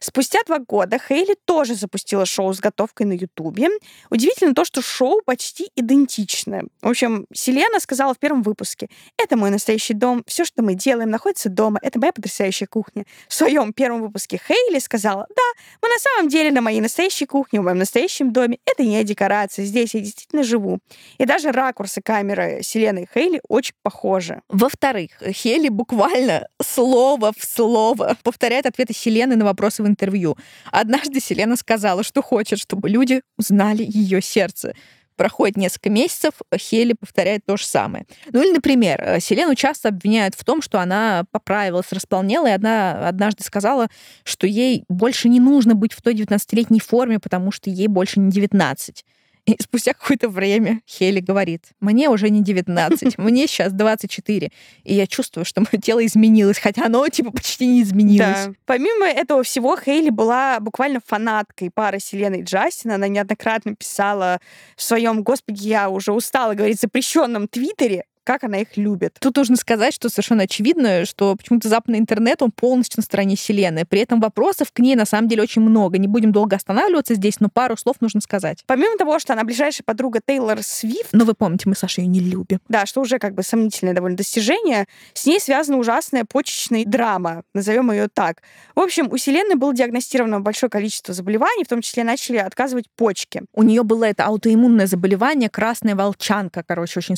Спустя 0.00 0.40
два 0.46 0.58
года 0.58 0.98
Хейли 0.98 1.36
тоже 1.44 1.74
запустила 1.74 2.26
шоу 2.26 2.52
с 2.52 2.60
готовкой 2.60 3.06
на 3.06 3.12
Ютубе. 3.12 3.68
Удивительно 4.10 4.54
то, 4.54 4.64
что 4.64 4.82
шоу 4.82 5.22
почти 5.24 5.70
идентичное. 5.76 6.64
В 6.82 6.88
общем, 6.88 7.26
Селена 7.32 7.80
сказала 7.80 8.14
в 8.14 8.18
первом 8.18 8.42
выпуске, 8.42 8.88
«Это 9.16 9.36
мой 9.36 9.50
настоящий 9.50 9.94
дом, 9.94 10.22
все, 10.26 10.44
что 10.44 10.62
мы 10.62 10.74
делаем, 10.74 11.10
находится 11.10 11.48
дома, 11.48 11.78
это 11.82 11.98
моя 11.98 12.12
потрясающая 12.12 12.66
кухня». 12.66 13.04
В 13.28 13.34
своем 13.34 13.72
первом 13.72 14.02
выпуске 14.02 14.40
Хейли 14.46 14.78
сказала, 14.78 15.26
«Да, 15.28 15.62
мы 15.82 15.88
на 15.88 15.98
самом 15.98 16.28
деле 16.28 16.50
на 16.52 16.60
моей 16.60 16.80
настоящей 16.80 17.26
кухне, 17.26 17.60
в 17.60 17.64
моем 17.64 17.78
настоящем 17.78 18.32
доме. 18.32 18.58
Это 18.64 18.84
не 18.84 19.02
декорация, 19.04 19.64
здесь 19.64 19.94
я 19.94 20.00
действительно 20.00 20.42
живу». 20.42 20.78
И 21.18 21.24
даже 21.24 21.52
ракурсы 21.52 22.00
камеры 22.00 22.60
Селены 22.62 23.04
и 23.04 23.08
Хейли 23.12 23.40
очень 23.48 23.74
похожи. 23.82 24.42
Во-вторых, 24.48 25.10
Хейли 25.22 25.68
буквально 25.68 26.48
слово 26.62 27.32
в 27.36 27.44
слово 27.44 28.16
повторяет 28.22 28.66
ответы 28.66 28.94
Селены 28.94 29.36
на 29.36 29.44
вопросы 29.68 29.82
в 29.82 29.86
интервью. 29.86 30.36
Однажды 30.72 31.20
Селена 31.20 31.56
сказала, 31.56 32.02
что 32.02 32.22
хочет, 32.22 32.58
чтобы 32.58 32.88
люди 32.88 33.20
узнали 33.36 33.84
ее 33.86 34.20
сердце. 34.22 34.74
Проходит 35.16 35.56
несколько 35.56 35.90
месяцев, 35.90 36.32
Хейли 36.56 36.94
повторяет 36.98 37.44
то 37.44 37.56
же 37.56 37.64
самое. 37.64 38.06
Ну 38.32 38.40
или, 38.40 38.52
например, 38.52 39.02
э, 39.02 39.20
Селену 39.20 39.56
часто 39.56 39.88
обвиняют 39.88 40.36
в 40.36 40.44
том, 40.44 40.62
что 40.62 40.80
она 40.80 41.24
поправилась, 41.32 41.92
располнела, 41.92 42.46
и 42.46 42.52
она 42.52 43.08
однажды 43.08 43.42
сказала, 43.42 43.88
что 44.22 44.46
ей 44.46 44.84
больше 44.88 45.28
не 45.28 45.40
нужно 45.40 45.74
быть 45.74 45.92
в 45.92 46.02
той 46.02 46.14
19-летней 46.14 46.80
форме, 46.80 47.18
потому 47.18 47.50
что 47.50 47.68
ей 47.68 47.88
больше 47.88 48.20
не 48.20 48.30
19. 48.30 49.04
И 49.48 49.56
спустя 49.62 49.94
какое-то 49.94 50.28
время 50.28 50.82
Хейли 50.86 51.20
говорит, 51.20 51.68
мне 51.80 52.10
уже 52.10 52.28
не 52.28 52.42
19, 52.42 53.16
мне 53.18 53.46
сейчас 53.46 53.72
24. 53.72 54.52
И 54.84 54.94
я 54.94 55.06
чувствую, 55.06 55.46
что 55.46 55.62
мое 55.62 55.80
тело 55.80 56.04
изменилось, 56.04 56.58
хотя 56.58 56.84
оно 56.84 57.08
типа 57.08 57.30
почти 57.30 57.66
не 57.66 57.82
изменилось. 57.82 58.46
Да. 58.46 58.52
Помимо 58.66 59.06
этого 59.06 59.42
всего, 59.42 59.74
Хейли 59.78 60.10
была 60.10 60.60
буквально 60.60 61.00
фанаткой 61.04 61.70
пары 61.70 61.98
Селены 61.98 62.40
и 62.40 62.42
Джастина. 62.42 62.96
Она 62.96 63.08
неоднократно 63.08 63.74
писала 63.74 64.38
в 64.76 64.82
своем, 64.82 65.22
господи, 65.22 65.66
я 65.66 65.88
уже 65.88 66.12
устала 66.12 66.52
говорить, 66.52 66.78
запрещенном 66.78 67.48
твиттере, 67.48 68.04
как 68.28 68.44
она 68.44 68.58
их 68.58 68.76
любит. 68.76 69.16
Тут 69.20 69.38
нужно 69.38 69.56
сказать, 69.56 69.94
что 69.94 70.10
совершенно 70.10 70.42
очевидно, 70.42 71.06
что 71.06 71.34
почему-то 71.34 71.70
западный 71.70 71.98
интернет, 71.98 72.42
он 72.42 72.50
полностью 72.50 72.98
на 72.98 73.02
стороне 73.02 73.36
Селены. 73.36 73.86
При 73.86 74.00
этом 74.00 74.20
вопросов 74.20 74.70
к 74.70 74.80
ней 74.80 74.96
на 74.96 75.06
самом 75.06 75.28
деле 75.28 75.44
очень 75.44 75.62
много. 75.62 75.96
Не 75.96 76.08
будем 76.08 76.30
долго 76.30 76.54
останавливаться 76.54 77.14
здесь, 77.14 77.40
но 77.40 77.48
пару 77.48 77.78
слов 77.78 77.96
нужно 78.00 78.20
сказать. 78.20 78.64
Помимо 78.66 78.98
того, 78.98 79.18
что 79.18 79.32
она 79.32 79.44
ближайшая 79.44 79.82
подруга 79.86 80.20
Тейлор 80.22 80.62
Свифт. 80.62 81.08
Но 81.12 81.24
вы 81.24 81.32
помните, 81.32 81.70
мы 81.70 81.74
Саша 81.74 82.02
ее 82.02 82.06
не 82.06 82.20
любим. 82.20 82.60
Да, 82.68 82.84
что 82.84 83.00
уже 83.00 83.18
как 83.18 83.32
бы 83.32 83.42
сомнительное 83.42 83.94
довольно 83.94 84.18
достижение. 84.18 84.86
С 85.14 85.24
ней 85.24 85.40
связана 85.40 85.78
ужасная 85.78 86.26
почечная 86.26 86.84
драма, 86.84 87.44
назовем 87.54 87.90
ее 87.90 88.08
так. 88.12 88.42
В 88.74 88.80
общем, 88.80 89.10
у 89.10 89.16
Селены 89.16 89.56
было 89.56 89.72
диагностировано 89.72 90.40
большое 90.40 90.68
количество 90.68 91.14
заболеваний, 91.14 91.64
в 91.64 91.68
том 91.68 91.80
числе 91.80 92.04
начали 92.04 92.36
отказывать 92.36 92.90
почки. 92.94 93.44
У 93.54 93.62
нее 93.62 93.84
было 93.84 94.04
это 94.04 94.26
аутоиммунное 94.26 94.86
заболевание, 94.86 95.48
красная 95.48 95.96
волчанка, 95.96 96.62
короче, 96.62 96.98
очень 96.98 97.16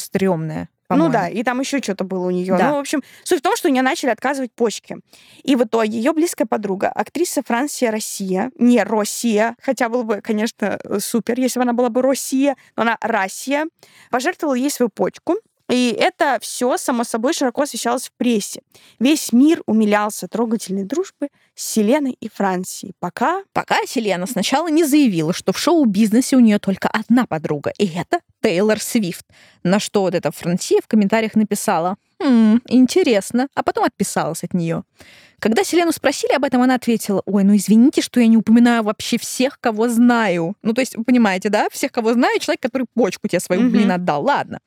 Ну 0.96 1.08
да, 1.08 1.28
и 1.28 1.42
там 1.42 1.60
еще 1.60 1.78
что-то 1.78 2.04
было 2.04 2.26
у 2.26 2.30
нее. 2.30 2.56
Да. 2.56 2.70
Ну, 2.70 2.76
в 2.76 2.80
общем, 2.80 3.02
суть 3.24 3.40
в 3.40 3.42
том, 3.42 3.56
что 3.56 3.68
у 3.68 3.72
нее 3.72 3.82
начали 3.82 4.10
отказывать 4.10 4.52
почки. 4.52 4.98
И 5.42 5.56
в 5.56 5.64
итоге 5.64 5.96
ее 5.96 6.12
близкая 6.12 6.46
подруга, 6.46 6.88
актриса 6.88 7.42
Франсия 7.46 7.90
Россия, 7.90 8.50
не 8.58 8.82
Россия, 8.82 9.56
хотя 9.62 9.88
было 9.88 10.02
бы, 10.02 10.20
конечно, 10.20 10.78
супер, 10.98 11.38
если 11.38 11.58
бы 11.58 11.62
она 11.62 11.72
была 11.72 11.88
бы 11.88 12.02
Россия, 12.02 12.56
но 12.76 12.82
она 12.82 12.98
Россия, 13.00 13.66
пожертвовала 14.10 14.54
ей 14.54 14.70
свою 14.70 14.88
почку. 14.88 15.36
И 15.70 15.96
это 15.96 16.38
все, 16.40 16.76
само 16.76 17.04
собой, 17.04 17.32
широко 17.32 17.62
освещалось 17.62 18.08
в 18.08 18.12
прессе. 18.16 18.60
Весь 18.98 19.32
мир 19.32 19.62
умилялся 19.66 20.26
трогательной 20.26 20.84
дружбы 20.84 21.28
с 21.54 21.64
Селеной 21.64 22.16
и 22.20 22.28
Франсией. 22.28 22.92
Пока... 22.98 23.44
Пока 23.52 23.76
Селена 23.86 24.26
сначала 24.26 24.68
не 24.68 24.84
заявила, 24.84 25.32
что 25.32 25.52
в 25.52 25.58
шоу-бизнесе 25.58 26.36
у 26.36 26.40
нее 26.40 26.58
только 26.58 26.88
одна 26.88 27.24
подруга, 27.26 27.72
и 27.78 27.86
это 27.86 28.20
Тейлор 28.42 28.80
Свифт. 28.80 29.24
На 29.62 29.78
что 29.78 30.02
вот 30.02 30.14
эта 30.14 30.32
Франсия 30.32 30.80
в 30.82 30.88
комментариях 30.88 31.34
написала 31.36 31.96
«Хм, 32.22 32.60
интересно», 32.68 33.48
а 33.54 33.62
потом 33.62 33.84
отписалась 33.84 34.44
от 34.44 34.54
нее. 34.54 34.84
Когда 35.38 35.64
Селену 35.64 35.90
спросили 35.90 36.34
об 36.34 36.44
этом, 36.44 36.60
она 36.60 36.74
ответила, 36.74 37.22
ой, 37.24 37.44
ну 37.44 37.56
извините, 37.56 38.02
что 38.02 38.20
я 38.20 38.26
не 38.26 38.36
упоминаю 38.36 38.82
вообще 38.82 39.16
всех, 39.16 39.58
кого 39.58 39.88
знаю. 39.88 40.54
Ну, 40.60 40.74
то 40.74 40.82
есть, 40.82 40.94
вы 40.96 41.02
понимаете, 41.04 41.48
да? 41.48 41.68
Всех, 41.72 41.92
кого 41.92 42.12
знаю, 42.12 42.38
человек, 42.40 42.60
который 42.60 42.86
почку 42.94 43.26
тебе 43.26 43.40
свою, 43.40 43.62
Мгм. 43.62 43.70
блин, 43.70 43.90
отдал. 43.90 44.22
Ладно. 44.22 44.60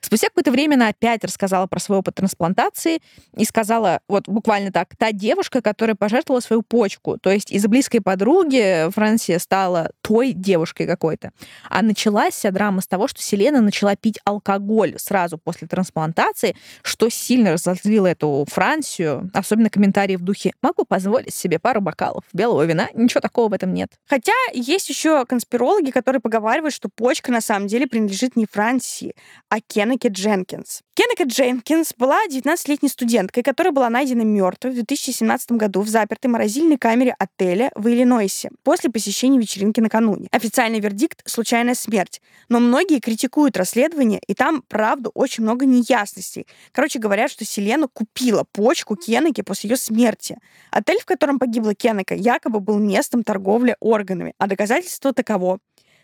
Спустя 0.00 0.26
какое-то 0.26 0.50
время 0.50 0.74
она 0.74 0.88
опять 0.88 1.22
рассказала 1.22 1.68
про 1.68 1.78
свой 1.78 1.98
опыт 1.98 2.16
трансплантации 2.16 2.98
и 3.36 3.44
сказала, 3.44 4.00
вот 4.08 4.26
буквально 4.28 4.72
так, 4.72 4.96
та 4.98 5.12
девушка, 5.12 5.62
которая 5.62 5.94
пожертвовала 5.94 6.40
свою 6.40 6.62
почку. 6.62 7.18
То 7.18 7.30
есть 7.30 7.52
из 7.52 7.64
близкой 7.68 8.00
подруги 8.00 8.90
Франсия 8.90 9.38
стала 9.38 9.92
той 10.00 10.32
девушкой 10.32 10.88
какой-то. 10.88 11.30
А 11.70 11.82
началась 11.82 12.34
вся 12.34 12.50
драма 12.50 12.80
с 12.80 12.88
того, 12.88 13.06
что 13.06 13.22
Селена 13.22 13.60
начала 13.60 13.94
пить 13.94 14.18
алкоголь 14.24 14.94
сразу 14.98 15.38
после 15.38 15.68
трансплантации, 15.68 16.56
что 16.96 17.10
сильно 17.10 17.52
разозлило 17.52 18.06
эту 18.06 18.46
Франсию, 18.50 19.30
особенно 19.34 19.68
комментарии 19.68 20.16
в 20.16 20.22
духе 20.22 20.54
«могу 20.62 20.86
позволить 20.86 21.34
себе 21.34 21.58
пару 21.58 21.82
бокалов 21.82 22.24
белого 22.32 22.64
вина, 22.64 22.88
ничего 22.94 23.20
такого 23.20 23.50
в 23.50 23.52
этом 23.52 23.74
нет». 23.74 23.90
Хотя 24.08 24.32
есть 24.54 24.88
еще 24.88 25.26
конспирологи, 25.26 25.90
которые 25.90 26.20
поговаривают, 26.20 26.72
что 26.72 26.88
почка 26.88 27.30
на 27.30 27.42
самом 27.42 27.68
деле 27.68 27.86
принадлежит 27.86 28.34
не 28.34 28.46
Франсии, 28.50 29.14
а 29.50 29.60
Кеннеке 29.60 30.08
Дженкинс. 30.08 30.80
Кеннеке 30.94 31.24
Дженкинс 31.24 31.92
была 31.98 32.26
19-летней 32.26 32.88
студенткой, 32.88 33.42
которая 33.42 33.74
была 33.74 33.90
найдена 33.90 34.22
мертвой 34.22 34.70
в 34.70 34.74
2017 34.76 35.52
году 35.52 35.82
в 35.82 35.88
запертой 35.88 36.30
морозильной 36.30 36.78
камере 36.78 37.14
отеля 37.18 37.70
в 37.74 37.86
Иллинойсе 37.86 38.48
после 38.62 38.88
посещения 38.88 39.38
вечеринки 39.38 39.80
накануне. 39.80 40.28
Официальный 40.32 40.80
вердикт— 40.80 41.20
случайная 41.26 41.74
смерть. 41.74 42.22
Но 42.48 42.60
многие 42.60 43.00
критикуют 43.00 43.58
расследование, 43.58 44.20
и 44.26 44.32
там, 44.32 44.62
правда, 44.66 45.10
очень 45.10 45.42
много 45.42 45.66
неясностей. 45.66 46.46
Короче, 46.72 46.85
говорят, 46.94 47.30
что 47.30 47.44
Селена 47.44 47.88
купила 47.88 48.44
почку 48.52 48.96
Кеннеке 48.96 49.42
после 49.42 49.70
ее 49.70 49.76
смерти. 49.76 50.38
Отель, 50.70 51.00
в 51.00 51.04
котором 51.04 51.38
погибла 51.38 51.74
Кеннека, 51.74 52.14
якобы 52.14 52.60
был 52.60 52.78
местом 52.78 53.24
торговли 53.24 53.76
органами, 53.80 54.34
а 54.38 54.46
доказательство 54.46 55.12
таково. 55.12 55.58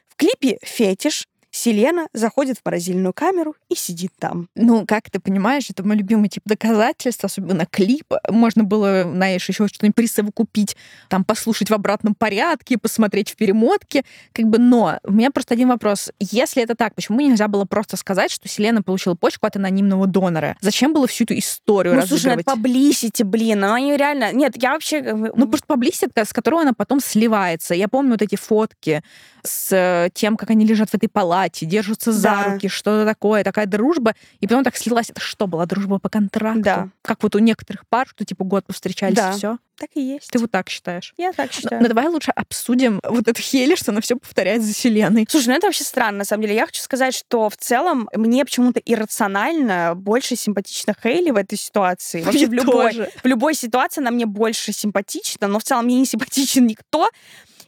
В 0.09 0.17
клипе 0.17 0.59
«Фетиш» 0.63 1.29
Селена 1.55 2.09
заходит 2.15 2.59
в 2.59 2.65
морозильную 2.65 3.13
камеру 3.13 3.55
и 3.69 3.75
сидит 3.75 4.13
там. 4.19 4.49
Ну, 4.57 4.87
как 4.87 5.11
ты 5.11 5.21
понимаешь, 5.21 5.69
это 5.69 5.87
мой 5.87 5.97
любимый 5.97 6.31
тип 6.31 6.43
доказательств, 6.47 7.25
особенно 7.25 7.67
клип. 7.67 8.11
Можно 8.31 8.65
было, 8.65 9.03
знаешь, 9.03 9.47
еще 9.47 9.69
что-нибудь 9.69 9.95
присовокупить, 9.95 10.77
там, 11.09 11.25
послушать 11.25 11.69
в 11.69 11.75
обратном 11.75 12.15
порядке, 12.15 12.79
посмотреть 12.79 13.31
в 13.31 13.37
перемотке. 13.37 14.05
Как 14.33 14.47
бы, 14.47 14.59
но 14.59 14.99
у 15.05 15.13
меня 15.13 15.31
просто 15.31 15.53
один 15.53 15.69
вопрос. 15.69 16.11
Если 16.19 16.63
это 16.63 16.75
так, 16.75 16.95
почему 16.95 17.21
нельзя 17.21 17.49
было 17.49 17.67
просто 17.67 17.99
сказать, 17.99 18.31
что 18.31 18.49
Селена 18.49 18.83
получила 18.83 19.15
почку 19.15 19.47
от 19.47 19.55
анонимного 19.55 20.07
донора? 20.07 20.57
Зачем 20.63 20.95
было 20.95 21.07
всю 21.07 21.25
эту 21.25 21.37
историю 21.39 21.95
Ну, 21.95 22.01
слушай, 22.01 22.35
разыгрывать? 22.35 22.47
это 22.47 22.57
publicity, 22.57 23.25
блин, 23.25 23.61
ну 23.61 23.75
они 23.75 23.95
реально... 23.95 24.33
Нет, 24.33 24.61
я 24.61 24.73
вообще... 24.73 25.03
Ну, 25.03 25.47
просто 25.47 25.67
поблизости, 25.67 26.09
с 26.17 26.33
которого 26.33 26.63
она 26.63 26.73
потом 26.73 27.01
сливается. 27.01 27.75
Я 27.75 27.89
помню 27.89 28.13
вот 28.13 28.23
эти 28.23 28.37
фотки 28.37 29.03
с 29.45 29.73
э, 29.73 30.09
тем, 30.15 30.37
как 30.37 30.51
они 30.51 30.65
лежат 30.65 30.91
в 30.91 30.95
этой 30.95 31.09
палате, 31.09 31.67
держатся 31.67 32.13
за 32.13 32.23
Да. 32.23 32.45
руки, 32.45 32.69
что-то 32.69 33.05
такое, 33.05 33.43
такая 33.45 33.67
дружба. 33.67 34.15
И 34.41 34.47
потом 34.47 34.63
так 34.65 34.77
слилась. 34.77 35.11
Это 35.11 35.21
что 35.21 35.47
была 35.47 35.67
дружба 35.67 35.99
по 35.99 36.09
контракту? 36.09 36.63
Да. 36.63 36.89
Как 37.03 37.23
вот 37.23 37.35
у 37.35 37.39
некоторых 37.41 37.87
пар, 37.89 38.07
что 38.09 38.25
типа 38.25 38.45
год 38.45 38.65
повстречались, 38.67 39.17
Да. 39.17 39.33
и 39.33 39.37
все. 39.37 39.59
так 39.77 39.91
и 39.95 40.01
есть. 40.01 40.29
Ты 40.31 40.39
вот 40.39 40.51
так 40.53 40.69
считаешь? 40.69 41.13
Я 41.17 41.33
так 41.33 41.51
Ну, 41.53 41.53
считаю. 41.61 41.83
ну, 41.83 41.89
давай 41.89 42.07
лучше 42.07 42.31
обсудим 42.31 43.01
вот 43.03 43.27
эту 43.27 43.43
Хели, 43.43 43.75
что 43.75 43.91
она 43.91 44.01
все 44.01 44.15
повторяет 44.15 44.63
за 44.63 44.73
Селеной. 44.73 45.27
Слушай, 45.29 45.49
ну 45.49 45.55
это 45.55 45.67
вообще 45.67 45.83
странно, 45.83 46.19
на 46.19 46.25
самом 46.25 46.43
деле. 46.43 46.55
Я 46.55 46.67
хочу 46.67 46.81
сказать, 46.83 47.13
что 47.13 47.51
в 47.51 47.57
целом 47.57 48.09
мне 48.15 48.45
почему-то 48.45 48.79
иррационально 49.23 49.95
больше 49.97 50.37
симпатична 50.37 50.95
Хейли 51.03 51.31
в 51.31 51.37
этой 51.37 51.59
ситуации. 51.59 52.23
Вообще 52.25 52.47
в 52.47 52.51
Мне 52.51 52.59
любой, 52.61 52.93
тоже. 52.93 53.11
в 53.23 53.27
любой 53.27 53.55
ситуации 53.55 54.01
она 54.01 54.11
мне 54.13 54.27
больше 54.27 54.73
симпатична, 54.73 55.49
но 55.49 55.59
в 55.59 55.65
целом 55.65 55.87
мне 55.87 55.97
не 55.99 56.07
симпатичен 56.07 56.67
никто. 56.67 57.09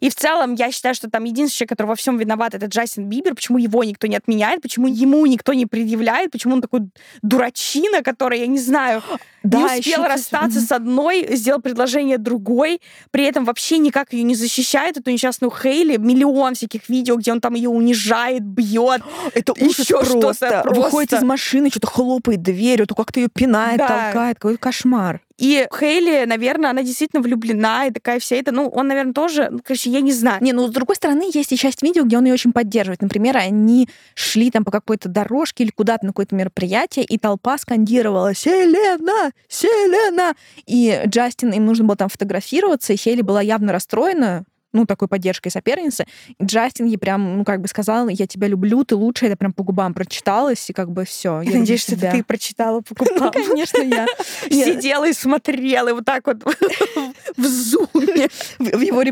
И 0.05 0.11
в 0.11 0.15
целом 0.15 0.55
я 0.55 0.71
считаю, 0.71 0.95
что 0.95 1.09
там 1.09 1.25
единственный 1.25 1.57
человек, 1.61 1.71
который 1.71 1.87
во 1.87 1.95
всем 1.95 2.19
виноват, 2.19 2.55
это 2.55 2.67
Джастин 2.67 3.09
Бибер. 3.09 3.35
Почему 3.35 3.57
его 3.57 3.83
никто 3.85 4.07
не 4.07 4.17
отменяет, 4.17 4.61
почему 4.61 4.87
ему 4.87 5.25
никто 5.25 5.55
не 5.55 5.65
предъявляет, 5.65 6.31
почему 6.31 6.55
он 6.55 6.61
такой 6.61 6.81
дурачина, 7.23 8.03
который, 8.03 8.41
я 8.41 8.47
не 8.47 8.59
знаю, 8.59 9.03
не 9.43 9.51
Да, 9.51 9.59
успел 9.65 9.79
ещё 9.79 10.03
ты- 10.03 10.09
расстаться 10.09 10.61
с 10.61 10.71
одной, 10.73 11.37
сделал 11.37 11.61
предложение 11.63 12.19
другой, 12.19 12.81
при 13.13 13.25
этом 13.25 13.45
вообще 13.47 13.79
никак 13.79 14.13
ее 14.13 14.25
не 14.25 14.35
защищает, 14.35 14.99
эту 14.99 15.11
несчастную 15.11 15.51
Хейли. 15.51 15.97
Миллион 15.97 16.55
всяких 16.55 16.89
видео, 16.91 17.17
где 17.17 17.33
он 17.33 17.41
там 17.41 17.55
ее 17.55 17.71
унижает, 17.71 18.43
бьет. 18.43 19.01
Это 19.35 19.53
ужас 19.55 19.79
ещё 19.79 20.01
просто. 20.01 20.35
что-то. 20.35 20.63
Выходит 20.69 21.11
Просто. 21.11 21.17
из 21.17 21.23
машины, 21.23 21.71
что-то 21.71 21.87
хлопает 21.87 22.43
дверью, 22.43 22.87
то 22.87 22.95
как-то 22.95 23.21
ее 23.21 23.29
пинает, 23.29 23.79
Да. 23.79 23.89
толкает. 24.13 24.37
Какой 24.39 24.59
кошмар. 24.59 25.21
И 25.37 25.66
Хейли, 25.76 26.26
наверное, 26.26 26.70
она 26.70 26.82
действительно 26.82 27.20
влюблена, 27.20 27.87
и 27.87 27.91
такая 27.91 28.20
вся 28.20 28.37
эта, 28.37 28.53
ну, 28.53 28.68
он, 28.68 28.87
наверное, 28.87 29.12
тоже, 29.12 29.49
ну, 29.51 29.61
короче, 29.64 29.91
я 29.91 30.01
не 30.01 30.12
знаю. 30.12 30.43
Не, 30.43 30.53
ну, 30.53 30.68
с 30.68 30.70
другой 30.70 30.95
стороны, 30.95 31.28
есть 31.32 31.53
и 31.53 31.57
часть 31.57 31.82
видео, 31.82 32.05
где 32.05 32.18
он 32.18 32.24
ее 32.24 32.35
очень 32.35 32.53
поддерживает. 32.53 33.03
Например, 33.03 33.37
они 33.37 33.89
шли 34.14 34.51
там 34.53 34.64
по 34.64 34.70
какой-то 34.70 35.09
дорожке 35.09 35.64
или 35.64 35.70
куда-то 35.70 36.07
на 36.07 36.12
какое-то 36.12 36.37
мероприятие, 36.37 37.05
и 37.05 37.18
толпа 37.18 37.59
скандировала 37.59 38.32
«Селена! 38.32 39.32
Селена!» 39.49 40.35
И 40.66 41.03
Джастин, 41.07 41.53
им 41.53 41.66
нужно 41.66 41.85
было 41.85 41.97
там 41.97 42.09
фотографироваться, 42.09 42.93
и 42.93 42.97
Хейли 42.97 43.22
была 43.22 43.43
явно 43.43 43.72
расстроена, 43.72 44.45
ну, 44.75 44.85
такой 44.85 45.09
поддержкой 45.09 45.49
соперницы. 45.51 46.05
И 46.39 46.45
Джастин 46.45 46.85
ей 46.87 46.99
прям, 46.99 47.39
ну, 47.39 47.45
как 47.45 47.62
бы 47.62 47.68
сказал, 47.68 48.09
я 48.09 48.27
тебя 48.27 48.49
люблю, 48.49 48.85
ты 48.85 48.97
лучшая, 48.97 49.31
это 49.31 49.39
прям 49.39 49.53
по 49.53 49.62
губам 49.62 49.95
прочиталось, 49.95 50.68
и 50.68 50.72
как 50.72 50.91
бы 50.91 51.05
все. 51.05 51.41
Я 51.41 51.59
надеюсь, 51.59 51.83
что 51.83 51.97
ты 51.99 52.22
прочитала 52.22 52.81
по 52.83 52.95
Ну, 53.05 53.14
губам. 53.14 53.33
конечно, 53.33 53.81
я. 53.83 54.07
Сидела 54.51 55.09
и 55.09 55.12
смотрела, 55.12 55.89
и 55.89 55.93
вот 55.93 56.05
так 56.05 56.27
вот 56.27 56.43
в 57.37 57.45
зуме. 57.47 58.29
В 58.59 58.81
его 58.81 59.03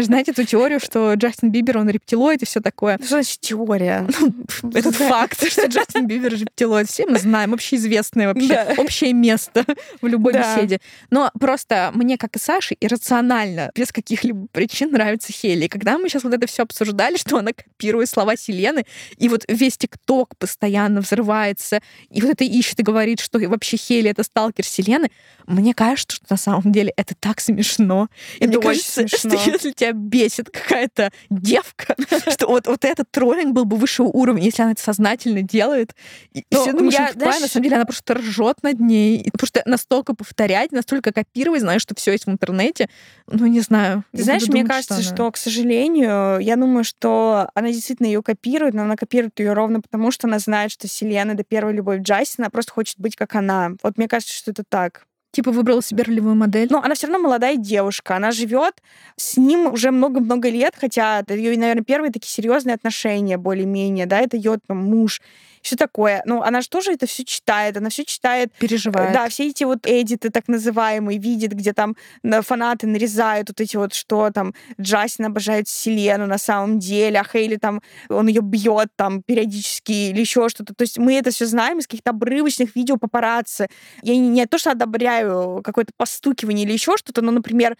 же 0.00 0.06
знаете 0.06 0.32
эту 0.32 0.44
теорию, 0.44 0.80
что 0.80 1.14
Джастин 1.14 1.50
Бибер, 1.50 1.78
он 1.78 1.88
рептилоид 1.88 2.42
и 2.42 2.46
все 2.46 2.60
такое. 2.60 2.98
Что 2.98 3.08
значит 3.08 3.40
теория? 3.40 4.06
Этот 4.74 4.96
факт, 4.96 5.46
что 5.50 5.66
Джастин 5.66 6.06
Бибер 6.06 6.34
рептилоид, 6.34 6.88
все 6.88 7.06
мы 7.06 7.18
знаем, 7.18 7.54
общеизвестное 7.54 8.32
вообще, 8.32 8.74
общее 8.76 9.12
место 9.12 9.64
в 10.00 10.06
любой 10.06 10.32
беседе. 10.32 10.80
Но 11.10 11.30
просто 11.38 11.90
мне, 11.94 12.18
как 12.18 12.36
и 12.36 12.38
Саше, 12.38 12.76
иррационально, 12.80 13.70
без 13.74 13.92
каких-либо 13.92 14.46
причин 14.52 14.95
нравится 14.96 15.32
Хейли. 15.32 15.68
Когда 15.68 15.98
мы 15.98 16.08
сейчас 16.08 16.24
вот 16.24 16.34
это 16.34 16.46
все 16.46 16.62
обсуждали, 16.62 17.16
что 17.18 17.38
она 17.38 17.52
копирует 17.52 18.08
слова 18.08 18.36
Селены, 18.36 18.84
и 19.16 19.28
вот 19.28 19.44
весь 19.48 19.76
ТикТок 19.76 20.36
постоянно 20.38 21.00
взрывается, 21.00 21.80
и 22.10 22.20
вот 22.20 22.30
это 22.30 22.44
ищет 22.44 22.80
и 22.80 22.82
говорит, 22.82 23.20
что 23.20 23.38
вообще 23.38 23.76
Хейли— 23.76 24.10
это 24.10 24.22
сталкер 24.22 24.64
Селены, 24.64 25.10
мне 25.46 25.74
кажется, 25.74 26.16
что 26.16 26.26
на 26.30 26.36
самом 26.36 26.72
деле 26.72 26.92
это 26.96 27.14
так 27.14 27.40
смешно. 27.40 28.08
И 28.38 28.44
Это 28.44 28.48
мне 28.48 28.58
очень 28.58 28.80
кажется, 28.82 28.92
смешно. 29.08 29.38
что 29.38 29.50
если 29.50 29.70
тебя 29.72 29.92
бесит 29.92 30.50
какая-то 30.50 31.10
девка, 31.30 31.94
что 32.30 32.48
вот, 32.48 32.66
вот 32.66 32.84
этот 32.84 33.10
троллинг 33.10 33.54
был 33.54 33.64
бы 33.64 33.76
высшего 33.76 34.08
уровня, 34.08 34.44
если 34.44 34.62
она 34.62 34.72
это 34.72 34.82
сознательно 34.82 35.42
делает. 35.42 35.94
И, 36.32 36.40
и 36.40 36.44
все 36.54 36.72
думают, 36.72 36.94
что 36.94 37.12
тупая, 37.12 37.40
на 37.40 37.48
самом 37.48 37.64
деле 37.64 37.76
она 37.76 37.84
просто 37.84 38.14
ржет 38.14 38.62
над 38.62 38.80
ней. 38.80 39.28
Потому 39.30 39.46
что 39.46 39.62
настолько 39.66 40.14
повторять, 40.14 40.72
настолько 40.72 41.12
копировать, 41.12 41.60
знаешь, 41.60 41.82
что 41.82 41.94
все 41.94 42.12
есть 42.12 42.26
в 42.26 42.30
интернете. 42.30 42.88
Ну, 43.26 43.46
не 43.46 43.60
знаю. 43.60 44.04
Ты 44.12 44.22
знаешь, 44.24 44.42
мне 44.48 44.62
думать, 44.62 44.85
кажется, 44.88 45.10
она- 45.10 45.16
что, 45.16 45.30
к 45.30 45.36
сожалению, 45.36 46.38
я 46.40 46.56
думаю, 46.56 46.84
что 46.84 47.48
она 47.54 47.68
действительно 47.72 48.06
ее 48.06 48.22
копирует, 48.22 48.74
но 48.74 48.82
она 48.82 48.96
копирует 48.96 49.38
ее 49.40 49.52
ровно 49.52 49.80
потому, 49.80 50.10
что 50.10 50.26
она 50.26 50.38
знает, 50.38 50.70
что 50.70 50.88
Селена 50.88 51.32
это 51.32 51.44
первая 51.44 51.74
любовь 51.74 52.00
Джастина, 52.00 52.46
она 52.46 52.50
просто 52.50 52.72
хочет 52.72 52.98
быть 52.98 53.16
как 53.16 53.34
она. 53.34 53.72
Вот 53.82 53.98
мне 53.98 54.08
кажется, 54.08 54.34
что 54.34 54.50
это 54.50 54.64
так. 54.68 55.06
Типа 55.32 55.50
выбрала 55.50 55.82
себе 55.82 56.02
ролевую 56.02 56.34
модель. 56.34 56.68
Но 56.70 56.80
она 56.82 56.94
все 56.94 57.08
равно 57.08 57.22
молодая 57.22 57.56
девушка. 57.56 58.16
Она 58.16 58.30
живет 58.30 58.82
с 59.16 59.36
ним 59.36 59.66
уже 59.66 59.90
много-много 59.90 60.48
лет, 60.48 60.74
хотя 60.80 61.20
это 61.20 61.34
ее, 61.34 61.58
наверное, 61.58 61.84
первые 61.84 62.10
такие 62.10 62.30
серьезные 62.30 62.74
отношения, 62.74 63.36
более-менее, 63.36 64.06
да, 64.06 64.20
это 64.20 64.38
ее 64.38 64.58
там, 64.66 64.78
муж, 64.78 65.20
все 65.66 65.76
такое. 65.76 66.22
Но 66.24 66.42
она 66.42 66.60
же 66.60 66.68
тоже 66.68 66.92
это 66.92 67.06
все 67.06 67.24
читает, 67.24 67.76
она 67.76 67.90
все 67.90 68.04
читает 68.04 68.52
переживает. 68.58 69.12
Да, 69.12 69.28
все 69.28 69.48
эти 69.48 69.64
вот 69.64 69.80
эдиты 69.84 70.30
так 70.30 70.46
называемые 70.48 71.18
видит, 71.18 71.52
где 71.52 71.72
там 71.72 71.96
на- 72.22 72.42
фанаты 72.42 72.86
нарезают 72.86 73.48
вот 73.48 73.60
эти 73.60 73.76
вот, 73.76 73.92
что 73.92 74.30
там 74.30 74.54
Джастин 74.80 75.26
обожает 75.26 75.68
Селену 75.68 76.26
на 76.26 76.38
самом 76.38 76.78
деле, 76.78 77.18
а 77.20 77.24
Хейли 77.24 77.56
там, 77.56 77.82
он 78.08 78.28
ее 78.28 78.42
бьет 78.42 78.88
там 78.96 79.22
периодически 79.22 79.92
или 79.92 80.20
еще 80.20 80.48
что-то. 80.48 80.72
То 80.72 80.82
есть 80.82 80.98
мы 80.98 81.14
это 81.14 81.30
все 81.30 81.46
знаем 81.46 81.78
из 81.78 81.86
каких-то 81.86 82.10
обрывочных 82.10 82.76
видео 82.76 82.96
папарацци. 82.96 83.66
Я 84.02 84.14
не, 84.16 84.28
не 84.28 84.46
то, 84.46 84.58
что 84.58 84.70
одобряю 84.70 85.62
какое-то 85.64 85.92
постукивание 85.96 86.64
или 86.64 86.72
еще 86.72 86.96
что-то, 86.96 87.22
но, 87.22 87.32
например, 87.32 87.76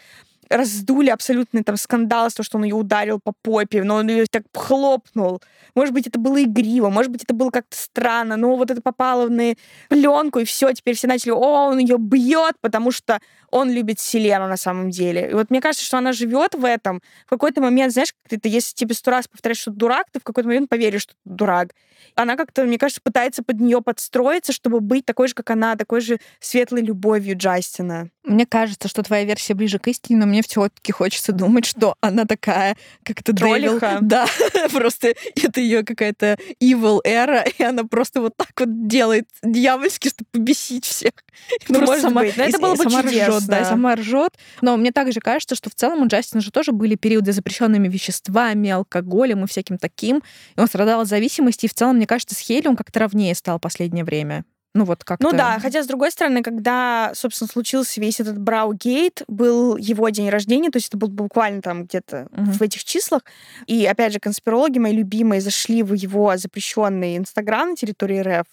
раздули 0.49 1.11
абсолютный 1.11 1.63
там 1.63 1.77
скандал 1.77 2.31
то, 2.31 2.43
что 2.43 2.59
он 2.59 2.65
ее 2.65 2.75
ударил 2.75 3.21
по 3.21 3.33
попе, 3.43 3.83
но 3.83 3.97
он 3.97 4.09
ее 4.09 4.27
так 4.27 4.45
хлопнул. 4.53 5.43
Может 5.75 5.95
быть, 5.95 6.07
это 6.07 6.19
было 6.19 6.43
игриво, 6.43 6.89
может 6.89 7.13
быть, 7.13 7.25
это 7.25 7.35
было 7.35 7.51
как-то 7.51 7.77
странно, 7.77 8.37
но 8.37 8.57
вот 8.57 8.71
это 8.71 8.81
попало 8.81 9.29
на 9.29 9.55
пленку, 9.89 10.39
и 10.39 10.45
все, 10.45 10.73
теперь 10.73 10.97
все 10.97 11.07
начали, 11.07 11.31
о, 11.31 11.69
он 11.69 11.79
ее 11.79 11.99
бьет, 11.99 12.55
потому 12.61 12.91
что 12.91 13.21
он 13.51 13.71
любит 13.71 14.01
Селену 14.01 14.49
на 14.49 14.57
самом 14.57 14.91
деле. 14.91 15.31
И 15.31 15.35
вот 15.35 15.51
мне 15.51 15.61
кажется, 15.61 15.85
что 15.85 15.99
она 15.99 16.13
живет 16.13 16.55
в 16.55 16.65
этом. 16.65 17.01
В 17.27 17.31
какой-то 17.31 17.61
момент, 17.61 17.93
знаешь, 17.93 18.13
как 18.29 18.41
ты, 18.41 18.49
если 18.49 18.75
тебе 18.75 18.95
сто 18.95 19.11
раз 19.11 19.29
повторяешь, 19.29 19.59
что 19.59 19.71
ты 19.71 19.77
дурак, 19.77 20.07
ты 20.13 20.21
в 20.21 20.25
какой-то 20.25 20.49
момент 20.49 20.69
поверишь, 20.69 21.03
что 21.03 21.15
ты 21.15 21.21
дурак. 21.25 21.71
Она 22.15 22.37
как-то, 22.37 22.65
мне 22.65 22.79
кажется, 22.79 23.01
пытается 23.03 23.43
под 23.43 23.61
нее 23.61 23.83
подстроиться, 23.83 24.53
чтобы 24.53 24.81
быть 24.81 25.05
такой 25.05 25.29
же, 25.29 25.35
как 25.35 25.51
она, 25.51 25.77
такой 25.77 26.01
же 26.01 26.19
светлой 26.41 26.83
любовью 26.83 27.37
Джастина. 27.37 28.11
Мне 28.27 28.45
кажется, 28.45 28.89
что 28.89 29.05
твоя 29.05 29.25
версия 29.25 29.55
ближе 29.55 29.79
к 29.79 29.87
истине, 29.87 30.19
но 30.19 30.27
мне 30.27 30.43
все-таки 30.43 30.91
хочется 30.91 31.33
думать, 31.33 31.65
что 31.65 31.95
она 32.01 32.25
такая, 32.25 32.77
как 33.05 33.23
то 33.23 33.33
Троллиха. 33.33 33.99
Да, 34.03 34.27
просто 34.73 35.15
это 35.37 35.61
ее 35.61 35.85
какая-то 35.85 36.37
evil 36.61 37.01
эра, 37.05 37.43
и 37.43 37.63
она 37.63 37.85
просто 37.85 38.21
вот 38.21 38.37
так 38.37 38.51
вот 38.59 38.89
делает 38.89 39.29
дьявольски, 39.45 40.09
чтобы 40.09 40.29
побесить 40.33 40.85
всех. 40.85 41.13
Ну, 41.69 41.83
может 41.83 42.13
быть. 42.13 42.37
Но 42.37 42.45
это 42.45 42.59
было 42.59 42.75
бы 42.75 42.83
сама 42.83 43.03
ржет, 43.03 43.13
да, 43.15 43.41
чудесно. 43.41 43.65
сама 43.65 43.95
ржет. 43.95 44.33
Но 44.61 44.77
мне 44.77 44.91
также 44.91 45.21
кажется, 45.21 45.55
что 45.55 45.71
в 45.71 45.75
целом 45.75 46.03
у 46.03 46.07
Джастина 46.09 46.41
же 46.41 46.51
тоже 46.51 46.73
были 46.73 46.97
периоды 46.97 47.33
с 47.33 47.37
запрещенными 47.37 47.87
веществами, 47.89 48.71
алкоголем 48.71 49.45
и 49.45 49.47
всяким 49.47 49.79
таким. 49.79 50.23
И 50.57 50.61
он 50.61 50.67
страдал 50.67 51.03
от 51.03 51.09
зависимости, 51.09 51.67
и 51.67 51.69
в 51.69 51.75
целом, 51.75 51.97
мне 51.97 52.07
кажется, 52.07 52.35
с 52.35 52.39
Хейли 52.39 52.67
он 52.67 52.77
как-то 52.77 52.99
ровнее 52.99 53.37
стал 53.37 53.59
в 53.59 53.61
последнее 53.61 54.05
время. 54.05 54.45
Ну 54.77 54.85
вот 54.85 55.05
как-то... 55.05 55.25
Ну 55.25 55.33
да, 55.35 55.59
хотя, 55.59 55.83
с 55.83 55.87
другой 55.87 56.11
стороны, 56.11 56.43
когда, 56.43 57.11
собственно, 57.15 57.49
случился 57.49 57.99
весь 57.99 58.21
этот 58.21 58.39
Браугейт, 58.39 59.23
был 59.27 59.77
его 59.79 60.11
день 60.11 60.29
рождения, 60.29 60.71
то 60.71 60.77
есть 60.77 60.89
это 60.89 60.99
был 60.99 61.09
буквально 61.09 61.63
там 61.63 61.85
где-то 61.85 62.29
Мгм. 62.31 62.53
в 62.53 62.61
этих 62.61 62.85
числах. 62.85 63.23
И, 63.67 63.87
опять 63.87 64.13
же, 64.13 64.21
конспирологи, 64.21 64.79
мои 64.79 64.93
любимые, 64.93 65.41
зашли 65.41 65.83
в 65.83 65.95
его 65.95 66.37
запрещенный 66.37 67.17
Инстаграм 67.17 67.71
на 67.71 67.77
территории 67.77 68.21
РФ 68.21 68.47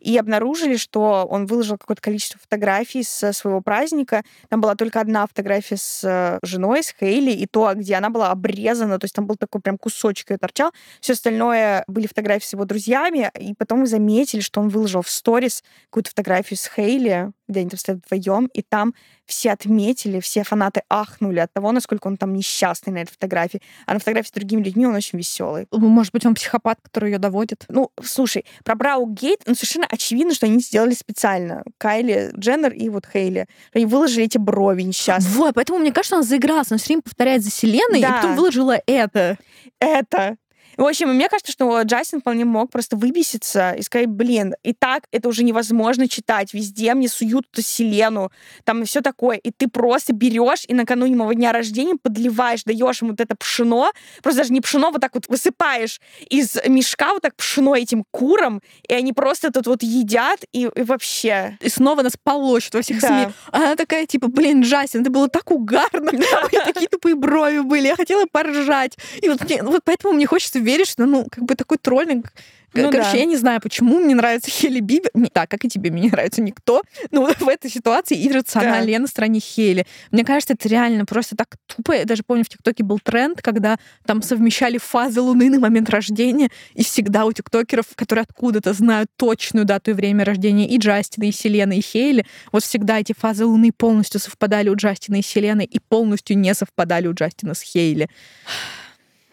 и 0.00 0.16
обнаружили, 0.16 0.76
что 0.76 1.26
он 1.28 1.44
выложил 1.44 1.76
какое-то 1.76 2.00
количество 2.00 2.40
фотографий 2.40 3.02
со 3.02 3.34
своего 3.34 3.60
праздника. 3.60 4.22
Там 4.48 4.62
была 4.62 4.76
только 4.76 5.00
одна 5.00 5.26
фотография 5.26 5.76
с 5.76 6.02
э, 6.04 6.38
женой, 6.42 6.82
с 6.82 6.94
Хейли, 6.98 7.32
и 7.32 7.46
то, 7.46 7.72
где 7.74 7.96
она 7.96 8.08
была 8.08 8.30
обрезана, 8.30 8.98
то 8.98 9.04
есть 9.04 9.14
там 9.14 9.26
был 9.26 9.36
такой 9.36 9.60
прям 9.60 9.76
кусочек 9.76 10.30
ее 10.30 10.38
торчал. 10.38 10.72
Все 11.00 11.12
остальное 11.12 11.84
были 11.86 12.06
фотографии 12.06 12.46
с 12.46 12.52
его 12.54 12.64
друзьями, 12.64 13.30
и 13.38 13.52
потом 13.54 13.80
мы 13.80 13.86
заметили, 13.86 14.40
что 14.40 14.60
он 14.60 14.68
выложил 14.68 15.02
в 15.02 15.10
сторис 15.10 15.62
какую-то 15.90 16.10
фотографию 16.10 16.58
с 16.58 16.68
Хейли, 16.74 17.32
где 17.48 17.60
они 17.60 17.70
там 17.70 17.78
стоят 17.78 18.00
вдвоем, 18.04 18.46
и 18.52 18.62
там 18.62 18.94
все 19.24 19.52
отметили, 19.52 20.20
все 20.20 20.42
фанаты 20.44 20.82
ахнули 20.88 21.38
от 21.38 21.52
того, 21.52 21.72
насколько 21.72 22.06
он 22.06 22.16
там 22.16 22.34
несчастный 22.34 22.92
на 22.92 22.98
этой 22.98 23.12
фотографии. 23.12 23.60
А 23.86 23.94
на 23.94 23.98
фотографии 23.98 24.28
с 24.28 24.32
другими 24.32 24.62
людьми 24.62 24.86
он 24.86 24.94
очень 24.94 25.18
веселый. 25.18 25.66
Может 25.72 26.12
быть, 26.12 26.26
он 26.26 26.34
психопат, 26.34 26.78
который 26.82 27.12
ее 27.12 27.18
доводит. 27.18 27.64
Ну, 27.68 27.90
слушай, 28.02 28.44
про 28.64 28.74
Браугейт, 28.74 29.42
ну, 29.46 29.54
совершенно 29.54 29.86
очевидно, 29.86 30.34
что 30.34 30.46
они 30.46 30.60
сделали 30.60 30.94
специально. 30.94 31.62
Кайли 31.78 32.30
Дженнер 32.36 32.72
и 32.72 32.88
вот 32.88 33.06
Хейли. 33.12 33.46
Они 33.72 33.86
выложили 33.86 34.24
эти 34.24 34.38
брови 34.38 34.82
несчастные. 34.82 35.34
Вот, 35.34 35.54
поэтому 35.54 35.78
мне 35.78 35.92
кажется, 35.92 36.16
он 36.16 36.22
заигрался. 36.22 36.74
Он 36.74 36.78
все 36.78 36.88
время 36.88 37.02
повторяет 37.02 37.42
за 37.42 37.50
Селеной, 37.50 38.00
Да. 38.00 38.08
и 38.08 38.12
потом 38.12 38.36
выложила 38.36 38.78
это. 38.86 39.38
это. 39.80 40.36
В 40.76 40.84
общем, 40.84 41.08
мне 41.14 41.28
кажется, 41.28 41.52
что 41.52 41.80
Джастин 41.82 42.20
вполне 42.20 42.44
мог 42.44 42.70
просто 42.70 42.96
выбеситься 42.96 43.72
и 43.72 43.82
сказать, 43.82 44.08
блин, 44.08 44.54
и 44.62 44.72
так 44.72 45.04
это 45.10 45.28
уже 45.28 45.42
невозможно 45.42 46.08
читать. 46.08 46.52
Везде 46.52 46.92
мне 46.94 47.08
суют 47.08 47.46
эту 47.52 47.62
Селену, 47.62 48.30
там 48.64 48.84
все 48.84 49.00
такое. 49.00 49.38
И 49.38 49.50
ты 49.50 49.68
просто 49.68 50.12
берешь 50.12 50.64
и 50.68 50.74
накануне 50.74 51.16
моего 51.16 51.32
дня 51.32 51.52
рождения 51.52 51.94
подливаешь, 52.00 52.64
даешь 52.64 53.00
ему 53.00 53.12
вот 53.12 53.20
это 53.20 53.34
пшено, 53.36 53.90
просто 54.22 54.42
даже 54.42 54.52
не 54.52 54.60
пшено, 54.60 54.90
вот 54.90 55.00
так 55.00 55.14
вот 55.14 55.28
высыпаешь 55.28 56.00
из 56.28 56.56
мешка 56.66 57.12
вот 57.12 57.22
так 57.22 57.34
пшено 57.36 57.74
этим 57.74 58.04
курам, 58.10 58.60
и 58.86 58.92
они 58.92 59.12
просто 59.12 59.50
тут 59.50 59.66
вот 59.66 59.82
едят, 59.82 60.40
и, 60.52 60.68
и 60.74 60.82
вообще... 60.82 61.56
И 61.60 61.68
снова 61.68 62.02
нас 62.02 62.14
полощет 62.22 62.74
во 62.74 62.82
всех 62.82 63.00
Да. 63.00 63.08
СМИ. 63.08 63.34
А 63.50 63.56
Она 63.56 63.76
такая, 63.76 64.06
типа, 64.06 64.28
блин, 64.28 64.62
Джастин, 64.62 65.00
это 65.02 65.10
было 65.10 65.28
так 65.28 65.50
угарно. 65.50 66.10
У 66.12 66.16
меня 66.16 66.64
такие 66.64 66.88
тупые 66.88 67.14
брови 67.14 67.60
были. 67.60 67.86
Я 67.86 67.96
хотела 67.96 68.26
поржать. 68.30 68.96
И 69.22 69.28
вот 69.28 69.40
поэтому 69.84 70.14
мне 70.14 70.26
хочется 70.26 70.58
верить, 70.66 70.88
что, 70.88 71.06
ну, 71.06 71.26
как 71.30 71.44
бы 71.44 71.54
такой 71.54 71.78
троллинг 71.78 72.32
Ну 72.74 72.90
Короче, 72.90 73.12
да. 73.12 73.18
я 73.18 73.24
не 73.24 73.36
знаю, 73.36 73.60
почему 73.60 73.98
мне 73.98 74.14
нравится 74.14 74.50
Хейли 74.50 74.80
Бибер. 74.80 75.10
Не 75.14 75.30
так, 75.30 75.50
как 75.50 75.64
и 75.64 75.68
тебе, 75.68 75.90
мне 75.90 76.02
не 76.02 76.10
нравится 76.10 76.42
никто. 76.42 76.82
Но 77.10 77.26
в 77.40 77.48
этой 77.48 77.70
ситуации 77.70 78.26
иррационально. 78.26 78.84
Да. 78.84 78.90
Я 78.90 78.98
на 78.98 79.06
стороне 79.06 79.40
Хейли. 79.40 79.86
Мне 80.10 80.24
кажется, 80.24 80.54
это 80.54 80.68
реально 80.68 81.06
просто 81.06 81.36
так 81.36 81.56
тупо. 81.66 81.92
Я 81.92 82.04
даже 82.04 82.22
помню, 82.22 82.44
в 82.44 82.48
ТикТоке 82.48 82.84
был 82.84 82.98
тренд, 82.98 83.40
когда 83.40 83.78
там 84.04 84.20
совмещали 84.20 84.78
фазы 84.78 85.20
Луны 85.20 85.48
на 85.48 85.58
момент 85.58 85.88
рождения, 85.88 86.50
и 86.74 86.84
всегда 86.84 87.24
у 87.24 87.32
тиктокеров, 87.32 87.86
которые 87.94 88.24
откуда-то 88.24 88.72
знают 88.72 89.08
точную 89.16 89.64
дату 89.64 89.92
и 89.92 89.94
время 89.94 90.24
рождения 90.24 90.68
и 90.68 90.76
Джастина, 90.76 91.24
и 91.24 91.32
Селены, 91.32 91.78
и 91.78 91.80
Хейли, 91.80 92.26
вот 92.52 92.62
всегда 92.62 93.00
эти 93.00 93.14
фазы 93.16 93.46
Луны 93.46 93.72
полностью 93.72 94.20
совпадали 94.20 94.68
у 94.68 94.76
Джастина 94.76 95.16
и 95.16 95.22
Селены, 95.22 95.64
и 95.64 95.78
полностью 95.78 96.36
не 96.36 96.52
совпадали 96.54 97.06
у 97.06 97.14
Джастина 97.14 97.54
с 97.54 97.62
Хейли. 97.62 98.08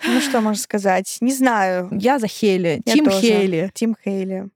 Ну 0.05 0.19
что 0.21 0.41
можно 0.41 0.61
сказать? 0.61 1.17
Не 1.21 1.33
знаю. 1.33 1.89
Я 1.91 2.19
за 2.19 2.27
Хейли. 2.27 2.81
Я 2.85 2.93
team 2.93 3.05
тоже. 3.05 3.21
Хейли. 3.21 3.71
Team 3.73 3.95
Хейли. 4.03 4.49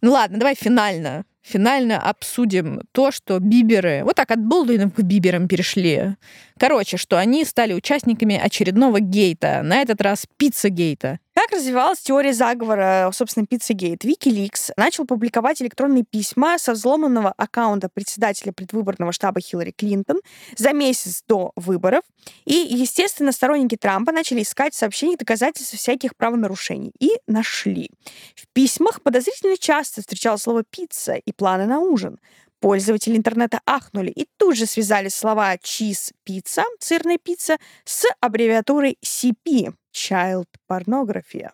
Ну 0.00 0.12
ладно, 0.12 0.38
давай 0.38 0.54
финально. 0.54 1.24
Финально 1.42 1.98
обсудим 1.98 2.82
то, 2.92 3.10
что 3.10 3.38
Биберы... 3.38 4.02
Вот 4.04 4.16
так 4.16 4.30
от 4.30 4.38
Болдуинов 4.38 4.94
к 4.94 5.00
Биберам 5.00 5.48
перешли. 5.48 6.16
Короче, 6.58 6.98
что 6.98 7.18
они 7.18 7.44
стали 7.46 7.72
участниками 7.72 8.36
очередного 8.36 9.00
гейта. 9.00 9.62
На 9.62 9.80
этот 9.80 10.02
раз 10.02 10.26
пицца-гейта. 10.36 11.20
Как 11.38 11.52
развивалась 11.52 12.00
теория 12.00 12.32
заговора, 12.32 13.12
собственно, 13.14 13.44
Pizzagate? 13.44 14.00
Wikileaks 14.00 14.72
начал 14.76 15.06
публиковать 15.06 15.62
электронные 15.62 16.02
письма 16.02 16.58
со 16.58 16.72
взломанного 16.72 17.32
аккаунта 17.36 17.88
председателя 17.88 18.50
предвыборного 18.50 19.12
штаба 19.12 19.40
Хиллари 19.40 19.70
Клинтон 19.70 20.20
за 20.56 20.72
месяц 20.72 21.22
до 21.28 21.52
выборов. 21.54 22.02
И, 22.44 22.54
естественно, 22.54 23.30
сторонники 23.30 23.76
Трампа 23.76 24.10
начали 24.10 24.42
искать 24.42 24.74
в 24.74 24.78
сообщениях 24.78 25.20
доказательства 25.20 25.78
всяких 25.78 26.16
правонарушений. 26.16 26.90
И 26.98 27.10
нашли. 27.28 27.88
В 28.34 28.48
письмах 28.52 29.00
подозрительно 29.00 29.56
часто 29.56 30.00
встречалось 30.00 30.42
слово 30.42 30.64
«пицца» 30.68 31.14
и 31.14 31.30
планы 31.30 31.66
на 31.66 31.78
ужин. 31.78 32.18
Пользователи 32.58 33.16
интернета 33.16 33.60
ахнули 33.64 34.10
и 34.10 34.26
тут 34.38 34.56
же 34.56 34.66
связали 34.66 35.08
слова 35.08 35.54
«cheese 35.54 36.10
pizza», 36.28 36.64
«сырная 36.80 37.18
пицца» 37.18 37.58
с 37.84 38.06
аббревиатурой 38.20 38.98
CP— 39.04 39.72
Child 39.98 40.46
Pornography. 40.68 41.48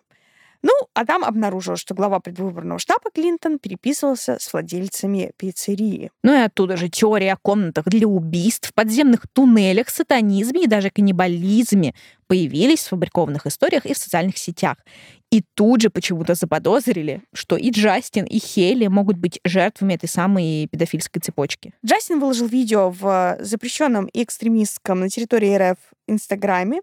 Ну, 0.61 0.71
А 0.95 1.05
там 1.05 1.23
обнаружилось, 1.23 1.79
что 1.79 1.93
глава 1.93 2.19
предвыборного 2.19 2.79
штаба 2.79 3.11
Клинтон 3.13 3.59
переписывался 3.59 4.37
с 4.39 4.51
владельцами 4.51 5.31
пиццерии. 5.37 6.09
Ну 6.23 6.33
и 6.33 6.41
оттуда 6.43 6.75
же 6.75 6.89
теория 6.89 7.33
о 7.33 7.37
комнатах 7.37 7.85
для 7.85 8.07
убийств, 8.07 8.73
подземных 8.73 9.27
туннелях, 9.31 9.89
сатанизме 9.89 10.63
и 10.63 10.67
даже 10.67 10.89
каннибализме 10.89 11.93
появились 12.27 12.79
в 12.79 12.83
сфабрикованных 12.83 13.45
историях 13.45 13.85
и 13.85 13.93
в 13.93 13.97
социальных 13.97 14.37
сетях. 14.37 14.77
И 15.31 15.43
тут 15.53 15.81
же 15.81 15.89
почему-то 15.89 16.35
заподозрили, 16.35 17.21
что 17.33 17.57
и 17.57 17.71
Джастин, 17.71 18.25
и 18.25 18.39
Хейли 18.39 18.87
могут 18.87 19.17
быть 19.17 19.39
жертвами 19.43 19.93
этой 19.95 20.07
самой 20.07 20.67
педофильской 20.71 21.21
цепочки. 21.21 21.73
Джастин 21.85 22.19
выложил 22.19 22.47
видео 22.47 22.89
в 22.89 23.37
запрещенном 23.39 24.05
и 24.05 24.23
экстремистском 24.23 24.99
на 24.99 25.09
территории 25.09 25.55
РФ 25.55 25.77
Инстаграме, 26.07 26.81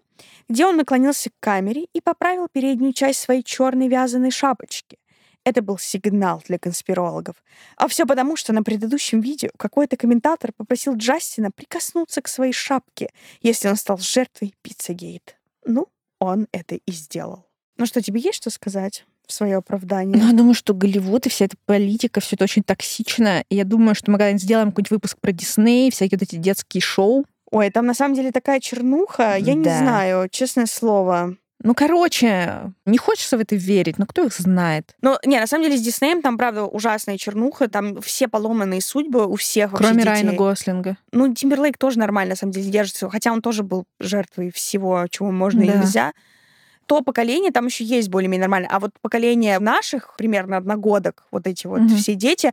где 0.49 0.65
он 0.65 0.77
наклонился 0.77 1.29
к 1.29 1.33
камере 1.39 1.85
и 1.93 2.01
поправил 2.01 2.47
переднюю 2.51 2.93
часть 2.93 3.19
своей 3.19 3.43
черной 3.43 3.87
вязаной 3.87 4.31
шапочки. 4.31 4.97
Это 5.45 5.61
был 5.61 5.77
сигнал 5.77 6.41
для 6.47 6.57
конспирологов. 6.57 7.35
А 7.75 7.87
все 7.87 8.05
потому, 8.05 8.35
что 8.35 8.53
на 8.53 8.63
предыдущем 8.63 9.19
видео 9.19 9.49
какой-то 9.57 9.97
комментатор 9.97 10.51
попросил 10.55 10.95
Джастина 10.95 11.51
прикоснуться 11.51 12.21
к 12.21 12.27
своей 12.27 12.53
шапке, 12.53 13.09
если 13.41 13.67
он 13.67 13.75
стал 13.75 13.97
жертвой 13.97 14.53
Пиццагейт. 14.61 15.37
Ну, 15.65 15.87
он 16.19 16.47
это 16.51 16.75
и 16.75 16.91
сделал. 16.91 17.45
Ну 17.77 17.85
что, 17.85 18.01
тебе 18.01 18.21
есть 18.21 18.37
что 18.37 18.49
сказать? 18.49 19.05
в 19.25 19.31
свое 19.31 19.55
оправдание. 19.55 20.17
Ну, 20.17 20.27
я 20.27 20.33
думаю, 20.33 20.53
что 20.53 20.73
Голливуд 20.73 21.25
и 21.25 21.29
вся 21.29 21.45
эта 21.45 21.55
политика, 21.65 22.19
все 22.19 22.35
это 22.35 22.43
очень 22.43 22.61
токсично. 22.61 23.43
И 23.49 23.55
я 23.55 23.63
думаю, 23.63 23.95
что 23.95 24.11
мы 24.11 24.17
когда-нибудь 24.17 24.43
сделаем 24.43 24.71
какой-нибудь 24.71 24.91
выпуск 24.91 25.17
про 25.19 25.31
Дисней, 25.31 25.91
всякие 25.91 26.17
вот 26.19 26.23
эти 26.23 26.35
детские 26.35 26.81
шоу. 26.81 27.25
Ой, 27.49 27.69
там 27.69 27.85
на 27.85 27.93
самом 27.93 28.15
деле 28.15 28.31
такая 28.31 28.59
чернуха, 28.59 29.37
я 29.37 29.45
да. 29.45 29.53
не 29.53 29.63
знаю, 29.63 30.27
честное 30.29 30.65
слово. 30.65 31.37
Ну, 31.63 31.73
короче, 31.73 32.73
не 32.85 32.97
хочется 32.97 33.37
в 33.37 33.39
это 33.39 33.55
верить, 33.55 33.97
но 33.97 34.05
кто 34.05 34.25
их 34.25 34.33
знает? 34.33 34.95
Ну, 35.01 35.17
не, 35.25 35.39
на 35.39 35.47
самом 35.47 35.63
деле 35.63 35.77
с 35.77 35.81
Диснеем 35.81 36.21
там, 36.21 36.37
правда, 36.37 36.65
ужасная 36.65 37.17
чернуха, 37.17 37.69
там 37.69 38.01
все 38.01 38.27
поломанные 38.27 38.81
судьбы 38.81 39.25
у 39.25 39.35
всех 39.35 39.71
Кроме 39.71 39.99
детей. 39.99 40.09
Райана 40.09 40.33
Гослинга. 40.33 40.97
Ну, 41.13 41.33
Тимберлейк 41.33 41.77
тоже 41.77 41.99
нормально, 41.99 42.31
на 42.31 42.35
самом 42.35 42.51
деле, 42.51 42.69
держится, 42.69 43.09
хотя 43.09 43.31
он 43.31 43.41
тоже 43.41 43.63
был 43.63 43.85
жертвой 43.99 44.51
всего, 44.51 45.07
чего 45.09 45.31
можно 45.31 45.65
да. 45.65 45.73
и 45.73 45.77
нельзя. 45.77 46.13
То 46.85 46.99
поколение 47.01 47.51
там 47.51 47.67
еще 47.67 47.85
есть 47.85 48.09
более-менее 48.09 48.41
нормально, 48.41 48.67
а 48.69 48.81
вот 48.81 48.91
поколение 49.01 49.57
наших, 49.59 50.15
примерно 50.17 50.57
одногодок, 50.57 51.23
вот 51.31 51.47
эти 51.47 51.65
вот 51.65 51.79
угу. 51.79 51.95
все 51.95 52.13
дети, 52.13 52.51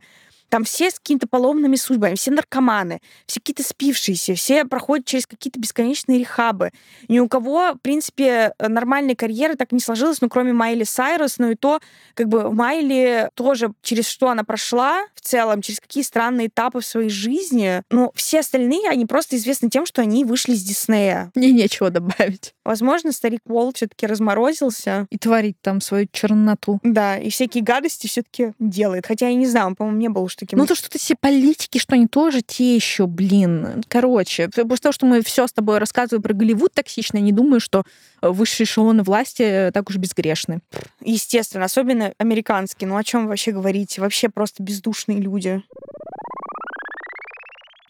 там 0.51 0.65
все 0.65 0.91
с 0.91 0.99
какими-то 0.99 1.27
поломными 1.27 1.77
судьбами, 1.77 2.15
все 2.15 2.29
наркоманы, 2.29 2.99
все 3.25 3.39
какие-то 3.39 3.63
спившиеся, 3.63 4.35
все 4.35 4.65
проходят 4.65 5.05
через 5.05 5.25
какие-то 5.25 5.59
бесконечные 5.59 6.19
рехабы. 6.19 6.71
Ни 7.07 7.19
у 7.19 7.29
кого, 7.29 7.73
в 7.73 7.79
принципе, 7.81 8.53
нормальной 8.59 9.15
карьеры 9.15 9.55
так 9.55 9.71
не 9.71 9.79
сложилось, 9.79 10.19
ну, 10.19 10.27
кроме 10.27 10.51
Майли 10.51 10.83
Сайрус, 10.83 11.37
но 11.37 11.51
и 11.51 11.55
то, 11.55 11.79
как 12.15 12.27
бы 12.27 12.51
Майли 12.51 13.29
тоже 13.35 13.73
через 13.81 14.07
что 14.07 14.27
она 14.29 14.43
прошла 14.43 15.05
в 15.15 15.21
целом, 15.21 15.61
через 15.61 15.79
какие 15.79 16.03
странные 16.03 16.47
этапы 16.47 16.81
в 16.81 16.85
своей 16.85 17.09
жизни. 17.09 17.81
Но 17.89 18.11
все 18.13 18.41
остальные, 18.41 18.89
они 18.89 19.05
просто 19.05 19.37
известны 19.37 19.69
тем, 19.69 19.85
что 19.85 20.01
они 20.01 20.25
вышли 20.25 20.51
из 20.51 20.63
Диснея. 20.63 21.31
Мне 21.33 21.53
нечего 21.53 21.89
добавить. 21.89 22.53
Возможно, 22.65 23.13
старик 23.13 23.41
Уолт 23.45 23.77
все-таки 23.77 24.05
разморозился. 24.05 25.07
И 25.09 25.17
творит 25.17 25.57
там 25.61 25.79
свою 25.79 26.07
черноту. 26.11 26.81
Да, 26.83 27.17
и 27.17 27.29
всякие 27.29 27.63
гадости 27.63 28.07
все-таки 28.07 28.51
делает. 28.59 29.07
Хотя 29.07 29.29
я 29.29 29.35
не 29.35 29.47
знаю, 29.47 29.67
он, 29.67 29.75
по-моему, 29.75 29.97
не 29.97 30.09
был 30.09 30.23
уж 30.23 30.35
таким... 30.41 30.59
Ну, 30.59 30.65
то, 30.65 30.75
что 30.75 30.89
ты 30.89 30.99
все 30.99 31.15
политики, 31.15 31.77
что 31.77 31.95
они 31.95 32.07
тоже 32.07 32.41
те 32.41 32.75
еще, 32.75 33.07
блин. 33.07 33.83
Короче, 33.87 34.49
после 34.49 34.77
того, 34.77 34.91
что 34.91 35.05
мы 35.05 35.21
все 35.21 35.47
с 35.47 35.53
тобой 35.53 35.77
рассказываем 35.77 36.21
про 36.21 36.33
Голливуд 36.33 36.73
токсично, 36.73 37.17
я 37.17 37.23
не 37.23 37.31
думаю, 37.31 37.59
что 37.61 37.83
высшие 38.21 38.65
эшелоны 38.65 39.03
власти 39.03 39.71
так 39.73 39.89
уж 39.89 39.97
безгрешны. 39.97 40.59
Естественно, 41.01 41.65
особенно 41.65 42.13
американские. 42.17 42.87
Ну, 42.87 42.97
о 42.97 43.03
чем 43.03 43.27
вообще 43.27 43.51
говорить? 43.51 43.97
Вообще 43.97 44.29
просто 44.29 44.61
бездушные 44.61 45.19
люди. 45.19 45.63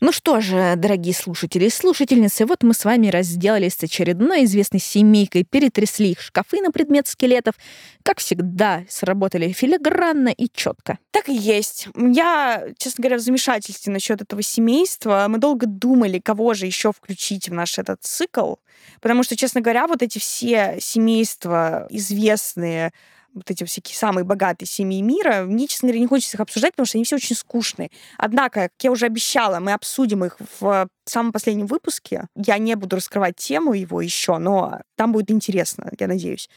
Ну 0.04 0.12
что 0.12 0.42
же, 0.42 0.74
дорогие 0.78 1.14
слушатели 1.14 1.66
и 1.66 1.70
слушательницы, 1.70 2.48
вот 2.48 2.64
мы 2.64 2.74
с 2.74 2.86
вами 2.86 3.10
разделались 3.10 3.76
с 3.76 3.84
очередной 3.84 4.46
известной 4.46 4.80
семейкой, 4.80 5.44
перетрясли 5.44 6.10
их 6.10 6.22
шкафы 6.22 6.60
на 6.60 6.72
предмет 6.72 7.06
скелетов. 7.06 7.54
Как 8.02 8.18
всегда, 8.18 8.84
сработали 8.90 9.52
филигранно 9.52 10.30
и 10.30 10.48
четко. 10.52 10.98
Так 11.12 11.30
и 11.30 11.36
есть. 11.36 11.88
Я, 11.96 12.66
честно 12.80 13.04
говоря, 13.04 13.18
в 13.18 13.22
замешательстве 13.22 13.94
насчет 13.94 14.24
этого 14.24 14.42
семейства. 14.42 15.28
Мы 15.30 15.38
долго 15.38 15.68
думали, 15.68 16.18
кого 16.18 16.56
же 16.56 16.66
еще 16.66 16.92
включить 16.92 17.50
в 17.50 17.54
наш 17.54 17.78
этот 17.78 18.02
цикл. 18.02 18.56
Потому 19.02 19.22
что, 19.22 19.36
честно 19.36 19.62
говоря, 19.62 19.86
вот 19.86 20.02
эти 20.02 20.18
все 20.18 20.78
семейства 20.80 21.86
известные, 21.92 22.92
вот 23.34 23.50
эти 23.50 23.64
всякие 23.64 23.96
самые 23.96 24.24
богатые 24.24 24.68
семьи 24.68 25.02
мира, 25.02 25.44
мне, 25.44 25.68
честно 25.68 25.88
говоря, 25.88 26.02
не 26.02 26.08
хочется 26.08 26.38
их 26.38 26.42
обсуждать, 26.42 26.74
потому 26.74 26.86
что 26.86 26.98
они 26.98 27.06
все 27.06 27.16
очень 27.16 27.36
скучные. 27.36 27.90
Однако, 28.18 28.64
как 28.64 28.84
я 28.84 28.92
уже 28.92 29.06
обещала, 29.06 29.60
мы 29.60 29.74
обсудим 29.74 30.26
их 30.26 30.38
в 30.60 30.88
самом 31.06 31.32
последнем 31.32 31.68
выпуске. 31.68 32.28
Я 32.36 32.58
не 32.58 32.76
буду 32.76 32.98
раскрывать 32.98 33.36
тему 33.38 33.74
его 33.74 34.02
еще, 34.02 34.38
но 34.38 34.82
там 34.96 35.12
будет 35.12 35.32
интересно, 35.32 35.92
я 36.00 36.08
надеюсь. 36.08 36.50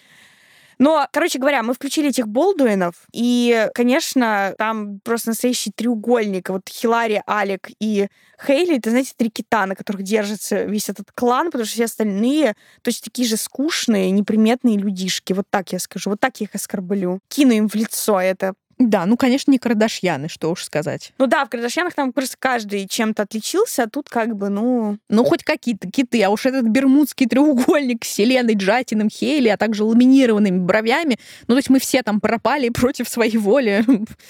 Но, 0.78 1.06
короче 1.12 1.38
говоря, 1.38 1.62
мы 1.62 1.74
включили 1.74 2.08
этих 2.08 2.28
Болдуинов, 2.28 2.94
и, 3.12 3.68
конечно, 3.74 4.54
там 4.58 5.00
просто 5.00 5.30
настоящий 5.30 5.70
треугольник. 5.70 6.48
Вот 6.50 6.68
Хилари, 6.68 7.22
Алек 7.26 7.70
и 7.80 8.08
Хейли, 8.44 8.78
это, 8.78 8.90
знаете, 8.90 9.12
три 9.16 9.30
кита, 9.30 9.66
на 9.66 9.74
которых 9.74 10.02
держится 10.02 10.64
весь 10.64 10.88
этот 10.88 11.12
клан, 11.12 11.46
потому 11.46 11.64
что 11.64 11.74
все 11.74 11.84
остальные 11.84 12.54
точно 12.82 13.04
такие 13.04 13.28
же 13.28 13.36
скучные, 13.36 14.10
неприметные 14.10 14.76
людишки. 14.76 15.32
Вот 15.32 15.46
так 15.50 15.72
я 15.72 15.78
скажу, 15.78 16.10
вот 16.10 16.20
так 16.20 16.40
я 16.40 16.44
их 16.44 16.54
оскорблю. 16.54 17.20
Кину 17.28 17.52
им 17.52 17.68
в 17.68 17.74
лицо 17.74 18.20
это 18.20 18.54
да, 18.78 19.06
ну, 19.06 19.16
конечно, 19.16 19.50
не 19.50 19.58
Кардашьяны, 19.58 20.28
что 20.28 20.50
уж 20.50 20.64
сказать. 20.64 21.12
Ну 21.18 21.26
да, 21.26 21.44
в 21.44 21.50
Кардашьянах 21.50 21.94
там 21.94 22.12
просто 22.12 22.36
каждый 22.38 22.88
чем-то 22.88 23.22
отличился, 23.22 23.84
а 23.84 23.88
тут 23.88 24.08
как 24.08 24.36
бы, 24.36 24.48
ну... 24.48 24.98
Ну, 25.08 25.24
хоть 25.24 25.44
какие-то 25.44 25.90
киты, 25.90 26.22
а 26.22 26.30
уж 26.30 26.46
этот 26.46 26.64
бермудский 26.64 27.26
треугольник 27.26 28.04
с 28.04 28.08
Селеной, 28.08 28.54
Джатином, 28.54 29.08
Хейли, 29.08 29.48
а 29.48 29.56
также 29.56 29.84
ламинированными 29.84 30.58
бровями, 30.58 31.18
ну, 31.46 31.54
то 31.54 31.58
есть 31.58 31.70
мы 31.70 31.78
все 31.78 32.02
там 32.02 32.20
пропали 32.20 32.68
против 32.68 33.08
своей 33.08 33.36
воли. 33.36 33.84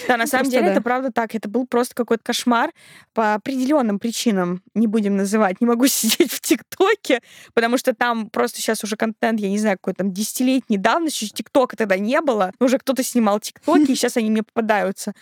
Да, 0.06 0.16
на 0.16 0.26
самом 0.26 0.50
деле 0.50 0.68
это 0.68 0.82
правда 0.82 1.10
так. 1.10 1.34
Это 1.34 1.48
был 1.48 1.66
просто 1.66 1.94
какой-то 1.94 2.22
кошмар 2.22 2.70
по 3.14 3.34
определенным 3.34 3.98
причинам, 3.98 4.62
не 4.74 4.86
будем 4.86 5.16
называть. 5.16 5.60
Не 5.60 5.66
могу 5.66 5.86
сидеть 5.88 6.32
в 6.32 6.40
ТикТоке, 6.40 7.20
потому 7.54 7.78
что 7.78 7.94
там 7.94 8.28
просто 8.28 8.60
сейчас 8.60 8.84
уже 8.84 8.96
контент, 8.96 9.40
я 9.40 9.48
не 9.48 9.58
знаю, 9.58 9.78
какой 9.78 9.94
там 9.94 10.12
десятилетней 10.12 10.78
давности, 10.78 11.26
ТикТока 11.26 11.76
тогда 11.76 11.96
не 11.96 12.20
было. 12.20 12.52
Уже 12.60 12.78
кто-то 12.78 13.02
снимал 13.02 13.40
ТикТоки, 13.40 13.92
и 13.92 13.94
сейчас 13.94 14.16
они 14.16 14.30
мне 14.30 14.43
попадаются. 14.44 15.12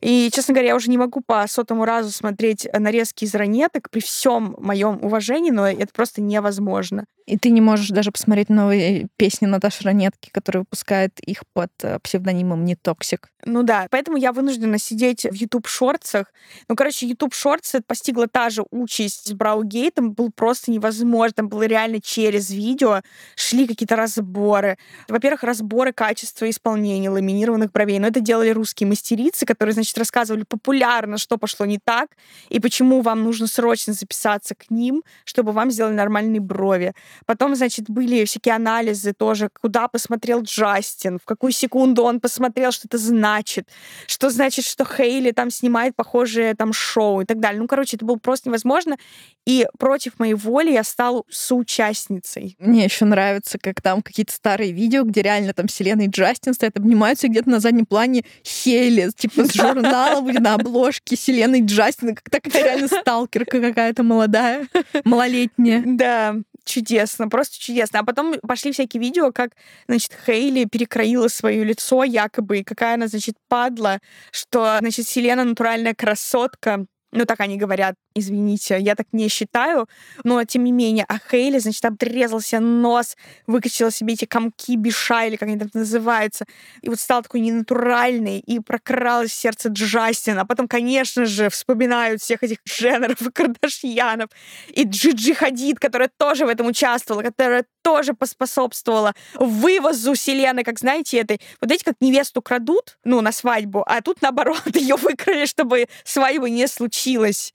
И, 0.00 0.30
честно 0.32 0.54
говоря, 0.54 0.70
я 0.70 0.76
уже 0.76 0.90
не 0.90 0.98
могу 0.98 1.20
по 1.24 1.46
сотому 1.46 1.84
разу 1.84 2.10
смотреть 2.10 2.66
нарезки 2.72 3.24
из 3.24 3.34
Ранеток 3.34 3.88
при 3.90 4.00
всем 4.00 4.56
моем 4.58 4.98
уважении, 5.02 5.50
но 5.50 5.68
это 5.68 5.92
просто 5.92 6.20
невозможно. 6.20 7.04
И 7.26 7.38
ты 7.38 7.50
не 7.50 7.60
можешь 7.60 7.88
даже 7.88 8.10
посмотреть 8.10 8.48
новые 8.48 9.08
песни 9.16 9.46
Наташи 9.46 9.84
Ранетки, 9.84 10.30
которые 10.30 10.60
выпускает 10.60 11.20
их 11.20 11.42
под 11.52 11.70
э, 11.82 11.98
псевдонимом 12.00 12.64
«Не 12.64 12.74
Токсик». 12.74 13.28
Ну 13.44 13.64
да, 13.64 13.86
поэтому 13.90 14.16
я 14.16 14.32
вынуждена 14.32 14.78
сидеть 14.78 15.24
в 15.24 15.34
YouTube 15.34 15.66
Shorts 15.66 16.06
ах. 16.06 16.32
Ну, 16.68 16.76
короче, 16.76 17.06
YouTube 17.06 17.34
шорцы 17.34 17.80
постигла 17.80 18.28
та 18.28 18.50
же 18.50 18.64
участь 18.70 19.28
с 19.28 19.32
Браугейтом, 19.32 20.12
был 20.12 20.30
просто 20.30 20.70
невозможно. 20.70 21.32
Там 21.34 21.48
было 21.48 21.64
реально 21.64 22.00
через 22.00 22.50
видео 22.50 23.02
шли 23.34 23.66
какие-то 23.66 23.96
разборы. 23.96 24.78
Во-первых, 25.08 25.42
разборы 25.42 25.92
качества 25.92 26.48
исполнения 26.48 27.10
ламинированных 27.10 27.72
бровей. 27.72 27.98
Но 27.98 28.06
это 28.06 28.20
делали 28.20 28.50
русские 28.50 28.88
мастерицы, 28.88 29.44
которые, 29.44 29.74
значит, 29.74 29.98
рассказывали 29.98 30.44
популярно, 30.44 31.18
что 31.18 31.36
пошло 31.36 31.66
не 31.66 31.78
так, 31.82 32.10
и 32.48 32.60
почему 32.60 33.00
вам 33.00 33.24
нужно 33.24 33.48
срочно 33.48 33.92
записаться 33.92 34.54
к 34.54 34.70
ним, 34.70 35.02
чтобы 35.24 35.50
вам 35.50 35.70
сделали 35.72 35.94
нормальные 35.94 36.40
брови. 36.40 36.94
Потом, 37.26 37.54
значит, 37.54 37.88
были 37.88 38.24
всякие 38.24 38.54
анализы 38.54 39.12
тоже, 39.12 39.50
куда 39.60 39.88
посмотрел 39.88 40.42
Джастин, 40.42 41.18
в 41.18 41.24
какую 41.24 41.52
секунду 41.52 42.02
он 42.02 42.20
посмотрел, 42.20 42.72
что 42.72 42.88
это 42.88 42.98
значит, 42.98 43.68
что 44.06 44.30
значит, 44.30 44.64
что 44.64 44.84
Хейли 44.84 45.30
там 45.32 45.50
снимает 45.50 45.96
похожее 45.96 46.54
там 46.54 46.72
шоу 46.72 47.22
и 47.22 47.24
так 47.24 47.40
далее. 47.40 47.60
Ну, 47.60 47.68
короче, 47.68 47.96
это 47.96 48.04
было 48.04 48.16
просто 48.16 48.48
невозможно. 48.48 48.96
И 49.44 49.66
против 49.78 50.18
моей 50.18 50.34
воли 50.34 50.70
я 50.70 50.84
стала 50.84 51.24
соучастницей. 51.28 52.56
Мне 52.58 52.84
еще 52.84 53.04
нравится, 53.04 53.58
как 53.58 53.80
там 53.80 54.02
какие-то 54.02 54.32
старые 54.32 54.72
видео, 54.72 55.02
где 55.02 55.22
реально 55.22 55.52
там 55.52 55.68
Селена 55.68 56.02
и 56.02 56.08
Джастин 56.08 56.54
стоят, 56.54 56.76
обнимаются, 56.76 57.28
где-то 57.28 57.50
на 57.50 57.60
заднем 57.60 57.86
плане 57.86 58.24
Хейли, 58.44 59.10
типа 59.16 59.44
с 59.44 59.52
журнала 59.54 60.20
были 60.20 60.38
на 60.38 60.54
обложке 60.54 61.16
Селена 61.16 61.56
и 61.56 61.64
Джастин, 61.64 62.14
как 62.14 62.30
такая 62.30 62.64
реально 62.64 62.88
сталкерка 62.88 63.60
какая-то 63.60 64.02
молодая, 64.02 64.68
малолетняя. 65.04 65.82
Да, 65.84 66.36
чудесно, 66.64 67.28
просто 67.28 67.58
чудесно. 67.58 68.00
А 68.00 68.04
потом 68.04 68.34
пошли 68.46 68.72
всякие 68.72 69.00
видео, 69.00 69.32
как, 69.32 69.50
значит, 69.88 70.12
Хейли 70.26 70.64
перекроила 70.64 71.28
свое 71.28 71.64
лицо 71.64 72.04
якобы, 72.04 72.58
и 72.58 72.64
какая 72.64 72.94
она, 72.94 73.08
значит, 73.08 73.36
падла, 73.48 74.00
что, 74.30 74.78
значит, 74.80 75.06
Селена 75.08 75.44
натуральная 75.44 75.94
красотка, 75.94 76.86
ну, 77.12 77.26
так 77.26 77.40
они 77.40 77.58
говорят, 77.58 77.94
Извините, 78.14 78.78
я 78.78 78.94
так 78.94 79.06
не 79.12 79.28
считаю, 79.28 79.88
но 80.24 80.44
тем 80.44 80.64
не 80.64 80.72
менее. 80.72 81.04
А 81.08 81.18
Хейли, 81.18 81.58
значит, 81.58 81.84
обрезался 81.84 82.60
нос, 82.60 83.16
выкачала 83.46 83.90
себе 83.90 84.14
эти 84.14 84.24
комки 84.24 84.76
биша, 84.76 85.24
или 85.24 85.36
как 85.36 85.48
они 85.48 85.58
там 85.58 85.68
называются, 85.74 86.44
и 86.82 86.88
вот 86.88 87.00
стал 87.00 87.22
такой 87.22 87.40
ненатуральный, 87.40 88.38
и 88.38 88.60
прокралось 88.60 89.32
сердце 89.32 89.68
Джастина. 89.68 90.42
А 90.42 90.44
потом, 90.44 90.68
конечно 90.68 91.24
же, 91.24 91.48
вспоминают 91.50 92.20
всех 92.20 92.42
этих 92.42 92.58
Дженнеров 92.66 93.20
и 93.22 93.30
Кардашьянов, 93.30 94.30
и 94.68 94.84
Джиджи 94.84 95.34
Хадид, 95.34 95.78
которая 95.78 96.10
тоже 96.16 96.46
в 96.46 96.48
этом 96.48 96.66
участвовала, 96.66 97.22
которая 97.22 97.64
тоже 97.82 98.14
поспособствовала 98.14 99.14
вывозу 99.34 100.14
Селены, 100.14 100.64
как 100.64 100.78
знаете, 100.78 101.18
этой, 101.18 101.40
вот 101.60 101.70
эти 101.70 101.82
как 101.82 101.96
невесту 102.00 102.40
крадут, 102.40 102.98
ну, 103.04 103.20
на 103.20 103.32
свадьбу, 103.32 103.82
а 103.86 104.00
тут, 104.00 104.22
наоборот, 104.22 104.62
ее 104.74 104.96
выкрали, 104.96 105.46
чтобы 105.46 105.86
свадьбы 106.04 106.50
не 106.50 106.66
случилось. 106.66 107.52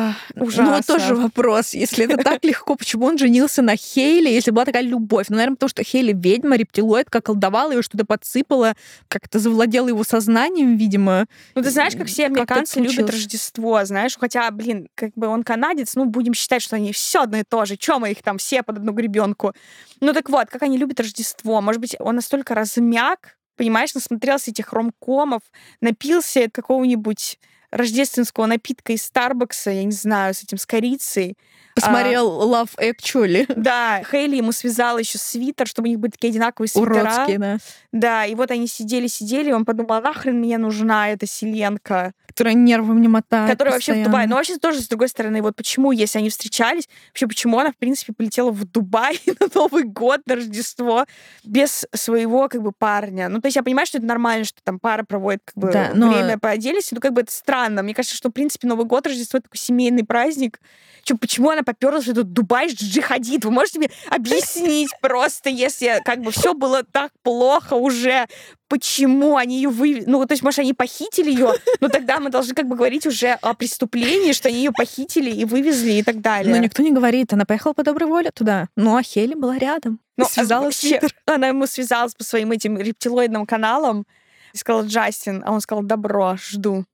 Ах, 0.00 0.16
ужасно. 0.34 0.76
Ну, 0.76 0.98
тоже 0.98 1.14
вопрос. 1.14 1.74
Если 1.74 2.06
это 2.06 2.16
так 2.16 2.42
легко, 2.44 2.74
почему 2.74 3.06
он 3.06 3.18
женился 3.18 3.60
на 3.60 3.76
Хейли, 3.76 4.28
если 4.28 4.50
была 4.50 4.64
такая 4.64 4.82
любовь? 4.82 5.26
Ну, 5.28 5.36
наверное, 5.36 5.56
потому 5.56 5.68
что 5.68 5.82
Хейли 5.82 6.12
ведьма, 6.14 6.56
рептилоидка, 6.56 7.20
колдовала 7.20 7.72
ее, 7.72 7.82
что-то 7.82 8.06
подсыпала, 8.06 8.74
как-то 9.08 9.38
завладела 9.38 9.88
его 9.88 10.02
сознанием, 10.04 10.76
видимо. 10.76 11.26
Ну, 11.54 11.62
ты 11.62 11.70
знаешь, 11.70 11.94
как 11.96 12.06
все 12.06 12.26
американцы 12.26 12.82
как 12.82 12.90
любят 12.90 13.10
Рождество, 13.10 13.84
знаешь, 13.84 14.16
хотя, 14.18 14.50
блин, 14.50 14.88
как 14.94 15.12
бы 15.14 15.26
он 15.26 15.42
канадец, 15.42 15.94
ну, 15.94 16.06
будем 16.06 16.32
считать, 16.32 16.62
что 16.62 16.76
они 16.76 16.92
все 16.92 17.22
одно 17.22 17.38
и 17.38 17.44
то 17.46 17.64
же. 17.66 17.76
Чем 17.76 18.00
мы 18.00 18.12
их 18.12 18.22
там 18.22 18.38
все 18.38 18.62
под 18.62 18.78
одну 18.78 18.92
гребенку? 18.92 19.52
Ну, 20.00 20.14
так 20.14 20.30
вот, 20.30 20.48
как 20.48 20.62
они 20.62 20.78
любят 20.78 20.98
Рождество. 20.98 21.60
Может 21.60 21.80
быть, 21.80 21.96
он 21.98 22.16
настолько 22.16 22.54
размяк, 22.54 23.36
понимаешь, 23.56 23.94
насмотрелся 23.94 24.50
этих 24.50 24.72
ромкомов, 24.72 25.42
напился 25.82 26.48
какого-нибудь 26.50 27.38
рождественского 27.70 28.46
напитка 28.46 28.92
из 28.92 29.02
Старбакса, 29.02 29.70
я 29.70 29.84
не 29.84 29.92
знаю, 29.92 30.34
с 30.34 30.42
этим, 30.42 30.58
с 30.58 30.66
корицей. 30.66 31.36
Посмотрел 31.80 32.42
а, 32.42 32.64
Love 32.64 32.70
Actually. 32.78 33.52
Да, 33.60 34.02
Хейли 34.10 34.36
ему 34.36 34.52
связала 34.52 34.98
еще 34.98 35.18
свитер, 35.18 35.66
чтобы 35.66 35.88
у 35.88 35.90
них 35.90 35.98
были 35.98 36.10
такие 36.10 36.30
одинаковые 36.30 36.68
свитера. 36.68 37.00
Уродские, 37.00 37.38
да. 37.38 37.58
Да, 37.92 38.26
и 38.26 38.34
вот 38.34 38.50
они 38.50 38.66
сидели-сидели, 38.66 39.50
и 39.50 39.52
он 39.52 39.64
подумал, 39.64 39.94
«А 39.94 40.00
нахрен 40.00 40.38
мне 40.38 40.58
нужна 40.58 41.10
эта 41.10 41.26
селенка. 41.26 42.12
Которая 42.26 42.54
нервом 42.54 43.00
не 43.00 43.08
мотает 43.08 43.50
Которая 43.50 43.74
постоянно. 43.74 43.98
вообще 43.98 44.08
в 44.08 44.12
Дубае. 44.12 44.28
Но 44.28 44.36
вообще 44.36 44.56
тоже, 44.58 44.80
с 44.80 44.88
другой 44.88 45.08
стороны, 45.08 45.42
вот 45.42 45.56
почему, 45.56 45.90
если 45.90 46.18
они 46.18 46.30
встречались, 46.30 46.88
вообще 47.08 47.26
почему 47.26 47.58
она, 47.58 47.72
в 47.72 47.76
принципе, 47.76 48.12
полетела 48.12 48.50
в 48.50 48.64
Дубай 48.64 49.20
на 49.40 49.48
Новый 49.52 49.82
год, 49.82 50.20
на 50.26 50.36
Рождество, 50.36 51.06
без 51.44 51.86
своего, 51.92 52.48
как 52.48 52.62
бы, 52.62 52.70
парня. 52.70 53.28
Ну, 53.28 53.40
то 53.40 53.46
есть 53.46 53.56
я 53.56 53.64
понимаю, 53.64 53.86
что 53.86 53.98
это 53.98 54.06
нормально, 54.06 54.44
что 54.44 54.62
там 54.62 54.78
пара 54.78 55.02
проводит, 55.02 55.42
как 55.44 55.56
бы, 55.56 55.72
да, 55.72 55.90
но... 55.94 56.10
время 56.10 56.38
по 56.38 56.50
отдельности, 56.50 56.94
но 56.94 57.00
как 57.00 57.12
бы 57.12 57.22
это 57.22 57.32
странно. 57.32 57.82
Мне 57.82 57.94
кажется, 57.94 58.16
что, 58.16 58.28
в 58.28 58.32
принципе, 58.32 58.68
Новый 58.68 58.86
год, 58.86 59.06
Рождество— 59.06 59.38
это 59.38 59.48
такой 59.48 59.58
семейный 59.58 60.04
праздник. 60.04 60.60
Чё, 61.02 61.16
почему 61.16 61.50
она 61.50 61.62
поперлась 61.70 62.06
в 62.06 62.10
этот 62.10 62.32
Дубай 62.32 62.68
джихадит? 62.68 63.44
Вы 63.44 63.50
можете 63.50 63.78
мне 63.78 63.90
объяснить 64.08 64.90
просто, 65.00 65.50
если 65.50 66.00
как 66.04 66.20
бы 66.20 66.30
все 66.30 66.54
было 66.54 66.82
так 66.82 67.12
плохо 67.22 67.74
уже, 67.74 68.26
почему 68.68 69.36
они 69.36 69.56
ее 69.56 69.68
вывели? 69.68 70.04
Ну, 70.06 70.24
то 70.26 70.32
есть, 70.32 70.42
может, 70.42 70.60
они 70.60 70.74
похитили 70.74 71.30
ее, 71.30 71.52
но 71.80 71.88
тогда 71.88 72.18
мы 72.18 72.30
должны 72.30 72.54
как 72.54 72.66
бы 72.66 72.76
говорить 72.76 73.06
уже 73.06 73.32
о 73.42 73.54
преступлении, 73.54 74.32
что 74.32 74.48
они 74.48 74.58
ее 74.58 74.72
похитили 74.72 75.30
и 75.30 75.44
вывезли 75.44 75.92
и 75.92 76.02
так 76.02 76.20
далее. 76.20 76.54
Но 76.54 76.60
никто 76.60 76.82
не 76.82 76.90
говорит, 76.90 77.32
она 77.32 77.44
поехала 77.44 77.72
по 77.72 77.84
доброй 77.84 78.08
воле 78.08 78.30
туда. 78.30 78.68
Ну, 78.76 78.96
а 78.96 79.02
Хели 79.02 79.34
была 79.34 79.58
рядом. 79.58 80.00
Ну, 80.16 80.24
связалась 80.24 80.82
вообще, 80.82 81.00
она 81.26 81.48
ему 81.48 81.66
связалась 81.66 82.14
по 82.14 82.24
своим 82.24 82.52
этим 82.52 82.76
рептилоидным 82.78 83.46
каналам 83.46 84.06
и 84.52 84.58
сказала 84.58 84.82
Джастин, 84.82 85.42
а 85.46 85.52
он 85.52 85.60
сказал 85.60 85.82
добро, 85.82 86.36
жду. 86.36 86.84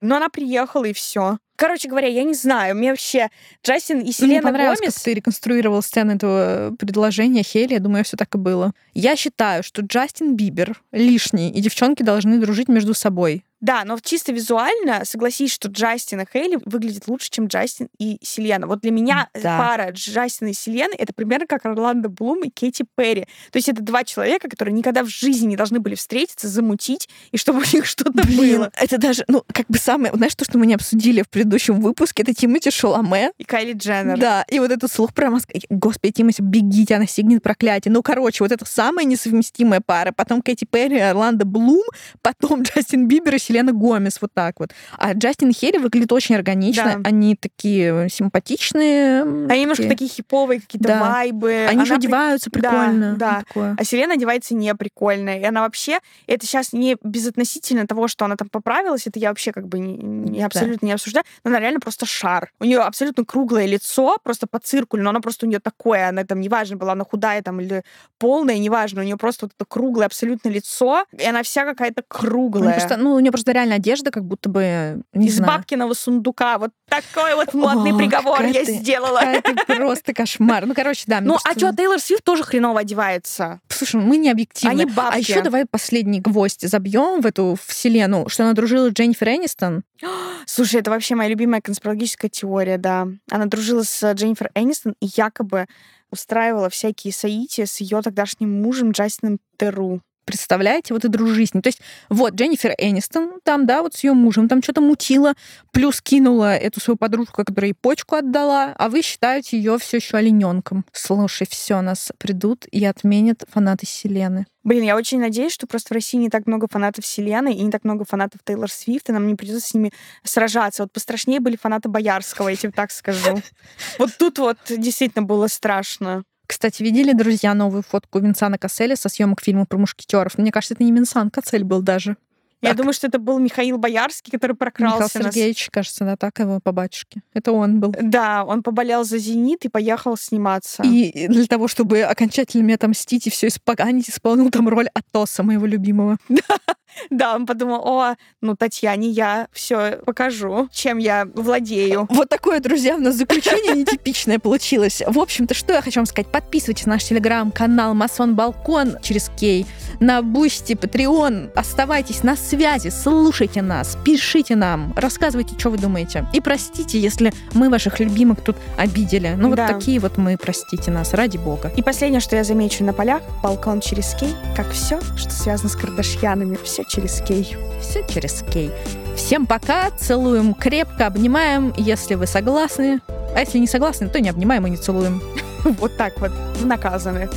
Но 0.00 0.16
она 0.16 0.28
приехала 0.28 0.84
и 0.86 0.92
все. 0.92 1.38
Короче 1.60 1.90
говоря, 1.90 2.08
я 2.08 2.22
не 2.22 2.32
знаю, 2.32 2.74
мне 2.74 2.88
вообще 2.88 3.28
Джастин 3.62 4.00
и 4.00 4.12
Селена 4.12 4.32
Мне 4.32 4.42
понравилось, 4.42 4.80
Гомес... 4.80 4.94
как 4.94 5.02
ты 5.02 5.12
реконструировал 5.12 5.82
сцену 5.82 6.14
этого 6.14 6.74
предложения 6.78 7.42
Хели. 7.42 7.74
Я 7.74 7.80
думаю, 7.80 8.02
все 8.02 8.16
так 8.16 8.34
и 8.34 8.38
было. 8.38 8.72
Я 8.94 9.14
считаю, 9.14 9.62
что 9.62 9.82
Джастин 9.82 10.36
Бибер 10.36 10.80
лишний, 10.90 11.50
и 11.50 11.60
девчонки 11.60 12.02
должны 12.02 12.38
дружить 12.38 12.68
между 12.68 12.94
собой. 12.94 13.44
Да, 13.60 13.84
но 13.84 13.98
чисто 14.02 14.32
визуально 14.32 15.04
согласись, 15.04 15.52
что 15.52 15.68
Джастин 15.68 16.20
и 16.20 16.24
Хейли 16.30 16.58
выглядит 16.64 17.08
лучше, 17.08 17.28
чем 17.30 17.46
Джастин 17.46 17.88
и 17.98 18.18
Селена. 18.22 18.66
Вот 18.66 18.80
для 18.80 18.90
меня 18.90 19.28
Да. 19.34 19.58
пара 19.58 19.90
Джастина 19.90 20.48
и 20.48 20.52
Селены 20.54 20.94
это 20.96 21.12
примерно 21.12 21.46
как 21.46 21.66
Орландо 21.66 22.08
Блум 22.08 22.44
и 22.44 22.50
Кэти 22.50 22.84
Перри. 22.96 23.26
То 23.50 23.56
есть 23.58 23.68
это 23.68 23.82
два 23.82 24.04
человека, 24.04 24.48
которые 24.48 24.72
никогда 24.74 25.02
в 25.02 25.08
жизни 25.08 25.46
не 25.48 25.56
должны 25.56 25.80
были 25.80 25.94
встретиться, 25.94 26.48
замутить, 26.48 27.08
и 27.32 27.36
чтобы 27.36 27.58
у 27.60 27.76
них 27.76 27.84
что-то 27.86 28.26
было. 28.36 28.70
это 28.76 28.98
даже, 28.98 29.24
ну, 29.28 29.44
как 29.52 29.66
бы 29.68 29.78
самое, 29.78 30.12
знаешь, 30.14 30.34
то, 30.34 30.44
что 30.44 30.58
мы 30.58 30.66
не 30.66 30.74
обсудили 30.74 31.22
в 31.22 31.28
предыдущем 31.28 31.80
выпуске, 31.80 32.22
это 32.22 32.32
Тимати 32.34 32.70
Шаломе. 32.70 33.32
И 33.38 33.44
Кайли 33.44 33.72
Дженнер. 33.74 34.18
Да, 34.18 34.44
и 34.48 34.58
вот 34.58 34.70
этот 34.70 34.90
слух 34.90 35.12
про 35.12 35.30
Москву. 35.30 35.60
Господи, 35.68 36.12
Тимати, 36.14 36.42
бегите, 36.42 36.94
она 36.94 37.06
стигнет 37.06 37.42
проклятие. 37.42 37.92
Ну, 37.92 38.02
короче, 38.02 38.42
вот 38.44 38.52
это 38.52 38.64
самая 38.64 39.04
несовместимая 39.04 39.80
пара. 39.84 40.12
Потом 40.12 40.40
Кэти 40.42 40.64
Перри, 40.64 40.98
Орландо 40.98 41.44
Блум, 41.44 41.84
потом 42.22 42.62
Джастин 42.62 43.06
Бибер 43.06 43.34
и 43.34 43.38
Селена 43.50 43.72
Гомес. 43.72 44.18
Вот 44.20 44.30
так 44.32 44.60
вот. 44.60 44.70
А 44.96 45.12
Джастин 45.12 45.50
и 45.50 45.52
Херри 45.52 45.78
выглядят 45.78 46.12
очень 46.12 46.36
органично. 46.36 46.94
Да. 46.98 47.08
Они 47.08 47.34
такие 47.34 48.08
симпатичные. 48.08 49.22
Они 49.22 49.62
немножко 49.62 49.88
такие 49.88 50.08
хиповые, 50.08 50.60
какие-то 50.60 50.88
Да. 50.88 51.00
вайбы. 51.00 51.66
Они 51.68 51.84
же 51.84 51.94
Она 51.94 51.98
при- 52.00 52.06
одеваются 52.06 52.50
Да, 52.50 52.60
прикольно. 52.60 53.14
да. 53.16 53.32
Ну, 53.38 53.44
такое. 53.46 53.76
А 53.78 53.84
Селена 53.84 54.14
одевается 54.14 54.54
не 54.54 54.74
прикольно. 54.74 55.38
И 55.40 55.42
она 55.44 55.62
вообще, 55.62 55.98
это 56.26 56.46
сейчас 56.46 56.72
не 56.72 56.96
безотносительно 57.02 57.86
того, 57.86 58.06
что 58.08 58.24
она 58.24 58.36
там 58.36 58.48
поправилась, 58.48 59.06
это 59.06 59.18
я 59.18 59.28
вообще 59.30 59.52
как 59.52 59.66
бы 59.68 59.78
не, 59.78 59.96
не- 59.96 60.40
Да. 60.40 60.46
абсолютно 60.46 60.86
не 60.86 60.92
обсуждаю, 60.92 61.24
но 61.44 61.50
она 61.50 61.58
реально 61.60 61.80
просто 61.80 62.06
шар. 62.06 62.52
У 62.60 62.64
нее 62.64 62.78
абсолютно 62.80 63.24
круглое 63.24 63.66
лицо, 63.66 64.16
просто 64.22 64.46
по 64.46 64.58
циркулю, 64.60 65.02
но 65.02 65.10
она 65.10 65.20
просто 65.20 65.46
у 65.46 65.48
нее 65.48 65.58
такое, 65.60 66.08
она 66.08 66.24
там, 66.24 66.40
неважно, 66.40 66.76
была 66.76 66.92
она 66.92 67.04
худая 67.04 67.42
там 67.42 67.60
или 67.60 67.82
полная, 68.18 68.58
неважно, 68.58 69.00
у 69.00 69.04
нее 69.04 69.16
просто 69.16 69.46
вот 69.46 69.52
это 69.56 69.64
круглое 69.68 70.06
абсолютно 70.06 70.48
лицо, 70.50 71.04
и 71.16 71.24
она 71.24 71.42
вся 71.42 71.64
какая-то 71.64 72.02
круглая. 72.06 72.70
просто, 72.74 72.96
ну, 72.96 73.14
у 73.14 73.20
нее 73.20 73.32
просто 73.40 73.52
реально 73.52 73.76
одежда, 73.76 74.10
как 74.10 74.24
будто 74.24 74.48
бы, 74.48 75.02
не 75.12 75.26
Из 75.28 75.36
знаю. 75.36 75.58
бабкиного 75.58 75.94
сундука. 75.94 76.58
Вот 76.58 76.70
такой 76.88 77.34
вот 77.34 77.54
модный 77.54 77.92
О, 77.92 77.96
приговор 77.96 78.42
я 78.44 78.64
ты- 78.64 78.74
сделала. 78.74 79.20
ты 79.42 79.54
просто 79.76 80.12
кошмар. 80.12 80.66
Ну, 80.66 80.74
короче, 80.74 81.04
да. 81.06 81.20
Ну, 81.20 81.36
а 81.42 81.52
что, 81.52 81.74
Тейлор 81.74 81.98
Свифт 82.00 82.22
тоже 82.24 82.42
хреново 82.44 82.80
одевается. 82.80 83.60
Слушай, 83.68 84.00
мы 84.00 84.16
не 84.18 84.30
объективны. 84.30 84.72
Они 84.72 84.84
бабки. 84.84 85.14
А 85.16 85.18
еще 85.18 85.40
давай 85.42 85.64
последний 85.66 86.20
гвоздь 86.20 86.68
забьем 86.68 87.20
в 87.22 87.26
эту 87.26 87.56
вселенную, 87.66 88.28
что 88.28 88.42
она 88.44 88.52
дружила 88.52 88.90
с 88.90 88.92
Дженнифер 88.92 89.28
Энистон. 89.28 89.82
Слушай, 90.46 90.80
это 90.80 90.90
вообще 90.90 91.14
моя 91.14 91.30
любимая 91.30 91.60
конспирологическая 91.60 92.30
теория, 92.30 92.76
да. 92.78 93.08
Она 93.30 93.46
дружила 93.46 93.82
с 93.82 94.12
Дженнифер 94.12 94.50
Энистон 94.54 94.94
и 95.00 95.08
якобы 95.16 95.66
устраивала 96.10 96.68
всякие 96.68 97.12
соития 97.12 97.66
с 97.66 97.80
ее 97.80 98.02
тогдашним 98.02 98.60
мужем 98.62 98.90
Джастином 98.90 99.38
Теру. 99.56 100.00
Представляете, 100.30 100.94
вот 100.94 101.04
и 101.04 101.08
дружи 101.08 101.44
с 101.44 101.54
ней. 101.54 101.60
То 101.60 101.70
есть 101.70 101.80
вот 102.08 102.34
Дженнифер 102.34 102.72
Энистон 102.78 103.40
там, 103.42 103.66
да, 103.66 103.82
вот 103.82 103.94
с 103.94 104.04
ее 104.04 104.12
мужем 104.12 104.48
там 104.48 104.62
что-то 104.62 104.80
мутила, 104.80 105.34
плюс 105.72 106.00
кинула 106.00 106.54
эту 106.54 106.78
свою 106.78 106.96
подружку, 106.96 107.44
которая 107.44 107.70
ей 107.70 107.74
почку 107.74 108.14
отдала, 108.14 108.72
а 108.78 108.88
вы 108.88 109.02
считаете 109.02 109.56
ее 109.56 109.76
все 109.78 109.96
еще 109.96 110.18
олененком. 110.18 110.84
Слушай, 110.92 111.48
все, 111.50 111.80
нас 111.80 112.12
придут 112.18 112.64
и 112.70 112.84
отменят 112.84 113.42
фанаты 113.50 113.86
Селены. 113.86 114.46
Блин, 114.62 114.84
я 114.84 114.94
очень 114.94 115.18
надеюсь, 115.18 115.52
что 115.52 115.66
просто 115.66 115.88
в 115.88 115.92
России 115.92 116.18
не 116.18 116.28
так 116.28 116.46
много 116.46 116.68
фанатов 116.70 117.04
Вселенной 117.04 117.54
и 117.54 117.62
не 117.62 117.70
так 117.72 117.82
много 117.82 118.04
фанатов 118.04 118.40
Тейлор 118.44 118.70
Свифт, 118.70 119.08
и 119.08 119.12
нам 119.12 119.26
не 119.26 119.34
придется 119.34 119.66
с 119.66 119.74
ними 119.74 119.92
сражаться. 120.22 120.84
Вот 120.84 120.92
пострашнее 120.92 121.40
были 121.40 121.56
фанаты 121.56 121.88
Боярского, 121.88 122.50
я 122.50 122.56
тебе 122.56 122.70
так 122.70 122.92
скажу. 122.92 123.42
Вот 123.98 124.10
тут 124.16 124.38
вот 124.38 124.58
действительно 124.68 125.24
было 125.24 125.48
страшно. 125.48 126.22
Кстати, 126.50 126.82
видели, 126.82 127.12
друзья, 127.12 127.54
новую 127.54 127.84
фотку 127.88 128.18
Винсана 128.18 128.58
Касселя 128.58 128.96
со 128.96 129.08
съемок 129.08 129.40
фильма 129.40 129.66
про 129.66 129.78
мушкетеров? 129.78 130.36
Мне 130.36 130.50
кажется, 130.50 130.74
это 130.74 130.82
не 130.82 130.90
Винсан 130.90 131.30
Кассель 131.30 131.62
был 131.62 131.80
даже. 131.80 132.16
Я 132.60 132.70
Так. 132.70 132.78
думаю, 132.78 132.92
что 132.92 133.06
это 133.06 133.20
был 133.20 133.38
Михаил 133.38 133.78
Боярский, 133.78 134.32
который 134.32 134.56
прокрался 134.56 135.04
Михаил 135.18 135.32
Сергеевич, 135.32 135.68
кажется, 135.70 136.04
да, 136.04 136.16
так 136.16 136.40
его 136.40 136.58
по 136.60 136.72
батюшке. 136.72 137.22
Это 137.34 137.52
он 137.52 137.78
был. 137.78 137.94
Да, 138.02 138.44
он 138.44 138.64
поболел 138.64 139.04
за 139.04 139.18
«Зенит» 139.18 139.64
и 139.64 139.68
поехал 139.68 140.16
сниматься. 140.16 140.82
И 140.82 141.28
для 141.28 141.46
того, 141.46 141.68
чтобы 141.68 142.00
окончательно 142.02 142.64
мне 142.64 142.74
отомстить 142.74 143.28
и 143.28 143.30
все 143.30 143.46
испоганить, 143.46 144.10
исполнил 144.10 144.50
там 144.50 144.68
роль 144.68 144.88
Атоса, 144.92 145.44
моего 145.44 145.66
любимого. 145.66 146.16
Да, 146.28 146.56
он 147.34 147.46
подумал, 147.46 147.80
о, 147.86 148.14
ну, 148.40 148.56
Татьяне 148.56 149.08
я 149.08 149.48
все 149.52 149.98
покажу, 150.04 150.68
чем 150.72 150.98
я 150.98 151.26
владею. 151.34 152.06
Вот 152.10 152.28
такое, 152.28 152.60
друзья, 152.60 152.96
у 152.96 153.00
нас 153.00 153.14
заключение 153.16 153.74
нетипичное 153.74 154.38
получилось. 154.38 155.02
В 155.06 155.18
общем-то, 155.18 155.54
что 155.54 155.72
я 155.72 155.82
хочу 155.82 156.00
вам 156.00 156.06
сказать. 156.06 156.30
Подписывайтесь 156.30 156.86
на 156.86 156.94
наш 156.94 157.04
телеграм-канал 157.04 157.94
Масон 157.94 158.34
Балкон 158.34 158.96
через 159.02 159.30
Кей, 159.36 159.66
на 160.00 160.22
Boosty, 160.22 160.72
Patreon. 160.72 161.52
Оставайтесь 161.54 162.22
на 162.22 162.36
связи, 162.36 162.88
слушайте 162.90 163.62
нас, 163.62 163.96
пишите 164.04 164.56
нам, 164.56 164.92
рассказывайте, 164.96 165.58
что 165.58 165.70
вы 165.70 165.78
думаете. 165.78 166.26
И 166.32 166.40
простите, 166.40 166.98
если 166.98 167.32
мы 167.54 167.68
ваших 167.70 168.00
любимых 168.00 168.40
тут 168.42 168.56
обидели. 168.76 169.34
Ну 169.36 169.48
вот 169.48 169.56
Да. 169.56 169.68
такие 169.68 170.00
вот 170.00 170.18
мы, 170.18 170.36
простите 170.36 170.90
нас, 170.90 171.14
ради 171.14 171.36
бога. 171.36 171.72
И 171.76 171.82
последнее, 171.82 172.20
что 172.20 172.36
я 172.36 172.44
замечу 172.44 172.84
на 172.84 172.92
полях, 172.92 173.22
балкон 173.42 173.80
через 173.80 174.14
K, 174.14 174.34
как 174.56 174.70
все, 174.72 175.00
что 175.16 175.30
связано 175.30 175.68
с 175.68 175.76
Кардашьянами, 175.76 176.56
все 176.80 176.84
через 176.84 177.20
K. 177.20 177.56
Все 177.80 178.04
через 178.06 178.42
K. 178.50 178.70
Всем 179.16 179.46
пока, 179.46 179.90
целуем 179.90 180.54
крепко, 180.54 181.06
обнимаем, 181.06 181.74
если 181.76 182.14
вы 182.14 182.26
согласны. 182.26 183.00
А 183.34 183.40
если 183.40 183.58
не 183.58 183.66
согласны, 183.66 184.08
то 184.08 184.20
не 184.20 184.28
обнимаем 184.28 184.66
и 184.66 184.70
не 184.70 184.76
целуем. 184.76 185.22
Вот 185.62 185.94
так 185.98 186.18
вот, 186.20 186.32
наказаны. 186.64 187.28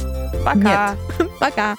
Пока. 0.46 0.96
Нет. 1.20 1.30
Пока. 1.41 1.76